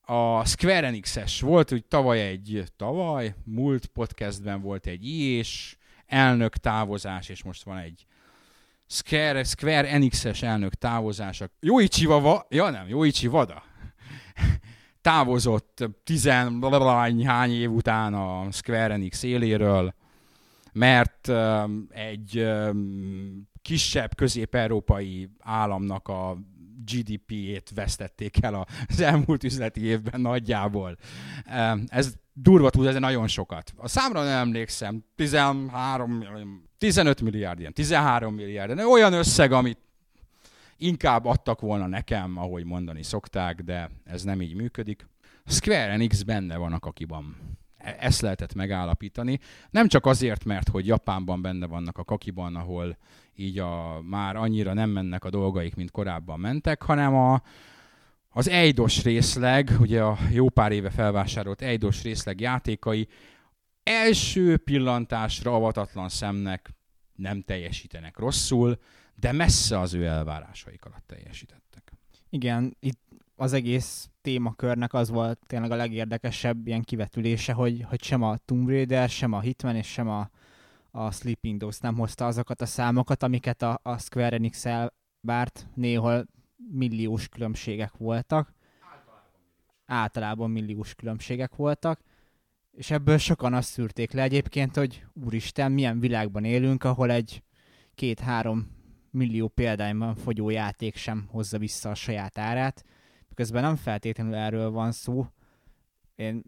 A 0.00 0.44
Square 0.44 0.86
Enix-es 0.86 1.40
volt, 1.40 1.68
hogy 1.70 1.84
tavaly 1.84 2.20
egy, 2.20 2.64
tavaly, 2.76 3.34
múlt 3.44 3.86
podcastben 3.86 4.60
volt 4.60 4.86
egy 4.86 5.08
és 5.08 5.76
elnök 6.06 6.56
távozás, 6.56 7.28
és 7.28 7.42
most 7.42 7.62
van 7.62 7.76
egy 7.78 8.06
Square, 8.86 9.44
Square 9.44 9.88
Enix-es 9.88 10.42
elnök 10.42 10.74
távozása. 10.74 11.50
Jóichi 11.60 12.06
Vava, 12.06 12.46
ja 12.48 12.70
nem, 12.70 12.88
Jóichi 12.88 13.26
Vada 13.26 13.62
távozott 15.00 15.88
tizenhány 16.04 17.52
év 17.52 17.70
után 17.70 18.14
a 18.14 18.50
Square 18.50 18.94
Enix 18.94 19.22
éléről, 19.22 19.94
mert 20.72 21.28
um, 21.28 21.86
egy 21.90 22.38
um, 22.38 23.48
kisebb 23.62 24.14
közép-európai 24.14 25.30
államnak 25.38 26.08
a 26.08 26.36
GDP-ét 26.84 27.70
vesztették 27.74 28.42
el 28.42 28.66
az 28.88 29.00
elmúlt 29.00 29.44
üzleti 29.44 29.84
évben 29.84 30.20
nagyjából. 30.20 30.96
Um, 31.46 31.84
ez 31.86 32.12
durva 32.32 32.70
tud, 32.70 32.86
ez 32.86 32.96
nagyon 32.98 33.28
sokat. 33.28 33.72
A 33.76 33.88
számra 33.88 34.22
nem 34.22 34.38
emlékszem, 34.38 35.04
13, 35.16 36.24
15 36.78 37.20
milliárd, 37.20 37.58
ilyen 37.60 37.72
13 37.72 38.34
milliárd, 38.34 38.78
olyan 38.78 39.12
összeg, 39.12 39.52
amit 39.52 39.78
inkább 40.80 41.24
adtak 41.24 41.60
volna 41.60 41.86
nekem, 41.86 42.38
ahogy 42.38 42.64
mondani 42.64 43.02
szokták, 43.02 43.60
de 43.60 43.90
ez 44.04 44.22
nem 44.22 44.40
így 44.40 44.54
működik. 44.54 45.06
Square 45.46 45.90
Enix 45.90 46.22
benne 46.22 46.56
van 46.56 46.72
a 46.72 46.78
kakiban. 46.78 47.36
E- 47.76 47.96
ezt 47.98 48.20
lehetett 48.20 48.54
megállapítani. 48.54 49.38
Nem 49.70 49.88
csak 49.88 50.06
azért, 50.06 50.44
mert 50.44 50.68
hogy 50.68 50.86
Japánban 50.86 51.42
benne 51.42 51.66
vannak 51.66 51.98
a 51.98 52.04
kakiban, 52.04 52.56
ahol 52.56 52.96
így 53.34 53.58
a, 53.58 54.00
már 54.02 54.36
annyira 54.36 54.72
nem 54.72 54.90
mennek 54.90 55.24
a 55.24 55.30
dolgaik, 55.30 55.74
mint 55.74 55.90
korábban 55.90 56.40
mentek, 56.40 56.82
hanem 56.82 57.14
a, 57.14 57.42
az 58.28 58.48
Eidos 58.48 59.02
részleg, 59.02 59.70
ugye 59.78 60.02
a 60.02 60.18
jó 60.30 60.48
pár 60.48 60.72
éve 60.72 60.90
felvásárolt 60.90 61.62
Eidos 61.62 62.02
részleg 62.02 62.40
játékai 62.40 63.08
első 63.82 64.56
pillantásra 64.56 65.54
avatatlan 65.54 66.08
szemnek 66.08 66.70
nem 67.14 67.42
teljesítenek 67.42 68.18
rosszul, 68.18 68.78
de 69.20 69.32
messze 69.32 69.78
az 69.78 69.94
ő 69.94 70.06
elvárásaik 70.06 70.84
alatt 70.84 71.06
teljesítettek. 71.06 71.92
Igen, 72.28 72.76
itt 72.80 73.00
az 73.36 73.52
egész 73.52 74.10
témakörnek 74.22 74.94
az 74.94 75.10
volt 75.10 75.38
tényleg 75.46 75.70
a 75.70 75.76
legérdekesebb 75.76 76.66
ilyen 76.66 76.82
kivetülése, 76.82 77.52
hogy, 77.52 77.84
hogy 77.88 78.02
sem 78.02 78.22
a 78.22 78.36
Tomb 78.36 78.68
Raider, 78.68 79.08
sem 79.08 79.32
a 79.32 79.40
Hitman 79.40 79.76
és 79.76 79.86
sem 79.86 80.08
a, 80.08 80.30
a 80.90 81.10
Sleeping 81.10 81.58
Dogs 81.58 81.78
nem 81.78 81.94
hozta 81.96 82.26
azokat 82.26 82.60
a 82.60 82.66
számokat, 82.66 83.22
amiket 83.22 83.62
a, 83.62 83.80
a 83.82 83.98
Square 83.98 84.36
enix 84.36 84.64
várt, 85.20 85.66
néhol 85.74 86.26
milliós 86.70 87.28
különbségek 87.28 87.92
voltak. 87.96 88.54
Általában 89.86 90.50
milliós 90.50 90.94
különbségek 90.94 91.56
voltak. 91.56 92.00
És 92.70 92.90
ebből 92.90 93.18
sokan 93.18 93.54
azt 93.54 93.68
szűrték 93.68 94.12
le 94.12 94.22
egyébként, 94.22 94.76
hogy 94.76 95.06
úristen, 95.12 95.72
milyen 95.72 96.00
világban 96.00 96.44
élünk, 96.44 96.84
ahol 96.84 97.10
egy 97.10 97.42
két-három 97.94 98.78
millió 99.10 99.48
példányban 99.48 100.14
fogyó 100.14 100.50
játék 100.50 100.96
sem 100.96 101.26
hozza 101.30 101.58
vissza 101.58 101.90
a 101.90 101.94
saját 101.94 102.38
árát. 102.38 102.84
Közben 103.34 103.62
nem 103.62 103.76
feltétlenül 103.76 104.34
erről 104.34 104.70
van 104.70 104.92
szó. 104.92 105.26
Én 106.14 106.42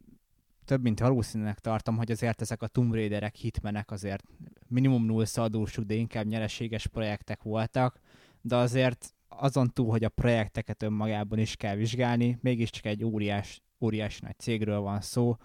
több 0.64 0.82
mint 0.82 1.00
valószínűleg 1.00 1.58
tartom, 1.58 1.96
hogy 1.96 2.10
azért 2.10 2.40
ezek 2.40 2.62
a 2.62 2.66
Tomb 2.66 2.94
Raiderek, 2.94 3.34
hitmenek 3.34 3.90
azért 3.90 4.24
minimum 4.68 5.04
null 5.04 5.24
adósuk, 5.34 5.84
de 5.84 5.94
inkább 5.94 6.26
nyereséges 6.26 6.86
projektek 6.86 7.42
voltak, 7.42 8.00
de 8.40 8.56
azért 8.56 9.14
azon 9.28 9.68
túl, 9.68 9.90
hogy 9.90 10.04
a 10.04 10.08
projekteket 10.08 10.82
önmagában 10.82 11.38
is 11.38 11.56
kell 11.56 11.76
vizsgálni, 11.76 12.38
mégiscsak 12.40 12.84
egy 12.84 13.04
óriás, 13.04 13.62
óriás 13.80 14.20
nagy 14.20 14.38
cégről 14.38 14.80
van 14.80 15.00
szó, 15.00 15.36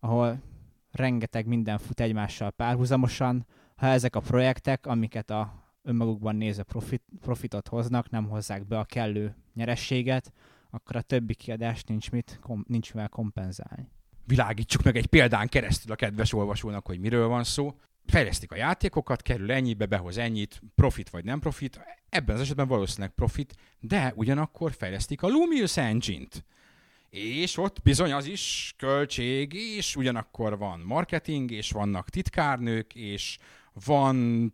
ahol 0.00 0.42
rengeteg 0.90 1.46
minden 1.46 1.78
fut 1.78 2.00
egymással 2.00 2.50
párhuzamosan. 2.50 3.46
Ha 3.76 3.86
ezek 3.86 4.16
a 4.16 4.20
projektek, 4.20 4.86
amiket 4.86 5.30
a 5.30 5.69
önmagukban 5.90 6.36
nézve 6.36 6.62
profit, 6.62 7.02
profitot 7.20 7.68
hoznak, 7.68 8.10
nem 8.10 8.28
hozzák 8.28 8.66
be 8.66 8.78
a 8.78 8.84
kellő 8.84 9.34
nyerességet, 9.54 10.32
akkor 10.70 10.96
a 10.96 11.02
többi 11.02 11.34
kiadást 11.34 11.88
nincs, 11.88 12.10
mit, 12.10 12.38
kom, 12.42 12.64
nincs 12.68 12.94
mivel 12.94 13.08
kompenzálni. 13.08 13.88
világítsuk 14.26 14.82
meg 14.82 14.96
egy 14.96 15.06
példán 15.06 15.48
keresztül 15.48 15.92
a 15.92 15.94
kedves 15.94 16.32
olvasónak, 16.32 16.86
hogy 16.86 17.00
miről 17.00 17.28
van 17.28 17.44
szó. 17.44 17.74
Fejlesztik 18.06 18.52
a 18.52 18.56
játékokat, 18.56 19.22
kerül 19.22 19.52
ennyibe, 19.52 19.86
behoz 19.86 20.18
ennyit, 20.18 20.62
profit 20.74 21.10
vagy 21.10 21.24
nem 21.24 21.40
profit. 21.40 21.80
Ebben 22.08 22.34
az 22.34 22.40
esetben 22.40 22.68
valószínűleg 22.68 23.14
profit, 23.14 23.54
de 23.80 24.12
ugyanakkor 24.16 24.72
fejlesztik 24.72 25.22
a 25.22 25.28
Lumius 25.28 25.76
Engine-t. 25.76 26.44
És 27.10 27.56
ott 27.56 27.82
bizony 27.82 28.12
az 28.12 28.26
is 28.26 28.74
költség, 28.76 29.52
és 29.52 29.96
ugyanakkor 29.96 30.58
van 30.58 30.80
marketing, 30.80 31.50
és 31.50 31.70
vannak 31.70 32.08
titkárnők, 32.08 32.94
és 32.94 33.38
van 33.84 34.52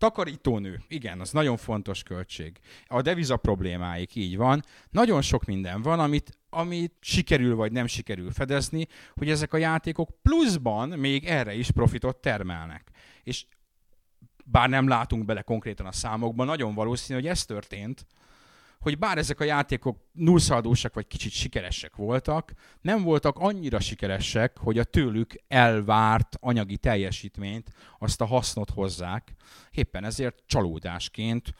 Takarítónő, 0.00 0.82
igen, 0.88 1.20
az 1.20 1.30
nagyon 1.30 1.56
fontos 1.56 2.02
költség. 2.02 2.58
A 2.86 3.02
deviza 3.02 3.36
problémáik, 3.36 4.14
így 4.14 4.36
van. 4.36 4.64
Nagyon 4.90 5.22
sok 5.22 5.44
minden 5.44 5.82
van, 5.82 6.00
amit, 6.00 6.38
amit 6.50 6.94
sikerül 7.00 7.54
vagy 7.54 7.72
nem 7.72 7.86
sikerül 7.86 8.30
fedezni, 8.30 8.86
hogy 9.14 9.30
ezek 9.30 9.52
a 9.52 9.56
játékok 9.56 10.10
pluszban 10.22 10.88
még 10.88 11.24
erre 11.24 11.54
is 11.54 11.70
profitot 11.70 12.16
termelnek. 12.16 12.90
És 13.22 13.46
bár 14.44 14.68
nem 14.68 14.88
látunk 14.88 15.24
bele 15.24 15.42
konkrétan 15.42 15.86
a 15.86 15.92
számokban, 15.92 16.46
nagyon 16.46 16.74
valószínű, 16.74 17.20
hogy 17.20 17.28
ez 17.28 17.44
történt, 17.44 18.06
hogy 18.80 18.98
bár 18.98 19.18
ezek 19.18 19.40
a 19.40 19.44
játékok 19.44 19.98
nullszaldósak 20.12 20.94
vagy 20.94 21.06
kicsit 21.06 21.32
sikeresek 21.32 21.96
voltak, 21.96 22.52
nem 22.80 23.02
voltak 23.02 23.38
annyira 23.38 23.80
sikeresek, 23.80 24.58
hogy 24.58 24.78
a 24.78 24.84
tőlük 24.84 25.34
elvárt 25.48 26.36
anyagi 26.40 26.76
teljesítményt, 26.76 27.70
azt 27.98 28.20
a 28.20 28.24
hasznot 28.24 28.70
hozzák. 28.70 29.34
Éppen 29.70 30.04
ezért 30.04 30.42
csalódásként 30.46 31.54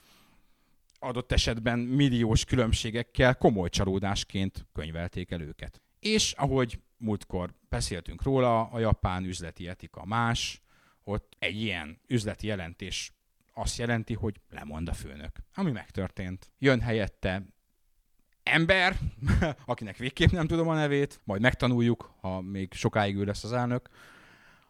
adott 0.98 1.32
esetben 1.32 1.78
milliós 1.78 2.44
különbségekkel 2.44 3.34
komoly 3.34 3.68
csalódásként 3.68 4.66
könyvelték 4.72 5.30
el 5.30 5.40
őket. 5.40 5.82
És 5.98 6.32
ahogy 6.32 6.80
múltkor 6.96 7.54
beszéltünk 7.68 8.22
róla, 8.22 8.62
a 8.62 8.78
japán 8.78 9.24
üzleti 9.24 9.68
etika 9.68 10.04
más, 10.04 10.62
ott 11.04 11.36
egy 11.38 11.60
ilyen 11.62 12.00
üzleti 12.06 12.46
jelentés 12.46 13.12
azt 13.55 13.78
jelenti, 13.78 14.14
hogy 14.14 14.40
lemond 14.51 14.88
a 14.88 14.92
főnök. 14.92 15.36
Ami 15.55 15.70
megtörtént. 15.70 16.51
Jön 16.59 16.80
helyette 16.80 17.42
ember, 18.42 18.96
akinek 19.64 19.96
végképp 19.96 20.30
nem 20.30 20.46
tudom 20.46 20.68
a 20.68 20.74
nevét, 20.74 21.20
majd 21.24 21.40
megtanuljuk, 21.40 22.14
ha 22.20 22.40
még 22.40 22.72
sokáig 22.72 23.16
ő 23.16 23.24
lesz 23.24 23.44
az 23.44 23.53
elnök, 23.53 23.88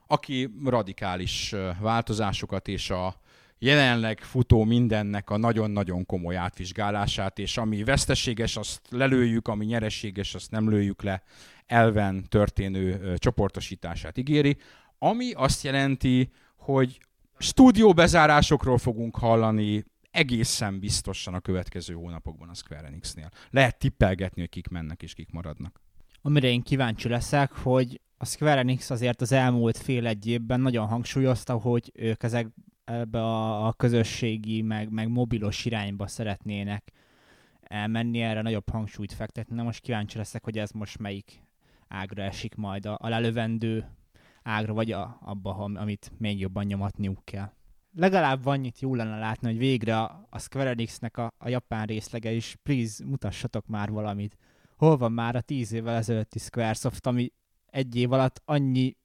aki 0.07 0.55
radikális 0.65 1.55
változásokat 1.81 2.69
és 2.69 2.91
a 2.91 3.21
jelenleg 3.59 4.21
futó 4.21 4.65
mindennek 4.65 5.31
a 5.31 5.37
nagyon-nagyon 5.37 6.07
komoly 6.07 6.37
átvizsgálását, 6.37 7.39
és 7.39 7.57
ami 7.57 7.85
veszteséges, 7.85 8.57
azt 8.57 8.81
lelőjük, 8.91 9.49
ami 9.49 9.65
nyereséges, 9.65 10.35
azt 10.35 10.51
nem 10.51 10.71
lőjük 10.71 11.03
le, 11.03 11.23
elven 11.67 12.25
történő 12.29 13.15
csoportosítását 13.17 14.19
ígéri, 14.19 14.57
ami 14.99 15.33
azt 15.33 15.63
jelenti, 15.63 16.33
hogy 16.57 17.01
stúdióbezárásokról 17.43 18.79
fogunk 18.79 19.17
hallani 19.17 19.85
egészen 20.11 20.81
biztosan 20.81 21.35
a 21.35 21.41
következő 21.41 21.95
hónapokban 21.95 22.49
a 22.49 22.55
Square 22.55 22.87
Enix-nél. 22.87 23.29
Lehet 23.51 23.79
tippelgetni, 23.79 24.41
hogy 24.41 24.51
kik 24.51 24.69
mennek 24.69 25.03
és 25.03 25.15
kik 25.15 25.31
maradnak. 25.31 25.81
Amire 26.23 26.49
én 26.49 26.63
kíváncsi 26.63 27.09
leszek, 27.09 27.53
hogy 27.53 28.01
a 28.17 28.25
Square 28.25 28.59
Enix 28.59 28.91
azért 28.91 29.21
az 29.21 29.33
elmúlt 29.33 29.77
fél 29.77 30.07
egy 30.07 30.27
évben 30.27 30.61
nagyon 30.61 30.87
hangsúlyozta, 30.87 31.55
hogy 31.55 31.93
ők 31.95 32.23
ezek 32.23 32.47
ebbe 32.85 33.23
a, 33.23 33.67
a 33.67 33.73
közösségi, 33.73 34.63
meg, 34.63 34.91
meg 34.91 35.09
mobilos 35.09 35.65
irányba 35.65 36.07
szeretnének 36.07 36.93
elmenni, 37.61 38.21
erre 38.21 38.43
nagyobb 38.43 38.69
hangsúlyt 38.69 39.13
fektetni. 39.13 39.57
Na 39.57 39.63
most 39.63 39.81
kíváncsi 39.81 40.17
leszek, 40.17 40.45
hogy 40.45 40.59
ez 40.59 40.71
most 40.71 40.99
melyik 40.99 41.43
ágra 41.89 42.23
esik 42.23 42.55
majd 42.55 42.87
a, 42.87 42.99
a 43.01 43.09
lelövendő 43.09 43.91
ágra, 44.43 44.73
vagy 44.73 44.93
a, 44.93 45.19
abba, 45.23 45.55
amit 45.55 46.13
még 46.19 46.41
jobban 46.41 46.65
nyomatniuk 46.65 47.25
kell. 47.25 47.53
Legalább 47.95 48.47
annyit 48.47 48.81
jó 48.81 48.95
lenne 48.95 49.19
látni, 49.19 49.49
hogy 49.49 49.59
végre 49.59 49.99
a, 49.99 50.27
a 50.31 50.39
Square 50.39 50.71
Enix-nek 50.71 51.17
a, 51.17 51.33
a 51.39 51.49
japán 51.49 51.87
részlege 51.87 52.33
is, 52.33 52.57
please, 52.63 53.05
mutassatok 53.05 53.67
már 53.67 53.91
valamit. 53.91 54.37
Hol 54.77 54.97
van 54.97 55.13
már 55.13 55.37
a 55.37 55.41
tíz 55.41 55.73
évvel 55.73 55.97
ezelőtti 55.97 56.39
Squaresoft, 56.39 57.07
ami 57.07 57.33
egy 57.67 57.97
év 57.97 58.13
alatt 58.13 58.43
annyi 58.45 58.97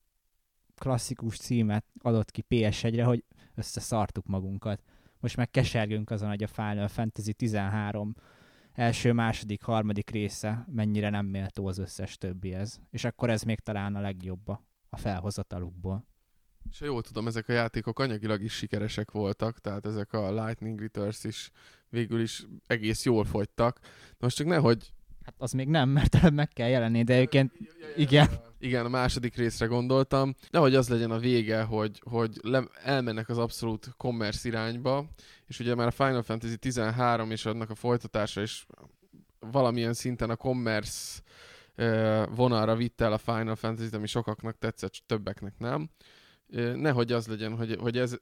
klasszikus 0.76 1.38
címet 1.38 1.86
adott 2.02 2.32
ki 2.32 2.46
PS1-re, 2.50 3.04
hogy 3.04 3.24
összeszartuk 3.56 4.26
magunkat. 4.26 4.82
Most 5.20 5.38
meg 5.38 5.50
kesergünk 5.50 6.10
azon, 6.10 6.30
hogy 6.30 6.44
a 6.44 6.48
Final 6.48 6.88
Fantasy 6.88 7.34
13 7.34 8.16
első, 8.74 9.14
második, 9.14 9.64
harmadik 9.64 10.10
része 10.10 10.66
mennyire 10.72 11.10
nem 11.10 11.26
méltó 11.26 11.68
az 11.68 11.78
összes 11.78 12.18
többihez. 12.18 12.82
És 12.92 13.04
akkor 13.04 13.30
ez 13.30 13.42
még 13.42 13.60
talán 13.60 13.96
a 13.96 14.00
legjobb 14.00 14.58
a 14.96 14.98
felhozatalukból. 14.98 16.06
És 16.70 16.80
ha 16.80 16.86
jól 16.86 17.02
tudom, 17.02 17.28
ezek 17.28 17.50
a 17.50 17.54
játékok 17.54 18.00
anyagilag 18.00 18.42
is 18.42 18.54
sikeresek 18.54 19.12
voltak, 19.12 19.60
tehát 19.60 19.86
ezek 19.86 20.14
a 20.14 20.46
Lightning 20.46 20.80
Returns 20.80 21.24
is 21.24 21.52
végül 21.90 22.22
is 22.22 22.46
egész 22.68 23.06
jól 23.06 23.24
fogytak. 23.24 23.80
Most 24.20 24.36
csak 24.36 24.48
nehogy... 24.48 24.94
Hát 25.24 25.36
az 25.38 25.52
még 25.52 25.68
nem, 25.68 25.90
mert 25.90 26.32
meg 26.32 26.48
kell 26.48 26.68
jelenni, 26.68 27.04
de 27.04 27.14
egyébként 27.14 27.52
igen. 27.96 28.28
Igen, 28.60 28.86
a 28.86 28.90
második 28.90 29.36
részre 29.36 29.66
gondoltam. 29.66 30.36
Nehogy 30.50 30.76
az 30.76 30.90
legyen 30.90 31.12
a 31.12 31.20
vége, 31.20 31.62
hogy, 31.62 32.02
hogy 32.10 32.40
le, 32.42 32.64
elmennek 32.84 33.30
az 33.30 33.38
abszolút 33.38 33.94
commerce 33.98 34.48
irányba, 34.48 35.10
és 35.48 35.60
ugye 35.60 35.76
már 35.76 35.88
a 35.88 35.92
Final 35.92 36.22
Fantasy 36.22 36.58
13 36.58 37.32
és 37.32 37.46
annak 37.46 37.70
a 37.70 37.76
folytatása 37.76 38.42
is 38.42 38.66
valamilyen 39.40 39.94
szinten 39.94 40.30
a 40.30 40.36
commerce 40.36 41.22
vonalra 42.30 42.76
vitte 42.76 43.06
el 43.06 43.14
a 43.14 43.18
Final 43.18 43.56
Fantasy-t, 43.56 43.94
ami 43.94 44.08
sokaknak 44.08 44.58
tetszett, 44.58 45.04
többeknek 45.06 45.54
nem. 45.58 45.90
Nehogy 46.76 47.12
az 47.12 47.28
legyen, 47.28 47.58
hogy, 47.58 47.76
hogy 47.80 47.98
ez, 47.98 48.18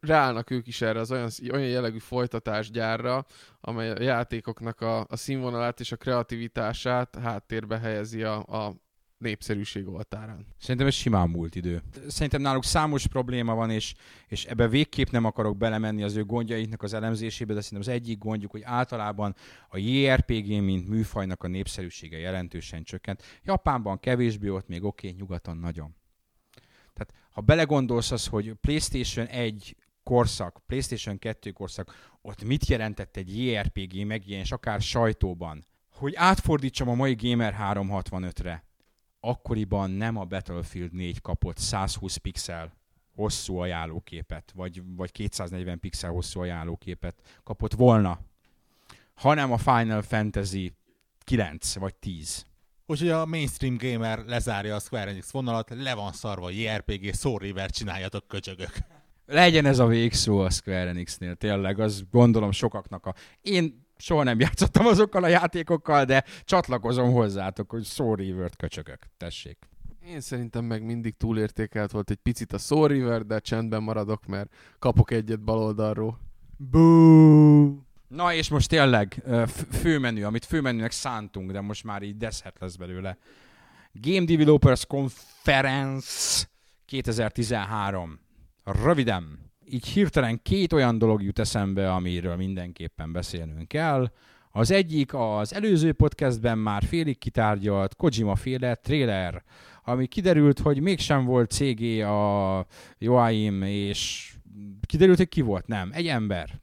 ráállnak 0.00 0.50
ők 0.50 0.66
is 0.66 0.80
erre 0.82 1.00
az 1.00 1.10
olyan, 1.10 1.28
olyan 1.52 1.68
jellegű 1.68 1.98
folytatásgyárra, 1.98 3.26
amely 3.60 3.90
a 3.90 4.02
játékoknak 4.02 4.80
a, 4.80 5.06
a 5.08 5.16
színvonalát 5.16 5.80
és 5.80 5.92
a 5.92 5.96
kreativitását 5.96 7.16
háttérbe 7.16 7.78
helyezi 7.78 8.22
a, 8.22 8.36
a 8.36 8.74
népszerűség 9.18 9.88
oltárán. 9.88 10.46
Szerintem 10.58 10.86
ez 10.86 10.94
simán 10.94 11.28
múlt 11.28 11.54
idő. 11.54 11.82
Szerintem 12.08 12.40
náluk 12.40 12.64
számos 12.64 13.06
probléma 13.06 13.54
van, 13.54 13.70
és, 13.70 13.94
és 14.28 14.44
ebbe 14.44 14.68
végképp 14.68 15.08
nem 15.08 15.24
akarok 15.24 15.56
belemenni 15.56 16.02
az 16.02 16.16
ő 16.16 16.24
gondjaiknak 16.24 16.82
az 16.82 16.94
elemzésébe, 16.94 17.54
de 17.54 17.60
szerintem 17.60 17.88
az 17.88 18.00
egyik 18.00 18.18
gondjuk, 18.18 18.50
hogy 18.50 18.62
általában 18.64 19.34
a 19.68 19.78
JRPG, 19.78 20.46
mint 20.62 20.88
műfajnak 20.88 21.42
a 21.42 21.48
népszerűsége 21.48 22.18
jelentősen 22.18 22.82
csökkent. 22.82 23.22
Japánban 23.42 24.00
kevésbé, 24.00 24.48
ott 24.48 24.68
még 24.68 24.84
oké, 24.84 25.06
okay, 25.06 25.20
nyugaton 25.20 25.56
nagyon. 25.56 25.96
Tehát 26.92 27.28
ha 27.30 27.40
belegondolsz 27.40 28.10
az, 28.10 28.26
hogy 28.26 28.52
PlayStation 28.52 29.26
1 29.26 29.76
korszak, 30.02 30.62
PlayStation 30.66 31.18
2 31.18 31.50
korszak, 31.50 32.16
ott 32.22 32.44
mit 32.44 32.66
jelentett 32.66 33.16
egy 33.16 33.38
JRPG 33.38 34.06
megjelenés, 34.06 34.52
akár 34.52 34.80
sajtóban, 34.80 35.66
hogy 35.92 36.14
átfordítsam 36.16 36.88
a 36.88 36.94
mai 36.94 37.14
Gamer 37.20 37.56
365-re, 37.60 38.64
akkoriban 39.28 39.90
nem 39.90 40.16
a 40.16 40.24
Battlefield 40.24 40.92
4 40.92 41.20
kapott 41.20 41.58
120 41.58 42.16
pixel 42.16 42.72
hosszú 43.14 43.56
ajánlóképet, 43.56 44.52
vagy, 44.54 44.82
vagy 44.96 45.12
240 45.12 45.80
pixel 45.80 46.10
hosszú 46.10 46.40
ajánlóképet 46.40 47.40
kapott 47.44 47.72
volna, 47.72 48.20
hanem 49.14 49.52
a 49.52 49.58
Final 49.58 50.02
Fantasy 50.02 50.72
9 51.24 51.74
vagy 51.74 51.94
10. 51.94 52.46
Úgyhogy 52.86 53.08
a 53.08 53.26
mainstream 53.26 53.76
gamer 53.76 54.18
lezárja 54.18 54.74
a 54.74 54.78
Square 54.78 55.10
Enix 55.10 55.30
vonalat, 55.30 55.70
le 55.70 55.94
van 55.94 56.12
szarva 56.12 56.46
a 56.46 56.50
JRPG, 56.50 57.14
Soul 57.14 57.38
River 57.38 57.70
csináljatok 57.70 58.28
köcsögök. 58.28 58.78
Legyen 59.26 59.66
ez 59.66 59.78
a 59.78 59.86
végszó 59.86 60.38
a 60.38 60.50
Square 60.50 60.88
Enix-nél, 60.88 61.34
tényleg, 61.34 61.80
az 61.80 62.04
gondolom 62.10 62.52
sokaknak 62.52 63.06
a... 63.06 63.14
Én 63.40 63.83
soha 64.04 64.22
nem 64.22 64.40
játszottam 64.40 64.86
azokkal 64.86 65.24
a 65.24 65.28
játékokkal, 65.28 66.04
de 66.04 66.24
csatlakozom 66.44 67.12
hozzátok, 67.12 67.70
hogy 67.70 67.84
Soul 67.84 68.16
River-t 68.16 68.56
köcsögök. 68.56 68.98
Tessék. 69.16 69.58
Én 70.06 70.20
szerintem 70.20 70.64
meg 70.64 70.84
mindig 70.84 71.16
túlértékelt 71.16 71.90
volt 71.90 72.10
egy 72.10 72.18
picit 72.22 72.52
a 72.52 72.58
Soul 72.58 72.88
River, 72.88 73.26
de 73.26 73.38
csendben 73.38 73.82
maradok, 73.82 74.26
mert 74.26 74.54
kapok 74.78 75.10
egyet 75.10 75.40
baloldalról. 75.40 76.20
Bú! 76.56 77.82
Na 78.08 78.34
és 78.34 78.48
most 78.48 78.68
tényleg 78.68 79.22
főmenü, 79.70 80.22
amit 80.22 80.44
főmenünek 80.44 80.90
szántunk, 80.90 81.50
de 81.50 81.60
most 81.60 81.84
már 81.84 82.02
így 82.02 82.16
deszhet 82.16 82.56
lesz 82.60 82.76
belőle. 82.76 83.18
Game 83.92 84.24
Developers 84.24 84.86
Conference 84.86 86.46
2013. 86.84 88.20
Röviden 88.64 89.43
így 89.68 89.86
hirtelen 89.86 90.40
két 90.42 90.72
olyan 90.72 90.98
dolog 90.98 91.22
jut 91.22 91.38
eszembe, 91.38 91.92
amiről 91.92 92.36
mindenképpen 92.36 93.12
beszélnünk 93.12 93.68
kell. 93.68 94.10
Az 94.50 94.70
egyik 94.70 95.14
az 95.14 95.54
előző 95.54 95.92
podcastben 95.92 96.58
már 96.58 96.82
félig 96.82 97.18
kitárgyalt 97.18 97.96
Kojima 97.96 98.34
féle 98.34 98.74
trailer, 98.74 99.42
ami 99.84 100.06
kiderült, 100.06 100.58
hogy 100.58 100.80
mégsem 100.80 101.24
volt 101.24 101.50
CG 101.50 102.00
a 102.00 102.66
Joaim, 102.98 103.62
és 103.62 104.32
kiderült, 104.86 105.18
hogy 105.18 105.28
ki 105.28 105.40
volt, 105.40 105.66
nem, 105.66 105.90
egy 105.92 106.06
ember 106.06 106.62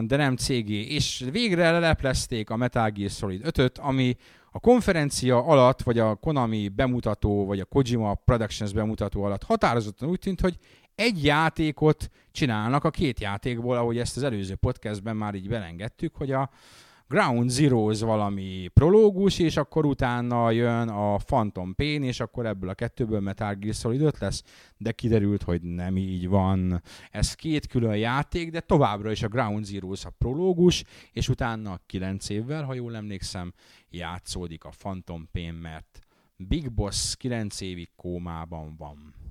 de 0.00 0.16
nem 0.16 0.36
CG, 0.36 0.68
és 0.68 1.24
végre 1.30 1.70
leleplezték 1.70 2.50
a 2.50 2.56
Metal 2.56 2.90
Gear 2.90 3.10
Solid 3.10 3.40
5-öt, 3.44 3.78
ami 3.78 4.16
A 4.54 4.60
konferencia 4.60 5.44
alatt, 5.44 5.82
vagy 5.82 5.98
a 5.98 6.14
Konami 6.14 6.68
bemutató, 6.68 7.46
vagy 7.46 7.60
a 7.60 7.64
Kojima 7.64 8.14
Productions 8.14 8.72
bemutató 8.72 9.22
alatt 9.22 9.42
határozottan 9.42 10.08
úgy 10.08 10.18
tűnt, 10.18 10.40
hogy 10.40 10.56
egy 10.94 11.24
játékot 11.24 12.10
csinálnak 12.30 12.84
a 12.84 12.90
két 12.90 13.20
játékból, 13.20 13.76
ahogy 13.76 13.98
ezt 13.98 14.16
az 14.16 14.22
előző 14.22 14.54
podcastben 14.54 15.16
már 15.16 15.34
így 15.34 15.48
belengedtük, 15.48 16.14
hogy 16.14 16.30
a 16.30 16.50
Ground 17.12 17.50
Zeroes 17.50 18.00
valami 18.00 18.68
prológus, 18.74 19.38
és 19.38 19.56
akkor 19.56 19.86
utána 19.86 20.50
jön 20.50 20.88
a 20.88 21.16
Phantom 21.16 21.74
Pain, 21.74 22.02
és 22.02 22.20
akkor 22.20 22.46
ebből 22.46 22.68
a 22.68 22.74
kettőből 22.74 23.20
Metal 23.20 23.54
Gear 23.54 23.74
Solid 23.74 24.00
5 24.00 24.18
lesz, 24.18 24.42
de 24.76 24.92
kiderült, 24.92 25.42
hogy 25.42 25.62
nem 25.62 25.96
így 25.96 26.28
van. 26.28 26.82
Ez 27.10 27.34
két 27.34 27.66
külön 27.66 27.96
játék, 27.96 28.50
de 28.50 28.60
továbbra 28.60 29.10
is 29.10 29.22
a 29.22 29.28
Ground 29.28 29.64
Zeroes 29.64 30.04
a 30.04 30.10
prológus, 30.10 30.84
és 31.12 31.28
utána 31.28 31.80
9 31.86 32.28
évvel, 32.28 32.64
ha 32.64 32.74
jól 32.74 32.96
emlékszem, 32.96 33.52
játszódik 33.90 34.64
a 34.64 34.72
Phantom 34.78 35.28
Pain, 35.32 35.54
mert 35.54 35.98
Big 36.36 36.72
Boss 36.72 37.16
9 37.16 37.60
évig 37.60 37.88
kómában 37.96 38.74
van. 38.78 39.21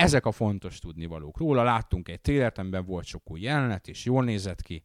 Ezek 0.00 0.26
a 0.26 0.32
fontos 0.32 0.78
tudnivalók. 0.78 1.38
Róla 1.38 1.62
láttunk 1.62 2.08
egy 2.08 2.20
trailert, 2.20 2.58
amiben 2.58 2.84
volt 2.84 3.04
sok 3.04 3.30
új 3.30 3.40
jelenet, 3.40 3.88
és 3.88 4.04
jól 4.04 4.24
nézett 4.24 4.62
ki, 4.62 4.84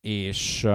és 0.00 0.68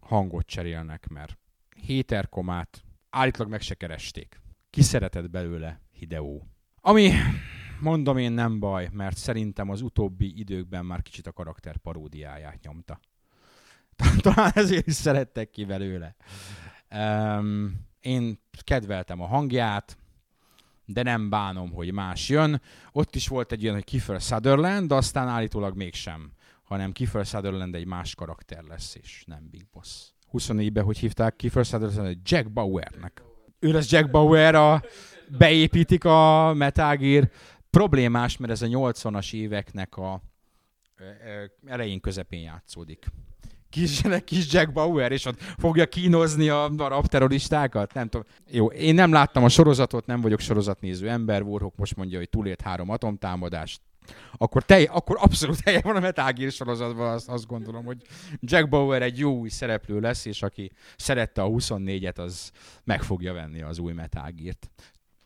hangot 0.00 0.46
cserélnek, 0.46 1.08
mert 1.08 1.38
héterkomát 1.76 2.84
állítólag 3.10 3.50
meg 3.50 3.60
se 3.60 3.74
keresték. 3.74 4.40
Ki 4.70 4.82
szeretett 4.82 5.30
belőle 5.30 5.80
Hideo. 5.92 6.40
Ami 6.80 7.12
mondom 7.80 8.18
én 8.18 8.32
nem 8.32 8.58
baj, 8.58 8.88
mert 8.92 9.16
szerintem 9.16 9.70
az 9.70 9.82
utóbbi 9.82 10.38
időkben 10.38 10.86
már 10.86 11.02
kicsit 11.02 11.26
a 11.26 11.32
karakter 11.32 11.76
paródiáját 11.76 12.62
nyomta. 12.62 13.00
Talán 14.20 14.52
ezért 14.54 14.86
is 14.86 14.94
szerettek 14.94 15.50
ki 15.50 15.64
belőle. 15.64 16.16
Um, 16.90 17.86
én 18.00 18.38
kedveltem 18.64 19.20
a 19.20 19.26
hangját, 19.26 19.98
de 20.92 21.02
nem 21.02 21.28
bánom, 21.28 21.72
hogy 21.72 21.92
más 21.92 22.28
jön. 22.28 22.60
Ott 22.92 23.16
is 23.16 23.28
volt 23.28 23.52
egy 23.52 23.62
olyan, 23.62 23.74
hogy 23.74 23.84
Kiefer 23.84 24.20
Sutherland, 24.20 24.92
aztán 24.92 25.28
állítólag 25.28 25.76
mégsem 25.76 26.32
hanem 26.70 26.92
Kiefer 26.92 27.26
Sutherland 27.26 27.74
egy 27.74 27.86
más 27.86 28.14
karakter 28.14 28.62
lesz, 28.62 28.94
és 28.94 29.24
nem 29.26 29.48
Big 29.50 29.66
Boss. 29.72 30.08
24-ben 30.32 30.84
hogy 30.84 30.98
hívták 30.98 31.36
Kiefer 31.36 31.64
Sutherland? 31.64 32.18
Jack 32.24 32.52
Bauernek. 32.52 33.22
Ő 33.58 33.72
lesz 33.72 33.90
Jack 33.90 34.10
Bauer, 34.10 34.54
a, 34.54 34.82
beépítik 35.38 36.04
a 36.04 36.52
Metal 36.54 36.96
Gear. 36.96 37.30
Problémás, 37.70 38.36
mert 38.36 38.52
ez 38.52 38.62
a 38.62 38.66
80-as 38.66 39.34
éveknek 39.34 39.96
a 39.96 40.22
elején 41.66 42.00
közepén 42.00 42.40
játszódik. 42.40 43.06
Kis, 43.70 44.00
kis 44.24 44.52
Jack 44.52 44.72
Bauer, 44.72 45.12
és 45.12 45.24
ott 45.24 45.40
fogja 45.40 45.86
kínozni 45.86 46.48
a, 46.48 46.64
a 46.64 46.88
rapterroristákat? 46.88 47.94
Nem 47.94 48.08
tudom. 48.08 48.26
Jó, 48.50 48.66
én 48.66 48.94
nem 48.94 49.12
láttam 49.12 49.44
a 49.44 49.48
sorozatot, 49.48 50.06
nem 50.06 50.20
vagyok 50.20 50.40
sorozatnéző 50.40 51.08
ember. 51.08 51.42
Warhawk 51.42 51.76
most 51.76 51.96
mondja, 51.96 52.18
hogy 52.18 52.28
túlélt 52.28 52.60
három 52.60 52.90
atomtámadást 52.90 53.80
akkor, 54.36 54.64
te, 54.64 54.82
akkor 54.82 55.16
abszolút 55.20 55.60
helye 55.60 55.80
van 55.80 55.96
a 55.96 56.00
Metal 56.00 56.32
Gear 56.32 56.52
sorozatban, 56.52 57.12
azt, 57.12 57.28
azt 57.28 57.46
gondolom, 57.46 57.84
hogy 57.84 58.02
Jack 58.40 58.68
Bauer 58.68 59.02
egy 59.02 59.18
jó 59.18 59.38
új 59.38 59.48
szereplő 59.48 60.00
lesz, 60.00 60.24
és 60.24 60.42
aki 60.42 60.72
szerette 60.96 61.42
a 61.42 61.48
24-et, 61.48 62.18
az 62.18 62.50
meg 62.84 63.02
fogja 63.02 63.32
venni 63.32 63.62
az 63.62 63.78
új 63.78 63.92
Metal 63.92 64.30
Gear-t. 64.36 64.70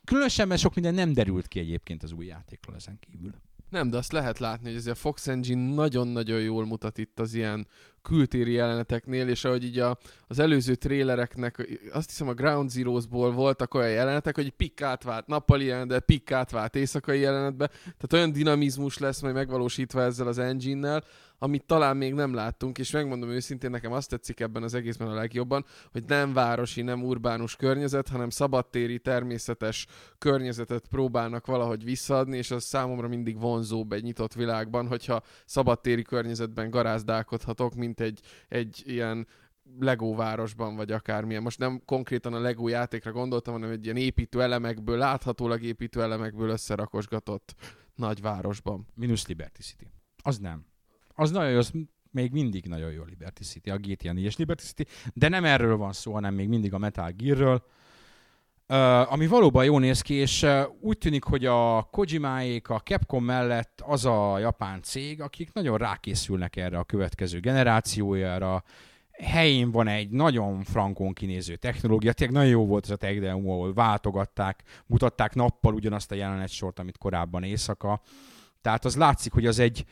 Különösen, 0.05 0.49
mert 0.49 0.61
sok 0.61 0.75
minden 0.75 0.95
nem 0.95 1.13
derült 1.13 1.49
ki 1.49 1.59
egyébként 1.59 2.03
az 2.03 2.13
új 2.13 2.27
játékról 2.27 2.77
ezen 2.77 2.99
kívül. 3.01 3.35
Nem, 3.75 3.91
de 3.91 3.97
azt 3.97 4.13
lehet 4.13 4.39
látni, 4.39 4.69
hogy 4.69 4.77
ez 4.77 4.87
a 4.87 4.95
Fox 4.95 5.27
Engine 5.27 5.75
nagyon-nagyon 5.75 6.41
jól 6.41 6.67
mutat 6.67 6.99
itt 6.99 7.21
az 7.21 7.35
ilyen 7.35 7.67
kültéri 8.03 8.53
jeleneteknél, 8.53 9.29
és 9.29 9.45
ahogy 9.45 9.65
így 9.65 9.79
a, 9.79 9.99
az 10.27 10.39
előző 10.39 10.75
trélereknek, 10.75 11.79
azt 11.93 12.09
hiszem 12.09 12.29
a 12.29 12.33
Ground 12.35 12.71
Zeroes-ból 12.71 13.33
voltak 13.33 13.75
olyan 13.75 13.91
jelenetek, 13.91 14.35
hogy 14.35 14.51
pikk 14.51 14.81
átvált 14.81 15.27
nappali 15.27 15.65
jelenet, 15.65 15.89
de 15.89 16.01
pikk 16.01 16.31
átvált 16.31 16.77
éjszakai 16.77 17.21
jelenetbe, 17.21 17.67
tehát 17.67 18.13
olyan 18.13 18.33
dinamizmus 18.33 18.99
lesz 18.99 19.21
majd 19.21 19.35
megvalósítva 19.35 20.03
ezzel 20.03 20.27
az 20.27 20.39
engine-nel, 20.39 21.05
amit 21.45 21.65
talán 21.65 21.97
még 21.97 22.15
nem 22.15 22.35
láttunk, 22.35 22.79
és 22.79 22.91
megmondom 22.91 23.29
őszintén, 23.29 23.71
nekem 23.71 23.93
azt 23.93 24.09
tetszik 24.09 24.41
ebben 24.41 24.63
az 24.63 24.75
egészben 24.75 25.09
a 25.09 25.15
legjobban, 25.15 25.65
hogy 25.93 26.05
nem 26.07 26.33
városi, 26.33 26.83
nem 26.83 27.03
urbánus 27.03 27.57
környezet, 27.57 28.09
hanem 28.09 28.31
szabadtéri, 28.31 28.99
természetes 28.99 29.87
környezetet 30.19 30.87
próbálnak 30.87 31.47
valahogy 31.47 31.85
visszaadni, 31.85 32.37
és 32.37 32.51
az 32.51 32.65
számomra 32.65 33.09
mindig 33.09 33.39
vonzóbb 33.39 33.93
egy 33.93 34.03
nyitott 34.03 34.35
világban, 34.35 34.87
hogyha 34.87 35.23
szabadtéri 35.45 36.03
környezetben 36.03 36.71
garázdálkodhatok, 36.71 37.75
mint 37.75 38.01
egy, 38.01 38.21
egy 38.49 38.83
ilyen 38.87 39.27
Lego 39.81 40.15
városban, 40.15 40.77
vagy 40.77 40.93
akármilyen. 40.93 41.43
Most 41.43 41.59
nem 41.59 41.83
konkrétan 41.85 42.35
a 42.35 42.41
Lego 42.41 42.69
játékra 42.69 43.13
gondoltam, 43.13 43.55
hanem 43.55 43.71
egy 43.71 43.85
ilyen 43.85 43.97
építő 43.97 44.43
elemekből, 44.43 44.99
láthatólag 44.99 45.63
építő 45.63 46.03
elemekből 46.03 46.49
összerakosgatott 46.49 47.55
nagyvárosban. 47.95 48.87
Minus 48.95 49.27
Liberty 49.27 49.61
City. 49.61 49.91
Az 50.23 50.39
nem 50.39 50.73
az 51.15 51.31
nagyon 51.31 51.51
jó, 51.51 51.59
az 51.59 51.73
még 52.11 52.33
mindig 52.33 52.67
nagyon 52.67 52.93
jó 52.93 53.03
Liberty 53.05 53.43
City, 53.43 53.71
a 53.71 53.77
GTA 53.77 54.13
4-es 54.13 54.37
Liberty 54.37 54.63
City, 54.63 54.87
de 55.13 55.29
nem 55.29 55.45
erről 55.45 55.77
van 55.77 55.93
szó, 55.93 56.13
hanem 56.13 56.35
még 56.35 56.49
mindig 56.49 56.75
a 56.75 56.79
Metal 56.79 57.11
Gear-ről, 57.17 57.65
uh, 58.69 59.13
ami 59.13 59.27
valóban 59.27 59.65
jó 59.65 59.79
néz 59.79 60.01
ki, 60.01 60.15
és 60.15 60.43
uh, 60.43 60.63
úgy 60.81 60.99
tűnik, 60.99 61.25
hogy 61.25 61.47
a 61.47 61.83
Kojimáék 61.83 62.69
a 62.69 62.81
Capcom 62.81 63.25
mellett 63.25 63.83
az 63.87 64.05
a 64.05 64.39
japán 64.39 64.83
cég, 64.83 65.21
akik 65.21 65.53
nagyon 65.53 65.79
rákészülnek 65.79 66.57
erre 66.57 66.79
a 66.79 66.85
következő 66.85 67.41
generációjára, 67.41 68.65
helyén 69.23 69.71
van 69.71 69.89
egy 69.89 70.11
nagyon 70.11 70.63
frankon 70.63 71.13
kinéző 71.13 71.57
technológia, 71.57 72.13
tényleg 72.13 72.37
nagyon 72.37 72.51
jó 72.51 72.67
volt 72.67 72.85
ez 72.85 72.91
a 72.91 72.97
tech 72.97 73.21
demo, 73.21 73.53
ahol 73.53 73.75
váltogatták, 73.75 74.63
mutatták 74.87 75.35
nappal 75.35 75.75
ugyanazt 75.75 76.11
a 76.11 76.15
jelenet 76.15 76.49
sort, 76.49 76.79
amit 76.79 76.99
korábban 76.99 77.43
éjszaka. 77.43 78.01
Tehát 78.61 78.85
az 78.85 78.97
látszik, 78.97 79.33
hogy 79.33 79.47
az 79.47 79.59
egy, 79.59 79.85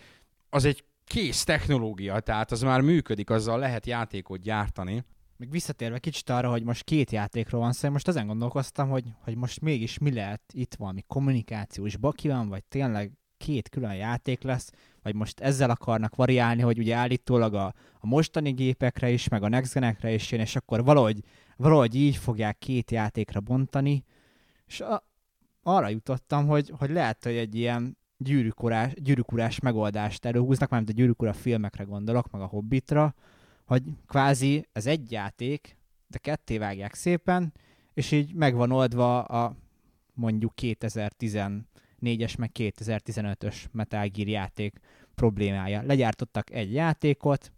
az 0.51 0.65
egy 0.65 0.85
kész 1.05 1.45
technológia, 1.45 2.21
tehát 2.21 2.51
az 2.51 2.63
már 2.63 2.81
működik, 2.81 3.31
azzal 3.31 3.59
lehet 3.59 3.87
játékot 3.87 4.41
gyártani. 4.41 5.05
Még 5.37 5.51
visszatérve 5.51 5.99
kicsit 5.99 6.31
arra, 6.31 6.51
hogy 6.51 6.63
most 6.63 6.85
két 6.85 7.11
játékról 7.11 7.61
van 7.61 7.73
szó, 7.73 7.91
most 7.91 8.09
ezen 8.09 8.27
gondolkoztam, 8.27 8.89
hogy, 8.89 9.05
hogy 9.25 9.37
most 9.37 9.61
mégis 9.61 9.99
mi 9.99 10.13
lehet 10.13 10.43
itt 10.53 10.75
valami 10.75 11.05
kommunikációs 11.07 11.97
baki 11.97 12.29
van, 12.29 12.49
vagy 12.49 12.65
tényleg 12.65 13.13
két 13.37 13.69
külön 13.69 13.95
játék 13.95 14.43
lesz, 14.43 14.71
vagy 15.03 15.15
most 15.15 15.41
ezzel 15.41 15.71
akarnak 15.71 16.15
variálni, 16.15 16.63
hogy 16.63 16.79
ugye 16.79 16.95
állítólag 16.95 17.55
a, 17.55 17.75
a 18.01 18.07
mostani 18.07 18.51
gépekre 18.51 19.11
is, 19.11 19.29
meg 19.29 19.43
a 19.43 19.49
next 19.49 19.79
is 20.05 20.33
jön, 20.33 20.41
és 20.41 20.57
akkor 20.57 20.85
valahogy, 20.85 21.21
valahogy 21.57 21.95
így 21.95 22.17
fogják 22.17 22.59
két 22.59 22.91
játékra 22.91 23.41
bontani, 23.41 24.05
és 24.67 24.81
a, 24.81 25.07
arra 25.63 25.89
jutottam, 25.89 26.47
hogy, 26.47 26.73
hogy 26.79 26.91
lehet, 26.91 27.25
hogy 27.25 27.37
egy 27.37 27.55
ilyen 27.55 27.97
gyűrűkurás, 28.23 28.93
gyűrűkurás 28.95 29.61
megoldást 29.61 30.25
előhúznak, 30.25 30.71
mármint 30.71 30.91
a 30.93 30.95
gyűrűkura 30.95 31.33
filmekre 31.33 31.85
gondolok, 31.85 32.31
meg 32.31 32.41
a 32.41 32.47
Hobbitra, 32.47 33.15
hogy 33.65 33.83
kvázi 34.07 34.67
ez 34.73 34.87
egy 34.87 35.11
játék, 35.11 35.77
de 36.07 36.19
ketté 36.19 36.59
vágják 36.59 36.95
szépen, 36.95 37.53
és 37.95 38.11
így 38.11 38.35
megvan 38.35 38.71
oldva 38.71 39.23
a 39.23 39.57
mondjuk 40.15 40.53
2014-es 40.63 42.39
meg 42.39 42.51
2015-ös 42.55 43.57
Metal 43.71 44.07
Gear 44.07 44.29
játék 44.29 44.81
problémája. 45.15 45.83
Legyártottak 45.83 46.51
egy 46.51 46.73
játékot, 46.73 47.53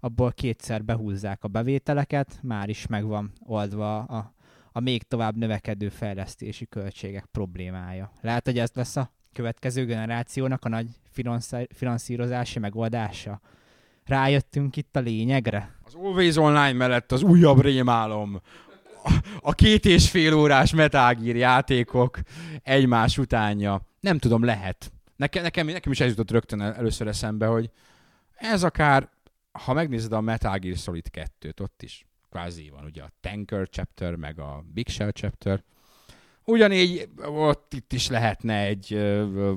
abból 0.00 0.32
kétszer 0.32 0.84
behúzzák 0.84 1.44
a 1.44 1.48
bevételeket, 1.48 2.38
már 2.42 2.68
is 2.68 2.86
megvan 2.86 3.32
oldva 3.46 3.98
a, 3.98 4.34
a 4.72 4.80
még 4.80 5.02
tovább 5.02 5.36
növekedő 5.36 5.88
fejlesztési 5.88 6.66
költségek 6.66 7.24
problémája. 7.24 8.12
Lehet, 8.20 8.44
hogy 8.44 8.58
ez 8.58 8.70
lesz 8.74 8.96
a 8.96 9.10
következő 9.32 9.84
generációnak 9.84 10.64
a 10.64 10.68
nagy 10.68 10.86
finanszírozási 11.70 12.58
megoldása. 12.58 13.40
Rájöttünk 14.04 14.76
itt 14.76 14.96
a 14.96 15.00
lényegre. 15.00 15.76
Az 15.84 15.94
Always 15.94 16.36
Online 16.36 16.72
mellett 16.72 17.12
az 17.12 17.22
újabb 17.22 17.60
rémálom. 17.60 18.40
A 19.40 19.52
két 19.52 19.84
és 19.84 20.10
fél 20.10 20.34
órás 20.34 20.74
Metal 20.74 21.14
Gear 21.14 21.36
játékok 21.36 22.18
egymás 22.62 23.18
utánja. 23.18 23.88
Nem 24.00 24.18
tudom, 24.18 24.44
lehet. 24.44 24.92
Nekem, 25.16 25.42
nekem, 25.42 25.66
nekem 25.66 25.92
is 25.92 26.00
ez 26.00 26.08
jutott 26.08 26.30
rögtön 26.30 26.60
először 26.60 27.06
eszembe, 27.06 27.46
hogy 27.46 27.70
ez 28.34 28.62
akár, 28.62 29.08
ha 29.52 29.72
megnézed 29.72 30.12
a 30.12 30.20
Metal 30.20 30.58
Gear 30.58 30.76
Solid 30.76 31.06
2-t, 31.12 31.60
ott 31.60 31.82
is 31.82 32.06
kvázi 32.30 32.70
van 32.74 32.84
ugye 32.84 33.02
a 33.02 33.12
Tanker 33.20 33.68
chapter, 33.68 34.14
meg 34.14 34.38
a 34.38 34.64
Big 34.72 34.88
Shell 34.88 35.10
chapter, 35.10 35.62
Ugyanígy 36.44 37.08
ott 37.26 37.74
itt 37.74 37.92
is 37.92 38.08
lehetne 38.08 38.64
egy 38.64 38.94
uh, 38.94 39.52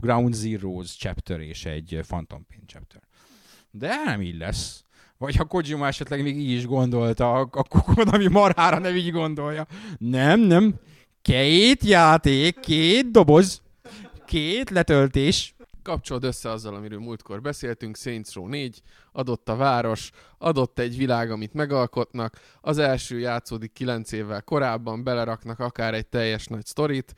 Ground 0.00 0.34
Zeroes 0.34 0.96
chapter 0.96 1.40
és 1.40 1.64
egy 1.64 2.00
Phantom 2.06 2.46
Pain 2.48 2.62
chapter. 2.66 3.02
De 3.70 3.94
nem 4.04 4.20
így 4.20 4.36
lesz. 4.36 4.84
Vagy 5.18 5.36
ha 5.36 5.44
Kojima 5.44 5.86
esetleg 5.86 6.22
még 6.22 6.36
így 6.36 6.50
is 6.50 6.66
gondolta, 6.66 7.34
akkor 7.40 8.08
ami 8.12 8.26
marhára 8.26 8.78
nem 8.78 8.96
így 8.96 9.10
gondolja. 9.10 9.66
Nem, 9.98 10.40
nem. 10.40 10.74
Két 11.22 11.84
játék, 11.84 12.60
két 12.60 13.10
doboz, 13.10 13.62
két 14.26 14.70
letöltés. 14.70 15.54
Kapcsolod 15.82 16.24
össze 16.24 16.50
azzal, 16.50 16.74
amiről 16.74 16.98
múltkor 16.98 17.40
beszéltünk, 17.40 17.96
Saints 17.96 18.32
Row 18.32 18.46
4, 18.46 18.82
adott 19.12 19.48
a 19.48 19.56
város, 19.56 20.10
adott 20.42 20.78
egy 20.78 20.96
világ, 20.96 21.30
amit 21.30 21.54
megalkotnak, 21.54 22.38
az 22.60 22.78
első 22.78 23.18
játszódik 23.18 23.72
9 23.72 24.12
évvel 24.12 24.42
korábban, 24.42 25.04
beleraknak 25.04 25.58
akár 25.58 25.94
egy 25.94 26.06
teljes 26.06 26.46
nagy 26.46 26.66
sztorit, 26.66 27.14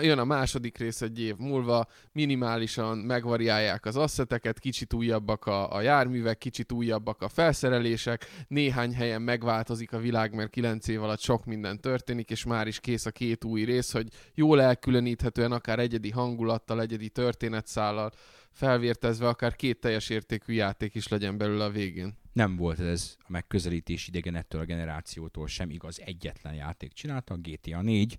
jön 0.00 0.18
a 0.18 0.24
második 0.24 0.78
rész 0.78 1.00
egy 1.00 1.20
év 1.20 1.36
múlva, 1.36 1.86
minimálisan 2.12 2.98
megvariálják 2.98 3.86
az 3.86 3.96
asszeteket, 3.96 4.58
kicsit 4.58 4.92
újabbak 4.92 5.46
a, 5.46 5.72
a 5.74 5.80
járművek, 5.80 6.38
kicsit 6.38 6.72
újabbak 6.72 7.22
a 7.22 7.28
felszerelések, 7.28 8.26
néhány 8.48 8.94
helyen 8.94 9.22
megváltozik 9.22 9.92
a 9.92 9.98
világ, 9.98 10.34
mert 10.34 10.50
kilenc 10.50 10.88
év 10.88 11.02
alatt 11.02 11.20
sok 11.20 11.44
minden 11.44 11.80
történik, 11.80 12.30
és 12.30 12.44
már 12.44 12.66
is 12.66 12.80
kész 12.80 13.06
a 13.06 13.10
két 13.10 13.44
új 13.44 13.64
rész, 13.64 13.92
hogy 13.92 14.08
jól 14.34 14.60
elkülöníthetően, 14.60 15.52
akár 15.52 15.78
egyedi 15.78 16.10
hangulattal, 16.10 16.80
egyedi 16.80 17.08
történetszállal 17.08 18.12
felvértezve, 18.54 19.28
akár 19.28 19.56
két 19.56 19.80
teljes 19.80 20.08
értékű 20.08 20.52
játék 20.52 20.94
is 20.94 21.08
legyen 21.08 21.38
belőle 21.38 21.64
a 21.64 21.70
végén. 21.70 22.16
Nem 22.32 22.56
volt 22.56 22.80
ez 22.80 23.16
a 23.18 23.26
megközelítés 23.28 24.08
idegen 24.08 24.34
ettől 24.34 24.60
a 24.60 24.64
generációtól 24.64 25.46
sem 25.46 25.70
igaz, 25.70 26.00
egyetlen 26.04 26.54
játék 26.54 26.92
csinálta, 26.92 27.34
a 27.34 27.36
GTA 27.36 27.80
4, 27.80 28.18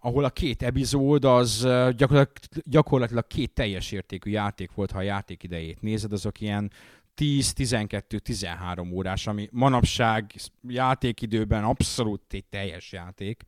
ahol 0.00 0.24
a 0.24 0.30
két 0.30 0.62
epizód 0.62 1.24
az 1.24 1.60
gyakorlatilag, 1.96 2.28
gyakorlatilag 2.64 3.26
két 3.26 3.54
teljes 3.54 3.92
értékű 3.92 4.30
játék 4.30 4.72
volt, 4.72 4.90
ha 4.90 4.98
a 4.98 5.02
játék 5.02 5.42
idejét 5.42 5.80
nézed, 5.80 6.12
azok 6.12 6.40
ilyen 6.40 6.70
10-12-13 7.16 8.92
órás, 8.92 9.26
ami 9.26 9.48
manapság 9.52 10.34
játékidőben 10.68 11.64
abszolút 11.64 12.32
egy 12.32 12.44
teljes 12.44 12.92
játék, 12.92 13.42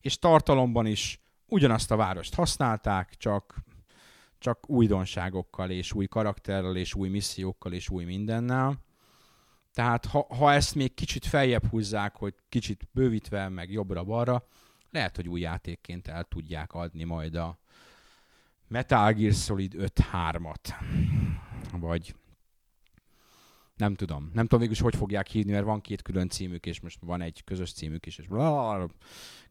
és 0.00 0.18
tartalomban 0.18 0.86
is 0.86 1.20
ugyanazt 1.46 1.90
a 1.90 1.96
várost 1.96 2.34
használták, 2.34 3.14
csak, 3.16 3.54
csak 4.44 4.70
újdonságokkal, 4.70 5.70
és 5.70 5.92
új 5.92 6.06
karakterrel, 6.06 6.76
és 6.76 6.94
új 6.94 7.08
missziókkal, 7.08 7.72
és 7.72 7.88
új 7.88 8.04
mindennel. 8.04 8.78
Tehát 9.72 10.06
ha, 10.06 10.26
ha 10.28 10.52
ezt 10.52 10.74
még 10.74 10.94
kicsit 10.94 11.26
feljebb 11.26 11.66
húzzák, 11.66 12.16
hogy 12.16 12.34
kicsit 12.48 12.88
bővítve, 12.92 13.48
meg 13.48 13.70
jobbra-balra, 13.70 14.46
lehet, 14.90 15.16
hogy 15.16 15.28
új 15.28 15.40
játékként 15.40 16.08
el 16.08 16.24
tudják 16.24 16.72
adni 16.72 17.04
majd 17.04 17.34
a 17.34 17.58
Metal 18.68 19.12
Gear 19.12 19.32
Solid 19.32 19.74
5-3-at. 19.78 20.74
Vagy 21.72 22.14
nem 23.76 23.94
tudom. 23.94 24.30
Nem 24.32 24.46
tudom 24.46 24.68
végül 24.68 24.84
hogy 24.84 24.96
fogják 24.96 25.26
hívni, 25.26 25.52
mert 25.52 25.64
van 25.64 25.80
két 25.80 26.02
külön 26.02 26.28
címük, 26.28 26.66
és 26.66 26.80
most 26.80 26.98
van 27.00 27.20
egy 27.20 27.44
közös 27.44 27.72
címük 27.72 28.06
is, 28.06 28.18
és 28.18 28.26
blá, 28.26 28.86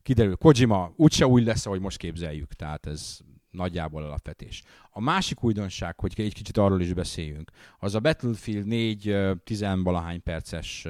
kiderül. 0.02 0.36
Kojima 0.36 0.94
úgyse 0.96 1.28
úgy 1.28 1.44
lesz, 1.44 1.66
ahogy 1.66 1.80
most 1.80 1.98
képzeljük. 1.98 2.54
Tehát 2.54 2.86
ez 2.86 3.20
nagyjából 3.54 4.04
alapvetés. 4.04 4.64
A 4.90 5.02
másik 5.02 5.44
újdonság, 5.44 6.00
hogy 6.00 6.14
egy 6.18 6.34
kicsit 6.34 6.58
arról 6.58 6.82
is 6.82 6.94
beszéljünk, 6.94 7.52
az 7.80 7.96
a 7.96 8.00
Battlefield 8.00 8.66
4 8.66 9.04
10-valahány 9.46 10.20
perces 10.24 10.88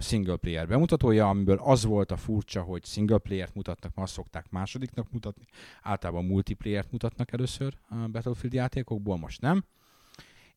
single 0.00 0.36
player 0.36 0.68
bemutatója, 0.68 1.28
amiből 1.28 1.58
az 1.62 1.84
volt 1.84 2.10
a 2.10 2.16
furcsa, 2.16 2.62
hogy 2.62 2.84
single 2.84 3.18
player-t 3.18 3.54
mutatnak, 3.54 3.94
ma 3.94 4.02
azt 4.02 4.12
szokták 4.12 4.50
másodiknak 4.50 5.10
mutatni. 5.10 5.44
Általában 5.82 6.24
multiplayer-t 6.24 6.90
mutatnak 6.90 7.32
először 7.32 7.74
a 7.88 7.94
Battlefield 7.94 8.52
játékokból, 8.52 9.16
most 9.16 9.40
nem. 9.40 9.64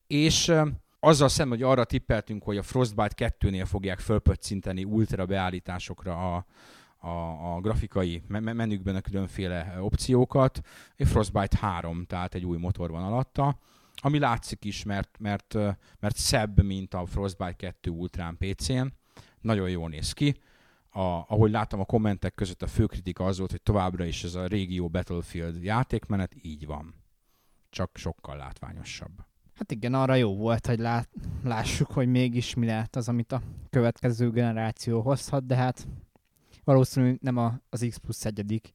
És 0.07 0.51
azzal 0.99 1.29
szemben, 1.29 1.57
hogy 1.57 1.67
arra 1.67 1.83
tippeltünk, 1.83 2.43
hogy 2.43 2.57
a 2.57 2.63
Frostbite 2.63 3.35
2-nél 3.39 3.65
fogják 3.65 3.99
fölpöccinteni 3.99 4.83
ultra 4.83 5.25
beállításokra 5.25 6.35
a, 6.35 6.45
a, 7.03 7.55
a 7.55 7.59
grafikai 7.61 8.23
menükben 8.27 8.95
a 8.95 9.01
különféle 9.01 9.77
opciókat. 9.79 10.61
Egy 10.95 11.07
Frostbite 11.07 11.57
3, 11.57 12.05
tehát 12.05 12.33
egy 12.33 12.45
új 12.45 12.57
motor 12.57 12.91
van 12.91 13.03
alatta, 13.03 13.59
ami 13.95 14.19
látszik 14.19 14.65
is, 14.65 14.83
mert, 14.83 15.17
mert, 15.19 15.53
mert 15.99 16.15
szebb, 16.15 16.63
mint 16.63 16.93
a 16.93 17.05
Frostbite 17.05 17.53
2 17.53 17.89
Ultrán 17.89 18.37
PC-n 18.37 18.87
nagyon 19.41 19.69
jól 19.69 19.89
néz 19.89 20.11
ki. 20.11 20.35
A, 20.89 20.99
ahogy 21.01 21.51
láttam 21.51 21.79
a 21.79 21.85
kommentek 21.85 22.35
között 22.35 22.61
a 22.61 22.67
fő 22.67 22.85
kritika 22.85 23.25
az 23.25 23.37
volt, 23.37 23.51
hogy 23.51 23.61
továbbra 23.61 24.05
is 24.05 24.23
ez 24.23 24.35
a 24.35 24.47
régió 24.47 24.87
Battlefield 24.87 25.63
játékmenet 25.63 26.35
így 26.41 26.65
van. 26.65 26.95
Csak 27.69 27.97
sokkal 27.97 28.37
látványosabb. 28.37 29.11
Hát 29.53 29.71
igen, 29.71 29.93
arra 29.93 30.15
jó 30.15 30.35
volt, 30.35 30.67
hogy 30.67 30.79
lát, 30.79 31.09
lássuk, 31.43 31.91
hogy 31.91 32.07
mégis 32.07 32.53
mi 32.53 32.65
lehet 32.65 32.95
az, 32.95 33.09
amit 33.09 33.31
a 33.31 33.41
következő 33.69 34.29
generáció 34.29 35.01
hozhat, 35.01 35.45
de 35.45 35.55
hát 35.55 35.87
valószínűleg 36.63 37.17
nem 37.21 37.37
a, 37.37 37.59
az 37.69 37.85
X 37.89 37.97
plusz 37.97 38.25
egyedik 38.25 38.73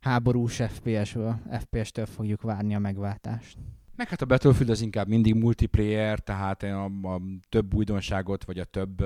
háborús 0.00 0.54
FPS-től, 0.54 1.40
FPS-től 1.60 2.06
fogjuk 2.06 2.42
várni 2.42 2.74
a 2.74 2.78
megváltást. 2.78 3.56
Meg 3.96 4.08
hát 4.08 4.22
a 4.22 4.26
Battlefield 4.26 4.70
az 4.70 4.80
inkább 4.80 5.08
mindig 5.08 5.34
multiplayer, 5.34 6.18
tehát 6.18 6.62
a, 6.62 6.84
a 6.84 7.20
több 7.48 7.74
újdonságot, 7.74 8.44
vagy 8.44 8.58
a 8.58 8.64
több 8.64 9.04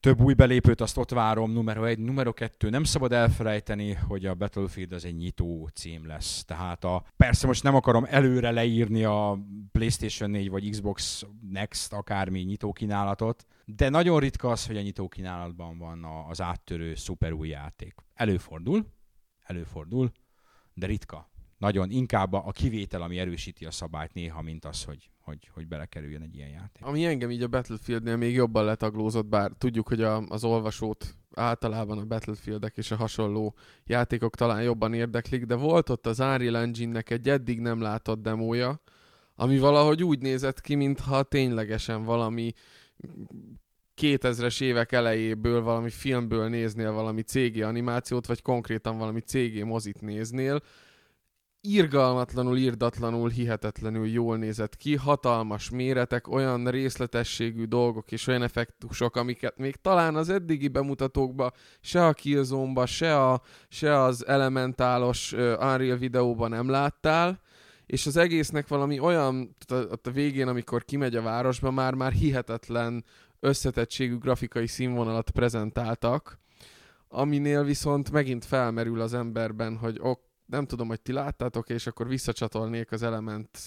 több 0.00 0.20
új 0.20 0.34
belépőt, 0.34 0.80
azt 0.80 0.96
ott 0.96 1.10
várom, 1.10 1.52
numero 1.52 1.84
egy, 1.84 1.98
numero 1.98 2.32
kettő. 2.32 2.70
Nem 2.70 2.84
szabad 2.84 3.12
elfelejteni, 3.12 3.92
hogy 3.92 4.26
a 4.26 4.34
Battlefield 4.34 4.92
az 4.92 5.04
egy 5.04 5.16
nyitó 5.16 5.68
cím 5.74 6.06
lesz. 6.06 6.44
Tehát 6.44 6.84
a, 6.84 7.04
persze 7.16 7.46
most 7.46 7.62
nem 7.62 7.74
akarom 7.74 8.06
előre 8.08 8.50
leírni 8.50 9.04
a 9.04 9.38
PlayStation 9.72 10.30
4 10.30 10.50
vagy 10.50 10.70
Xbox 10.70 11.24
Next 11.50 11.92
akármi 11.92 12.40
nyitó 12.40 12.72
kínálatot, 12.72 13.46
de 13.76 13.88
nagyon 13.88 14.20
ritka 14.20 14.50
az, 14.50 14.66
hogy 14.66 14.76
a 14.76 14.80
nyitó 14.82 15.08
kínálatban 15.08 15.78
van 15.78 16.04
az 16.28 16.40
áttörő 16.40 16.94
szuper 16.94 17.32
új 17.32 17.48
játék. 17.48 17.94
Előfordul, 18.14 18.86
előfordul, 19.42 20.10
de 20.74 20.86
ritka 20.86 21.30
nagyon 21.58 21.90
inkább 21.90 22.32
a 22.32 22.50
kivétel, 22.50 23.02
ami 23.02 23.18
erősíti 23.18 23.64
a 23.64 23.70
szabályt 23.70 24.14
néha, 24.14 24.42
mint 24.42 24.64
az, 24.64 24.84
hogy, 24.84 25.10
hogy, 25.20 25.50
hogy 25.54 25.66
belekerüljön 25.68 26.22
egy 26.22 26.34
ilyen 26.34 26.48
játék. 26.48 26.84
Ami 26.84 27.04
engem 27.04 27.30
így 27.30 27.42
a 27.42 27.48
Battlefieldnél 27.48 28.16
még 28.16 28.34
jobban 28.34 28.64
letaglózott, 28.64 29.26
bár 29.26 29.52
tudjuk, 29.58 29.88
hogy 29.88 30.02
a, 30.02 30.16
az 30.16 30.44
olvasót 30.44 31.16
általában 31.34 31.98
a 31.98 32.04
Battlefieldek 32.04 32.76
és 32.76 32.90
a 32.90 32.96
hasonló 32.96 33.54
játékok 33.84 34.36
talán 34.36 34.62
jobban 34.62 34.94
érdeklik, 34.94 35.44
de 35.44 35.54
volt 35.54 35.88
ott 35.88 36.06
az 36.06 36.20
Unreal 36.20 36.56
Engine-nek 36.56 37.10
egy 37.10 37.28
eddig 37.28 37.60
nem 37.60 37.80
látott 37.80 38.22
demója, 38.22 38.80
ami 39.34 39.58
valahogy 39.58 40.02
úgy 40.02 40.20
nézett 40.20 40.60
ki, 40.60 40.74
mintha 40.74 41.22
ténylegesen 41.22 42.04
valami 42.04 42.52
2000-es 44.00 44.60
évek 44.60 44.92
elejéből 44.92 45.62
valami 45.62 45.90
filmből 45.90 46.48
néznél 46.48 46.92
valami 46.92 47.22
CG 47.22 47.60
animációt, 47.60 48.26
vagy 48.26 48.42
konkrétan 48.42 48.98
valami 48.98 49.20
CG 49.20 49.64
mozit 49.64 50.00
néznél, 50.00 50.62
irgalmatlanul, 51.60 52.56
irdatlanul, 52.56 53.28
hihetetlenül 53.28 54.06
jól 54.06 54.36
nézett 54.36 54.76
ki, 54.76 54.96
hatalmas 54.96 55.70
méretek, 55.70 56.28
olyan 56.28 56.70
részletességű 56.70 57.64
dolgok 57.64 58.12
és 58.12 58.26
olyan 58.26 58.42
effektusok, 58.42 59.16
amiket 59.16 59.56
még 59.56 59.76
talán 59.76 60.16
az 60.16 60.28
eddigi 60.28 60.68
bemutatókba, 60.68 61.52
se 61.80 62.06
a 62.06 62.12
killzone 62.12 62.86
se, 62.86 63.24
a, 63.24 63.42
se 63.68 64.02
az 64.02 64.26
elementálos 64.26 65.32
uh, 65.32 65.40
Unreal 65.40 65.96
videóban 65.96 66.50
nem 66.50 66.68
láttál, 66.68 67.40
és 67.88 68.06
az 68.06 68.16
egésznek 68.16 68.68
valami 68.68 68.98
olyan, 68.98 69.56
ott 69.70 70.06
a 70.06 70.10
végén, 70.10 70.48
amikor 70.48 70.84
kimegy 70.84 71.16
a 71.16 71.22
városba, 71.22 71.70
már 71.70 71.94
már 71.94 72.12
hihetetlen 72.12 73.04
összetettségű 73.40 74.18
grafikai 74.18 74.66
színvonalat 74.66 75.30
prezentáltak, 75.30 76.38
aminél 77.08 77.64
viszont 77.64 78.10
megint 78.10 78.44
felmerül 78.44 79.00
az 79.00 79.14
emberben, 79.14 79.76
hogy 79.76 79.98
ok, 80.00 80.20
nem 80.46 80.66
tudom, 80.66 80.88
hogy 80.88 81.00
ti 81.00 81.12
láttátok, 81.12 81.68
és 81.68 81.86
akkor 81.86 82.08
visszacsatolnék 82.08 82.92
az 82.92 83.02
Element 83.02 83.58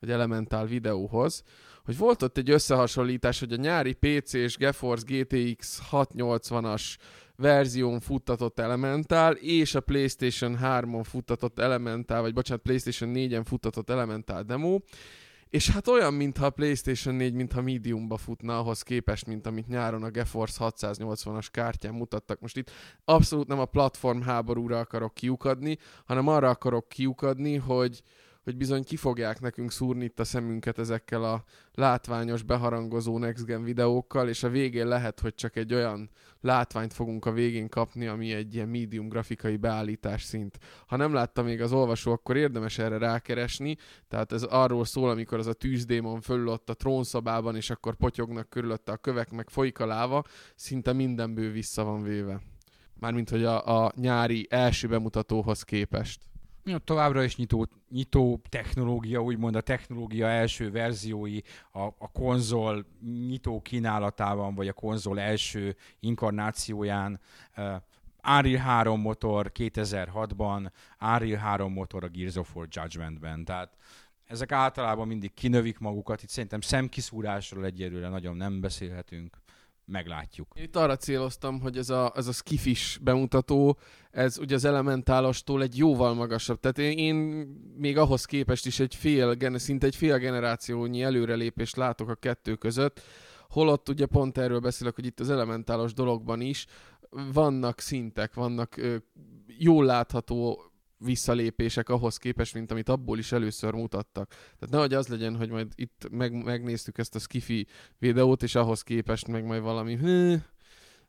vagy 0.00 0.10
Elemental 0.10 0.66
videóhoz, 0.66 1.42
hogy 1.84 1.96
volt 1.96 2.22
ott 2.22 2.36
egy 2.36 2.50
összehasonlítás, 2.50 3.38
hogy 3.38 3.52
a 3.52 3.56
nyári 3.56 3.92
PC 3.92 4.32
és 4.32 4.56
GeForce 4.56 5.04
GTX 5.06 5.82
680-as 5.90 6.96
verzión 7.36 8.00
futtatott 8.00 8.58
Elemental, 8.58 9.32
és 9.32 9.74
a 9.74 9.80
PlayStation 9.80 10.58
3-on 10.62 11.04
futtatott 11.04 11.58
Elemental, 11.58 12.20
vagy 12.20 12.32
bocsánat, 12.32 12.62
PlayStation 12.62 13.12
4-en 13.14 13.42
futtatott 13.44 13.90
Elemental 13.90 14.42
demo, 14.42 14.78
és 15.54 15.70
hát 15.70 15.88
olyan, 15.88 16.14
mintha 16.14 16.46
a 16.46 16.50
PlayStation 16.50 17.14
4, 17.14 17.32
mintha 17.32 17.62
mediumba 17.62 18.16
futna 18.16 18.58
ahhoz 18.58 18.82
képest, 18.82 19.26
mint 19.26 19.46
amit 19.46 19.68
nyáron 19.68 20.02
a 20.02 20.10
GeForce 20.10 20.64
680-as 20.78 21.46
kártyán 21.50 21.94
mutattak. 21.94 22.40
Most 22.40 22.56
itt 22.56 22.70
abszolút 23.04 23.46
nem 23.46 23.58
a 23.58 23.64
platform 23.64 24.20
háborúra 24.20 24.78
akarok 24.78 25.14
kiukadni, 25.14 25.78
hanem 26.04 26.28
arra 26.28 26.48
akarok 26.48 26.88
kiukadni, 26.88 27.56
hogy, 27.56 28.02
hogy 28.44 28.56
bizony 28.56 28.84
ki 28.84 28.96
fogják 28.96 29.40
nekünk 29.40 29.70
szúrni 29.70 30.04
itt 30.04 30.20
a 30.20 30.24
szemünket 30.24 30.78
ezekkel 30.78 31.24
a 31.24 31.44
látványos, 31.72 32.42
beharangozó 32.42 33.18
Next 33.18 33.44
Gen 33.44 33.62
videókkal, 33.62 34.28
és 34.28 34.42
a 34.42 34.48
végén 34.48 34.86
lehet, 34.86 35.20
hogy 35.20 35.34
csak 35.34 35.56
egy 35.56 35.74
olyan 35.74 36.10
látványt 36.40 36.92
fogunk 36.92 37.26
a 37.26 37.32
végén 37.32 37.68
kapni, 37.68 38.06
ami 38.06 38.32
egy 38.32 38.54
ilyen 38.54 38.68
medium 38.68 39.08
grafikai 39.08 39.56
beállítás 39.56 40.22
szint. 40.22 40.58
Ha 40.86 40.96
nem 40.96 41.12
látta 41.12 41.42
még 41.42 41.60
az 41.60 41.72
olvasó, 41.72 42.12
akkor 42.12 42.36
érdemes 42.36 42.78
erre 42.78 42.98
rákeresni, 42.98 43.76
tehát 44.08 44.32
ez 44.32 44.42
arról 44.42 44.84
szól, 44.84 45.10
amikor 45.10 45.38
az 45.38 45.46
a 45.46 45.52
tűzdémon 45.52 46.20
fölül 46.20 46.48
ott 46.48 46.70
a 46.70 46.74
trónszobában, 46.74 47.56
és 47.56 47.70
akkor 47.70 47.94
potyognak 47.94 48.48
körülötte 48.48 48.92
a 48.92 48.96
kövek, 48.96 49.30
meg 49.30 49.50
folyik 49.50 49.80
a 49.80 49.86
láva, 49.86 50.24
szinte 50.54 50.92
mindenből 50.92 51.50
vissza 51.50 51.84
van 51.84 52.02
véve. 52.02 52.40
Mármint, 53.00 53.30
hogy 53.30 53.44
a, 53.44 53.84
a 53.84 53.92
nyári 53.96 54.46
első 54.50 54.88
bemutatóhoz 54.88 55.62
képest. 55.62 56.20
Ja, 56.66 56.78
továbbra 56.78 57.22
is 57.24 57.36
nyitó, 57.36 57.66
nyitó 57.90 58.40
technológia, 58.48 59.22
úgymond 59.22 59.54
a 59.54 59.60
technológia 59.60 60.26
első 60.26 60.70
verziói 60.70 61.38
a, 61.72 61.80
a 61.80 62.10
konzol 62.12 62.86
nyitó 63.26 63.60
kínálatában, 63.60 64.54
vagy 64.54 64.68
a 64.68 64.72
konzol 64.72 65.20
első 65.20 65.76
inkarnációján. 66.00 67.20
Uh, 67.56 67.74
Unreal 68.26 68.60
3 68.60 69.00
motor 69.00 69.50
2006-ban, 69.54 70.70
Unreal 71.00 71.38
3 71.38 71.72
motor 71.72 72.04
a 72.04 72.08
Gears 72.08 72.36
of 72.36 72.56
War 72.56 72.66
Judgment-ben. 72.70 73.44
Tehát 73.44 73.76
ezek 74.26 74.52
általában 74.52 75.06
mindig 75.06 75.34
kinövik 75.34 75.78
magukat, 75.78 76.22
itt 76.22 76.28
szerintem 76.28 76.60
szemkiszúrásról 76.60 77.64
egyelőre 77.64 78.08
nagyon 78.08 78.36
nem 78.36 78.60
beszélhetünk 78.60 79.43
meglátjuk. 79.86 80.48
Itt 80.54 80.76
arra 80.76 80.96
céloztam, 80.96 81.60
hogy 81.60 81.78
ez 81.78 81.90
a, 81.90 82.12
ez 82.14 82.26
a 82.26 82.32
skifis 82.32 82.98
bemutató, 83.02 83.78
ez 84.10 84.38
ugye 84.38 84.54
az 84.54 84.64
elementálostól 84.64 85.62
egy 85.62 85.76
jóval 85.76 86.14
magasabb. 86.14 86.60
Tehát 86.60 86.78
én, 86.78 86.98
én 86.98 87.14
még 87.76 87.98
ahhoz 87.98 88.24
képest 88.24 88.66
is 88.66 88.80
egy 88.80 88.94
fél, 88.94 89.36
szinte 89.58 89.86
egy 89.86 89.96
fél 89.96 90.18
generációnyi 90.18 91.02
előrelépést 91.02 91.76
látok 91.76 92.08
a 92.08 92.14
kettő 92.14 92.54
között, 92.54 93.00
holott 93.48 93.88
ugye 93.88 94.06
pont 94.06 94.38
erről 94.38 94.60
beszélek, 94.60 94.94
hogy 94.94 95.06
itt 95.06 95.20
az 95.20 95.30
elementálos 95.30 95.92
dologban 95.92 96.40
is 96.40 96.66
vannak 97.32 97.80
szintek, 97.80 98.34
vannak 98.34 98.76
ö, 98.76 98.96
jól 99.58 99.84
látható 99.84 100.62
visszalépések 101.04 101.88
ahhoz 101.88 102.16
képest, 102.16 102.54
mint 102.54 102.70
amit 102.70 102.88
abból 102.88 103.18
is 103.18 103.32
először 103.32 103.72
mutattak. 103.72 104.28
Tehát 104.28 104.70
nehogy 104.70 104.94
az 104.94 105.08
legyen, 105.08 105.36
hogy 105.36 105.50
majd 105.50 105.72
itt 105.74 106.08
meg, 106.10 106.44
megnéztük 106.44 106.98
ezt 106.98 107.14
a 107.14 107.18
skifi 107.18 107.66
videót, 107.98 108.42
és 108.42 108.54
ahhoz 108.54 108.82
képest 108.82 109.26
meg 109.26 109.44
majd 109.44 109.62
valami 109.62 109.96
hű, 109.96 110.36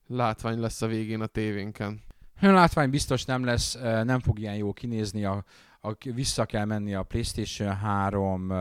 látvány 0.07 0.59
lesz 0.59 0.81
a 0.81 0.87
végén 0.87 1.21
a 1.21 1.25
tévénken. 1.25 2.01
A 2.41 2.47
látvány 2.47 2.89
biztos 2.89 3.25
nem 3.25 3.43
lesz, 3.43 3.77
nem 3.81 4.19
fog 4.19 4.39
ilyen 4.39 4.55
jó 4.55 4.73
kinézni, 4.73 5.25
a, 5.25 5.43
a, 5.81 5.91
vissza 6.13 6.45
kell 6.45 6.65
menni 6.65 6.93
a 6.93 7.03
PlayStation 7.03 7.75
3 7.75 8.53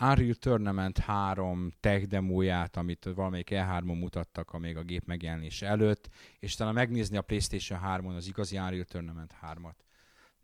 Unreal 0.00 0.34
Tournament 0.34 0.98
3 0.98 1.72
tech 1.80 2.06
demóját, 2.06 2.76
amit 2.76 3.08
valamelyik 3.14 3.48
E3-on 3.50 3.98
mutattak, 3.98 4.50
amíg 4.50 4.76
a 4.76 4.82
gép 4.82 5.04
megjelenése 5.06 5.66
előtt, 5.66 6.08
és 6.38 6.54
talán 6.54 6.74
megnézni 6.74 7.16
a 7.16 7.22
PlayStation 7.22 7.80
3-on 7.84 8.16
az 8.16 8.26
igazi 8.26 8.58
Unreal 8.58 8.84
Tournament 8.84 9.34
3-at 9.42 9.85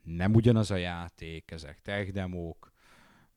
nem 0.03 0.35
ugyanaz 0.35 0.71
a 0.71 0.77
játék, 0.77 1.51
ezek 1.51 1.81
tech 1.83 2.13
demók, 2.13 2.73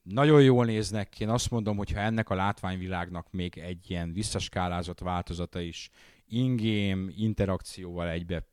nagyon 0.03 0.41
jól 0.41 0.65
néznek 0.65 1.09
ki. 1.09 1.23
Én 1.23 1.29
azt 1.29 1.49
mondom, 1.49 1.77
hogy 1.77 1.91
ha 1.91 1.99
ennek 1.99 2.29
a 2.29 2.35
látványvilágnak 2.35 3.31
még 3.31 3.57
egy 3.57 3.89
ilyen 3.89 4.13
visszaskálázott 4.13 4.99
változata 4.99 5.59
is 5.59 5.89
ingame 6.27 7.11
interakcióval 7.15 8.09
egybe 8.09 8.47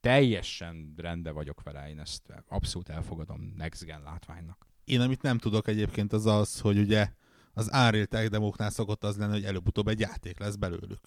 teljesen 0.00 0.94
rendben 0.96 1.34
vagyok 1.34 1.62
vele, 1.62 1.88
én 1.88 2.00
ezt 2.00 2.32
abszolút 2.48 2.88
elfogadom 2.88 3.52
Next 3.56 3.84
Gen 3.84 4.02
látványnak. 4.02 4.66
Én 4.84 5.00
amit 5.00 5.22
nem 5.22 5.38
tudok 5.38 5.68
egyébként 5.68 6.12
az 6.12 6.26
az, 6.26 6.60
hogy 6.60 6.78
ugye 6.78 7.12
az 7.52 7.70
Unreal 7.72 8.06
Tech 8.06 8.28
demóknál 8.28 8.70
szokott 8.70 9.04
az 9.04 9.16
lenni, 9.16 9.32
hogy 9.32 9.44
előbb-utóbb 9.44 9.88
egy 9.88 10.00
játék 10.00 10.38
lesz 10.38 10.56
belőlük. 10.56 11.00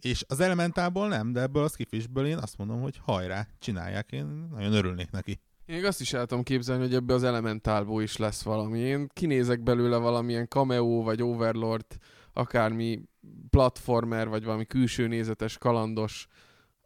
És 0.00 0.24
az 0.28 0.40
elementából 0.40 1.08
nem, 1.08 1.32
de 1.32 1.40
ebből 1.40 1.64
a 1.64 1.68
skifisből 1.68 2.26
én 2.26 2.38
azt 2.38 2.58
mondom, 2.58 2.80
hogy 2.80 2.96
hajrá, 3.02 3.46
csinálják, 3.58 4.12
én 4.12 4.24
nagyon 4.26 4.72
örülnék 4.72 5.10
neki. 5.10 5.40
Én 5.66 5.74
még 5.74 5.84
azt 5.84 6.00
is 6.00 6.12
el 6.12 6.26
tudom 6.26 6.42
képzelni, 6.42 6.82
hogy 6.82 6.94
ebbe 6.94 7.14
az 7.14 7.22
elementálból 7.22 8.02
is 8.02 8.16
lesz 8.16 8.42
valami. 8.42 8.78
Én 8.78 9.08
kinézek 9.12 9.62
belőle 9.62 9.96
valamilyen 9.96 10.46
cameo, 10.46 11.02
vagy 11.02 11.22
overlord, 11.22 11.86
akármi 12.32 13.02
platformer, 13.50 14.28
vagy 14.28 14.44
valami 14.44 14.66
külső 14.66 15.06
nézetes, 15.06 15.58
kalandos 15.58 16.26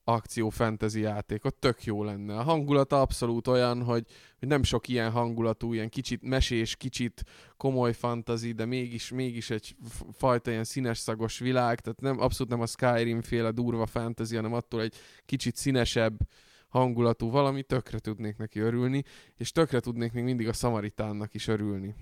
akció 0.09 0.49
fantasy 0.49 1.01
játék, 1.01 1.45
ott 1.45 1.61
tök 1.61 1.85
jó 1.85 2.05
lenne. 2.05 2.37
A 2.37 2.43
hangulata 2.43 3.01
abszolút 3.01 3.47
olyan, 3.47 3.83
hogy, 3.83 4.05
hogy 4.39 4.49
nem 4.49 4.63
sok 4.63 4.89
ilyen 4.89 5.11
hangulatú, 5.11 5.73
ilyen 5.73 5.89
kicsit 5.89 6.23
mesés, 6.23 6.77
kicsit 6.77 7.23
komoly 7.57 7.93
fantasy, 7.93 8.53
de 8.53 8.65
mégis, 8.65 9.11
mégis 9.11 9.51
egy 9.51 9.77
fajta 10.13 10.51
ilyen 10.51 10.65
színes 10.65 10.99
szagos 10.99 11.39
világ, 11.39 11.81
tehát 11.81 12.01
nem, 12.01 12.21
abszolút 12.21 12.53
nem 12.53 12.61
a 12.61 12.67
Skyrim 12.67 13.23
féle 13.23 13.51
durva 13.51 13.87
fantasy, 13.87 14.35
hanem 14.35 14.53
attól 14.53 14.81
egy 14.81 14.95
kicsit 15.25 15.57
színesebb, 15.57 16.17
hangulatú 16.69 17.31
valami, 17.31 17.63
tökre 17.63 17.99
tudnék 17.99 18.37
neki 18.37 18.61
örülni, 18.61 19.03
és 19.37 19.51
tökre 19.51 19.81
tudnék 19.81 20.13
még 20.13 20.25
mindig 20.25 20.49
a 20.49 20.53
Samaritánnak 20.53 21.35
is 21.35 21.49
örülni. 21.49 21.95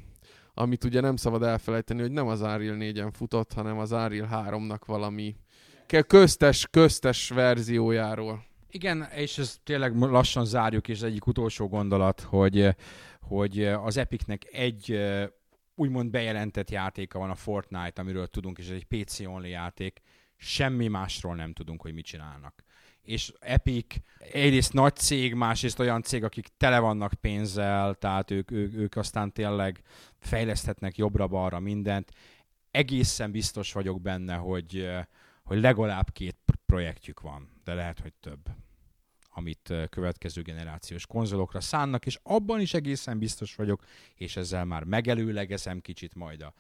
Amit 0.55 0.85
ugye 0.85 1.01
nem 1.01 1.17
szabad 1.17 1.43
elfelejteni, 1.43 2.01
hogy 2.01 2.13
nem 2.13 2.27
az 2.27 2.43
Ariel 2.43 2.77
4-en 2.79 3.11
futott, 3.13 3.53
hanem 3.53 3.79
az 3.79 3.93
Ariel 3.93 4.29
3-nak 4.31 4.81
valami 4.87 5.37
köztes, 6.07 6.67
köztes 6.71 7.29
verziójáról. 7.29 8.45
Igen, 8.71 9.03
és 9.15 9.39
ez 9.39 9.59
tényleg 9.65 9.97
lassan 9.97 10.45
zárjuk, 10.45 10.89
és 10.89 11.01
egyik 11.01 11.27
utolsó 11.27 11.69
gondolat, 11.69 12.21
hogy, 12.21 12.69
hogy 13.21 13.65
az 13.65 13.97
Epicnek 13.97 14.45
egy 14.53 15.01
úgymond 15.75 16.11
bejelentett 16.11 16.71
játéka 16.71 17.19
van 17.19 17.31
a 17.31 17.35
Fortnite, 17.35 18.01
amiről 18.01 18.27
tudunk, 18.27 18.59
és 18.59 18.69
ez 18.69 18.75
egy 18.75 19.05
PC-only 19.05 19.49
játék. 19.49 20.01
Semmi 20.37 20.89
másról 20.89 21.35
nem 21.35 21.53
tudunk, 21.53 21.83
hogy 21.83 21.95
mit 21.95 22.05
csinálnak 22.05 22.64
és 23.05 23.33
Epic 23.41 23.97
egyrészt 24.19 24.73
nagy 24.73 24.97
cég, 24.97 25.35
másrészt 25.35 25.79
olyan 25.79 26.03
cég, 26.03 26.25
akik 26.25 26.49
tele 26.57 26.79
vannak 26.79 27.13
pénzzel, 27.21 27.95
tehát 27.95 28.31
ők, 28.31 28.51
ők, 28.51 28.75
ők 28.75 28.97
aztán 28.97 29.33
tényleg 29.33 29.83
fejleszthetnek 30.19 30.97
jobbra-balra 30.97 31.59
mindent. 31.59 32.13
Egészen 32.71 33.31
biztos 33.31 33.73
vagyok 33.73 34.01
benne, 34.01 34.35
hogy, 34.35 34.89
hogy 35.43 35.61
legalább 35.61 36.13
két 36.13 36.37
projektjük 36.67 37.21
van, 37.21 37.61
de 37.65 37.75
lehet, 37.75 38.01
hogy 38.01 38.13
több 38.21 38.41
amit 39.37 39.73
következő 39.91 40.43
generációs 40.43 41.07
konzolokra 41.07 41.61
szánnak, 41.61 42.07
és 42.07 42.19
abban 42.23 42.61
is 42.61 42.75
egészen 42.75 43.19
biztos 43.19 43.55
vagyok, 43.55 43.85
és 44.15 44.37
ezzel 44.37 44.65
már 44.65 44.85
megelőlegezem 44.85 45.81
kicsit 45.81 46.15
majd 46.15 46.43
a 46.43 46.55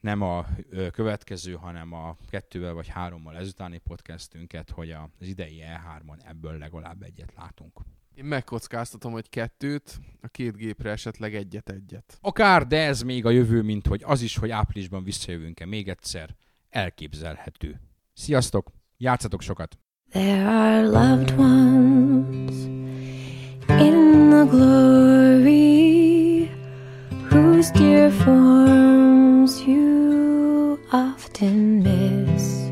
nem 0.00 0.22
a 0.22 0.46
következő, 0.92 1.52
hanem 1.52 1.92
a 1.92 2.16
kettővel 2.30 2.72
vagy 2.72 2.88
hárommal 2.88 3.36
ezutáni 3.36 3.78
podcastünket, 3.78 4.70
hogy 4.70 4.90
az 4.90 5.26
idei 5.26 5.62
E3-on 5.64 6.28
ebből 6.28 6.58
legalább 6.58 7.02
egyet 7.02 7.32
látunk. 7.36 7.80
Én 8.14 8.24
megkockáztatom, 8.24 9.12
hogy 9.12 9.28
kettőt, 9.28 10.00
a 10.20 10.28
két 10.28 10.56
gépre 10.56 10.90
esetleg 10.90 11.34
egyet-egyet. 11.34 12.18
Akár, 12.20 12.66
de 12.66 12.86
ez 12.86 13.02
még 13.02 13.24
a 13.24 13.30
jövő, 13.30 13.62
mint 13.62 13.86
hogy 13.86 14.02
az 14.04 14.22
is, 14.22 14.36
hogy 14.36 14.50
áprilisban 14.50 15.04
visszajövünk-e 15.04 15.66
még 15.66 15.88
egyszer, 15.88 16.36
elképzelhető. 16.68 17.80
Sziasztok, 18.12 18.70
játszatok 18.96 19.42
sokat! 19.42 19.78
There 20.10 20.48
are 20.48 20.86
loved 20.86 21.38
ones 21.38 22.56
in 23.68 24.28
the 24.30 24.46
glory 24.50 26.50
whose 27.30 27.70
dear 27.72 28.10
forms 29.48 29.62
you 29.66 30.78
often 30.92 31.82
miss 31.82 32.68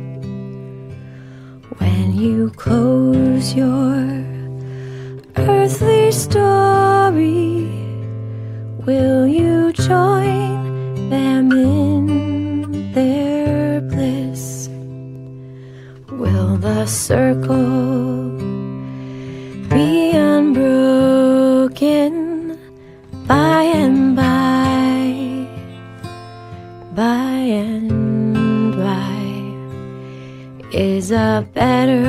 when 1.79 2.15
you 2.15 2.51
close 2.51 3.55
your 3.55 3.97
earthly 5.37 6.13
story. 6.13 7.71
Will 8.87 9.27
you 9.27 9.73
join 9.73 11.09
them 11.09 11.51
in 11.53 12.93
their 12.93 13.81
bliss? 13.81 14.69
Will 16.11 16.57
the 16.59 16.85
circle 16.87 18.37
be 19.71 20.11
unbroken 20.13 21.33
by 23.27 23.63
and? 23.63 24.06
By 26.97 27.03
and 27.03 28.75
by 28.75 29.19
is 30.73 31.11
a 31.11 31.47
better 31.53 32.07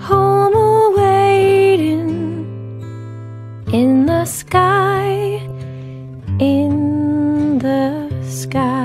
home 0.00 0.54
awaiting 0.54 2.08
in 3.72 4.06
the 4.06 4.24
sky, 4.26 5.40
in 6.38 7.58
the 7.58 8.08
sky. 8.22 8.77